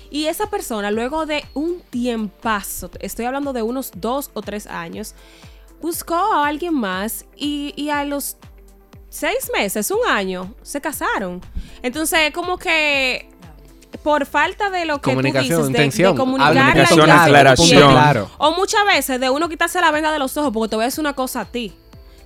Y 0.10 0.26
esa 0.26 0.50
persona, 0.50 0.92
luego 0.92 1.26
de 1.26 1.46
un 1.54 1.82
tiempazo, 1.90 2.90
estoy 3.00 3.26
hablando 3.26 3.54
de 3.54 3.62
unos 3.62 3.92
dos 3.96 4.32
o 4.34 4.42
tres 4.42 4.68
años, 4.68 5.16
buscó 5.82 6.16
a 6.16 6.48
alguien 6.48 6.74
más 6.74 7.26
y, 7.36 7.74
y 7.76 7.90
a 7.90 8.04
los 8.06 8.38
seis 9.10 9.50
meses, 9.54 9.90
un 9.92 10.06
año, 10.08 10.54
se 10.62 10.82
casaron. 10.82 11.42
Entonces, 11.82 12.32
como 12.34 12.58
que 12.58 13.30
por 14.04 14.26
falta 14.26 14.70
de 14.70 14.86
lo 14.86 14.98
que 15.02 15.10
Comunicación, 15.12 15.50
tú 15.50 15.56
dices, 15.68 15.74
de- 15.74 15.84
intención. 15.84 16.14
de, 16.14 16.18
comunicar 16.20 16.54
la 16.56 16.62
Comunicación, 16.62 17.06
tú 17.06 17.12
aclaración. 17.12 17.92
Claro. 17.92 18.30
O 18.38 18.52
muchas 18.52 18.86
veces 18.86 19.20
de 19.20 19.30
uno 19.30 19.50
quitarse 19.50 19.80
la 19.82 19.92
venda 19.92 20.12
de 20.12 20.20
los 20.20 20.36
ojos, 20.38 20.52
porque 20.54 20.70
te 20.70 20.76
voy 20.76 20.84
a 20.84 20.88
decir 20.88 21.00
una 21.00 21.14
cosa 21.14 21.42
a 21.42 21.46
ti. 21.46 21.74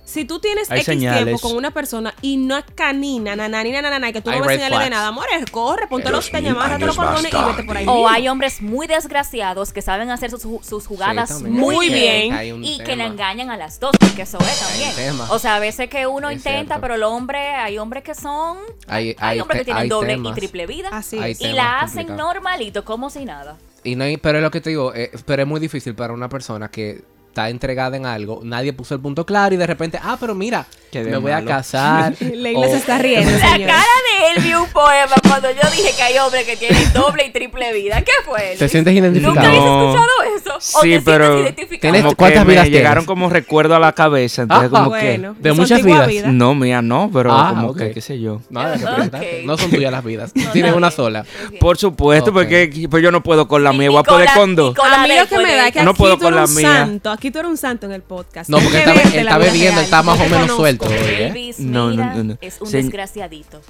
Si 0.04 0.24
tú 0.24 0.40
tienes 0.40 0.68
Hay 0.70 0.78
X 0.80 0.86
señales. 0.86 1.24
tiempo 1.24 1.40
con 1.40 1.56
una 1.56 1.70
persona 1.70 2.12
y 2.22 2.36
no 2.36 2.58
es 2.58 2.64
canina, 2.74 3.36
nananina, 3.36 3.80
nanana, 3.80 4.12
que 4.12 4.20
tú 4.20 4.30
Hay 4.30 4.40
no 4.40 4.46
ves 4.46 4.56
señales 4.56 4.78
de 4.80 4.86
flags. 4.86 4.90
nada, 4.90 5.06
amor, 5.08 5.26
corre, 5.52 5.86
ponte 5.86 6.10
los 6.10 6.28
amárrate 6.34 6.84
los 6.86 6.96
cordones 6.96 7.32
y 7.32 7.36
vete 7.36 7.62
por 7.64 7.76
ahí. 7.76 7.86
O 7.86 7.94
mismo. 7.94 8.08
hay 8.08 8.28
hombres 8.28 8.60
muy 8.62 8.86
desgraciados 8.88 9.72
que 9.72 9.80
saben 9.80 10.10
hacer 10.10 10.30
sus, 10.30 10.42
sus 10.66 10.86
jugadas 10.86 11.38
Sí, 11.38 11.44
muy 11.44 11.88
bien, 11.88 12.64
y 12.64 12.78
que 12.82 12.96
le 12.96 13.04
engañan 13.06 13.50
a 13.50 13.56
las 13.56 13.78
dos, 13.78 13.92
porque 13.98 14.22
eso 14.22 14.38
es 14.40 14.60
también. 14.60 15.20
O 15.30 15.38
sea, 15.38 15.56
a 15.56 15.58
veces 15.60 15.88
que 15.88 16.06
uno 16.06 16.28
Es 16.30 16.36
intenta, 16.38 16.60
cierto. 16.74 16.80
pero 16.82 16.94
el 16.94 17.02
hombre, 17.04 17.38
hay 17.54 17.78
hombres 17.78 18.02
que 18.02 18.14
son, 18.14 18.58
Hay, 18.88 19.10
hay 19.10 19.16
hay 19.18 19.40
hombres 19.40 19.60
que 19.60 19.64
tienen 19.66 19.82
hay 19.84 19.88
doble 19.88 20.14
temas. 20.14 20.32
y 20.32 20.34
triple 20.40 20.66
vida 20.66 20.88
Así 20.92 21.18
Hay 21.18 21.32
es. 21.32 21.40
y 21.40 21.52
la 21.52 21.80
hacen 21.80 22.16
normalito 22.16 22.84
como 22.84 23.08
si 23.08 23.24
nada. 23.24 23.56
Y 23.84 23.94
no 23.96 24.04
hay- 24.04 24.16
pero 24.16 24.38
es 24.38 24.42
lo 24.42 24.50
que 24.50 24.60
te 24.60 24.70
digo, 24.70 24.92
eh, 24.94 25.10
pero 25.26 25.42
es 25.42 25.48
muy 25.48 25.60
difícil 25.60 25.94
para 25.94 26.12
una 26.12 26.28
persona 26.28 26.68
que 26.70 27.02
está 27.32 27.48
entregada 27.48 27.96
en 27.96 28.04
algo, 28.04 28.40
nadie 28.44 28.74
puso 28.74 28.94
el 28.94 29.00
punto 29.00 29.24
claro 29.24 29.54
y 29.54 29.58
de 29.58 29.66
repente, 29.66 29.98
ah, 30.02 30.18
pero 30.20 30.34
mira, 30.34 30.66
Qué 30.90 31.02
me 31.02 31.16
voy 31.16 31.32
a 31.32 31.42
casar. 31.42 32.14
Leila 32.20 32.68
se 32.68 32.76
está 32.76 32.98
riendo, 32.98 33.30
La 33.38 33.52
señor. 33.52 33.70
cara 33.70 33.82
de 34.20 34.32
él 34.36 34.42
vio 34.42 34.62
un 34.62 34.68
poema 34.68 35.14
cuando 35.26 35.50
yo 35.50 35.62
dije 35.74 35.94
que 35.96 36.02
hay 36.02 36.18
hombres 36.18 36.44
que 36.44 36.58
tienen 36.58 36.92
doble 36.92 37.24
y 37.24 37.30
triple 37.32 37.72
vida. 37.72 38.02
¿Qué 38.02 38.12
fue? 38.26 38.56
¿Te 38.58 38.68
sientes 38.68 38.92
identificado? 38.92 39.34
¿Nunca 39.34 39.48
habías 39.48 39.64
escuchado 39.64 40.36
eso? 40.36 40.51
¿O 40.74 40.80
Sí, 40.82 40.90
te 40.90 41.00
pero 41.00 41.24
sientes 41.24 41.44
identificado? 41.56 41.80
Tienes- 41.92 42.02
Como 42.02 42.16
¿Cuántas 42.16 42.40
que 42.42 42.46
me 42.46 42.52
vidas 42.52 42.64
tienes? 42.64 42.78
llegaron 42.80 43.04
como 43.04 43.28
recuerdo 43.28 43.74
a 43.74 43.78
la 43.80 43.92
cabeza, 43.92 44.42
entonces 44.42 44.68
Ah, 44.72 44.76
como 44.78 44.88
bueno, 44.90 45.34
de 45.38 45.52
muchas 45.52 45.82
vidas. 45.82 46.08
que 46.08 46.22
no, 46.28 46.54
mía 46.54 46.80
no, 46.82 47.10
pero 47.12 47.32
Ah, 47.32 47.48
como 47.50 47.74
que 47.74 47.90
qué 47.90 48.00
sé 48.00 48.20
yo. 48.20 48.40
No, 48.48 48.60
hay 48.60 48.78
que 48.78 48.84
Ok. 48.84 48.90
preguntarte. 48.94 49.42
no 49.44 49.58
son 49.58 49.70
tuyas 49.70 49.90
las 49.92 50.04
vidas, 50.04 50.32
No, 50.36 50.50
tienes 50.52 50.74
una 50.74 50.90
sola. 50.90 51.24
Por 51.58 51.78
supuesto, 51.78 52.32
porque 52.32 52.86
pues 52.90 53.02
yo 53.02 53.10
no 53.10 53.22
puedo 53.22 53.48
con 53.48 53.64
la 53.64 53.72
mía, 53.72 53.90
voy 53.90 53.98
a 54.00 54.02
poder 54.04 54.28
con 54.34 54.54
dos. 54.54 54.76
A 54.78 55.02
mí 55.02 55.08
de 55.08 55.20
lo 55.20 55.26
que 55.28 55.36
me 55.38 55.52
da 55.54 55.66
es 55.68 55.72
que 55.72 55.82
No 55.82 55.90
aquí 55.90 55.98
puedo 55.98 56.14
tú 56.16 56.22
con 56.22 56.34
eres 56.34 56.40
la 56.40 56.44
un 56.48 56.54
mía. 56.54 56.72
santo. 56.86 57.10
Aquí 57.10 57.30
tú 57.30 57.38
eres 57.40 57.50
un 57.50 57.56
santo 57.56 57.86
en 57.86 57.92
el 57.92 58.02
podcast. 58.02 58.48
No, 58.48 58.58
porque 58.60 58.82
que 58.84 59.18
él 59.18 59.26
está- 59.26 59.38
bebiendo, 59.38 59.80
está 59.80 60.02
más 60.02 60.20
o 60.20 60.24
menos 60.28 60.56
suelto. 60.56 60.86
No, 61.58 61.90
no, 61.90 62.14
no, 62.14 62.24
no. 62.24 62.38
es 62.40 62.60
un 62.60 62.70
desgraciadito. 62.70 63.60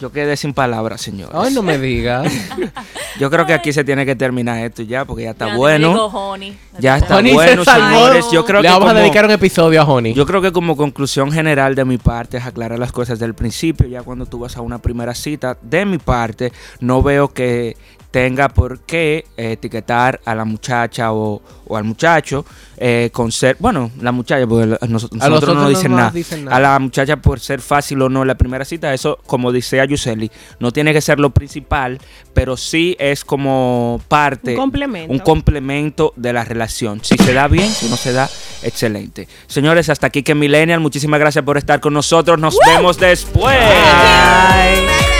Yo 0.00 0.10
quedé 0.10 0.36
sin 0.36 0.52
palabras, 0.52 1.00
señores. 1.00 1.34
Ay, 1.38 1.54
no 1.54 1.62
me 1.62 1.78
digas. 1.78 2.30
Yo 3.20 3.30
creo 3.30 3.46
que 3.46 3.54
aquí 3.54 3.72
se 3.72 3.84
tiene 3.84 4.04
que 4.04 4.16
terminar 4.16 4.58
esto 4.64 4.82
ya, 4.82 5.04
porque 5.04 5.22
ya 5.22 5.30
está 5.30 5.54
bueno. 5.56 5.88
digo 5.90 6.06
honey. 6.06 6.58
Ya 6.80 6.96
está 6.96 7.20
se 7.22 7.32
bueno, 7.32 7.64
salvó. 7.64 7.88
señores. 7.98 8.26
Yo 8.32 8.44
creo 8.44 8.60
Le 8.60 8.66
que 8.68 8.72
vamos 8.72 8.88
a 8.88 8.92
como- 8.92 9.00
dedicar 9.00 9.24
un 9.24 9.30
episodio 9.30 9.80
a 9.80 9.84
Honey. 9.84 10.12
Yo 10.12 10.26
creo 10.26 10.42
que 10.42 10.50
como 10.52 10.76
conclusión 10.76 11.30
general 11.30 11.74
de 11.76 11.84
mi 11.84 11.98
parte 11.98 12.38
es 12.38 12.44
aclarar 12.44 12.78
las 12.78 12.90
cosas 12.90 13.18
del 13.20 13.34
principio. 13.34 13.86
Ya 13.86 14.02
cuando 14.02 14.26
tú 14.26 14.40
vas 14.40 14.56
a 14.56 14.60
una 14.62 14.78
primera 14.78 15.14
cita, 15.14 15.56
de 15.62 15.84
mi 15.86 15.98
parte, 15.98 16.52
no 16.80 17.00
veo 17.02 17.28
que 17.32 17.76
tenga 18.14 18.48
por 18.48 18.78
qué 18.82 19.24
eh, 19.36 19.52
etiquetar 19.54 20.20
a 20.24 20.36
la 20.36 20.44
muchacha 20.44 21.12
o, 21.12 21.42
o 21.66 21.76
al 21.76 21.82
muchacho 21.82 22.44
eh, 22.76 23.10
con 23.12 23.32
ser, 23.32 23.56
bueno, 23.58 23.90
la 24.00 24.12
muchacha, 24.12 24.46
porque 24.46 24.66
la- 24.66 24.78
nos- 24.82 25.10
nosotros, 25.12 25.28
nosotros 25.28 25.56
no, 25.56 25.68
dicen 25.68 25.90
nos 25.90 25.98
nada. 25.98 26.10
dicen 26.12 26.44
nada. 26.44 26.56
A 26.56 26.60
la 26.60 26.78
muchacha 26.78 27.16
por 27.16 27.40
ser 27.40 27.60
fácil 27.60 28.00
o 28.02 28.08
no 28.08 28.22
en 28.22 28.28
la 28.28 28.36
primera 28.36 28.64
cita, 28.64 28.94
eso 28.94 29.18
como 29.26 29.50
dice 29.50 29.80
a 29.80 29.84
Yuseli, 29.84 30.30
no 30.60 30.70
tiene 30.70 30.92
que 30.92 31.00
ser 31.00 31.18
lo 31.18 31.30
principal, 31.30 31.98
pero 32.32 32.56
sí 32.56 32.94
es 33.00 33.24
como 33.24 34.00
parte, 34.06 34.52
Un 34.52 34.58
complemento. 34.58 35.12
un 35.12 35.18
complemento 35.18 36.12
de 36.14 36.32
la 36.32 36.44
relación. 36.44 37.00
Si 37.02 37.16
se 37.18 37.32
da 37.34 37.48
bien, 37.48 37.68
si 37.68 37.88
no 37.88 37.96
se 37.96 38.12
da, 38.12 38.30
excelente. 38.62 39.26
Señores, 39.48 39.88
hasta 39.88 40.06
aquí 40.06 40.22
que 40.22 40.36
Millennial, 40.36 40.78
muchísimas 40.78 41.18
gracias 41.18 41.44
por 41.44 41.58
estar 41.58 41.80
con 41.80 41.92
nosotros. 41.92 42.38
Nos 42.38 42.56
vemos 42.64 42.96
después. 42.96 43.58
Bye. 43.58 45.13